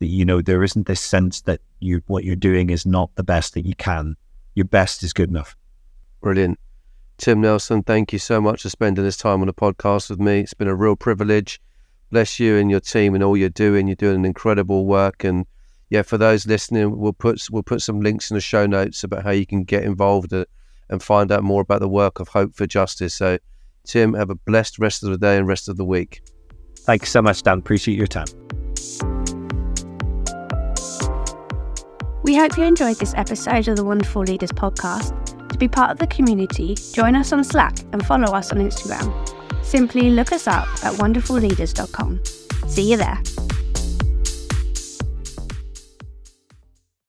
That 0.00 0.06
you 0.06 0.24
know 0.24 0.42
there 0.42 0.64
isn't 0.64 0.86
this 0.86 1.00
sense 1.00 1.42
that 1.42 1.60
you 1.78 2.02
what 2.08 2.24
you're 2.24 2.34
doing 2.34 2.70
is 2.70 2.84
not 2.84 3.14
the 3.14 3.22
best 3.22 3.54
that 3.54 3.64
you 3.64 3.76
can. 3.76 4.16
Your 4.54 4.64
best 4.64 5.02
is 5.04 5.12
good 5.12 5.30
enough. 5.30 5.56
Brilliant. 6.20 6.58
Tim 7.22 7.40
Nelson, 7.40 7.84
thank 7.84 8.12
you 8.12 8.18
so 8.18 8.40
much 8.40 8.62
for 8.62 8.68
spending 8.68 9.04
this 9.04 9.16
time 9.16 9.42
on 9.42 9.46
the 9.46 9.54
podcast 9.54 10.10
with 10.10 10.18
me. 10.18 10.40
It's 10.40 10.54
been 10.54 10.66
a 10.66 10.74
real 10.74 10.96
privilege. 10.96 11.60
Bless 12.10 12.40
you 12.40 12.56
and 12.56 12.68
your 12.68 12.80
team 12.80 13.14
and 13.14 13.22
all 13.22 13.36
you're 13.36 13.48
doing. 13.48 13.86
You're 13.86 13.94
doing 13.94 14.16
an 14.16 14.24
incredible 14.24 14.86
work. 14.86 15.22
And 15.22 15.46
yeah, 15.88 16.02
for 16.02 16.18
those 16.18 16.48
listening, 16.48 16.98
we'll 16.98 17.12
put 17.12 17.40
we'll 17.52 17.62
put 17.62 17.80
some 17.80 18.00
links 18.00 18.32
in 18.32 18.34
the 18.34 18.40
show 18.40 18.66
notes 18.66 19.04
about 19.04 19.22
how 19.22 19.30
you 19.30 19.46
can 19.46 19.62
get 19.62 19.84
involved 19.84 20.32
uh, 20.32 20.46
and 20.90 21.00
find 21.00 21.30
out 21.30 21.44
more 21.44 21.62
about 21.62 21.78
the 21.78 21.88
work 21.88 22.18
of 22.18 22.26
Hope 22.26 22.56
for 22.56 22.66
Justice. 22.66 23.14
So, 23.14 23.38
Tim, 23.86 24.14
have 24.14 24.30
a 24.30 24.34
blessed 24.34 24.80
rest 24.80 25.04
of 25.04 25.10
the 25.10 25.18
day 25.18 25.36
and 25.36 25.46
rest 25.46 25.68
of 25.68 25.76
the 25.76 25.84
week. 25.84 26.22
Thanks 26.80 27.12
so 27.12 27.22
much, 27.22 27.44
Dan. 27.44 27.60
Appreciate 27.60 27.96
your 27.96 28.08
time. 28.08 28.26
We 32.24 32.34
hope 32.34 32.56
you 32.58 32.64
enjoyed 32.64 32.96
this 32.96 33.14
episode 33.14 33.68
of 33.68 33.76
the 33.76 33.84
Wonderful 33.84 34.22
Leaders 34.22 34.50
podcast. 34.50 35.31
To 35.52 35.58
be 35.58 35.68
part 35.68 35.90
of 35.90 35.98
the 35.98 36.06
community, 36.06 36.74
join 36.92 37.14
us 37.14 37.32
on 37.32 37.44
Slack 37.44 37.78
and 37.92 38.04
follow 38.04 38.32
us 38.34 38.52
on 38.52 38.58
Instagram. 38.58 39.12
Simply 39.64 40.10
look 40.10 40.32
us 40.32 40.46
up 40.46 40.66
at 40.84 40.94
wonderfulleaders.com. 40.94 42.20
See 42.68 42.90
you 42.90 42.96
there. 42.96 43.22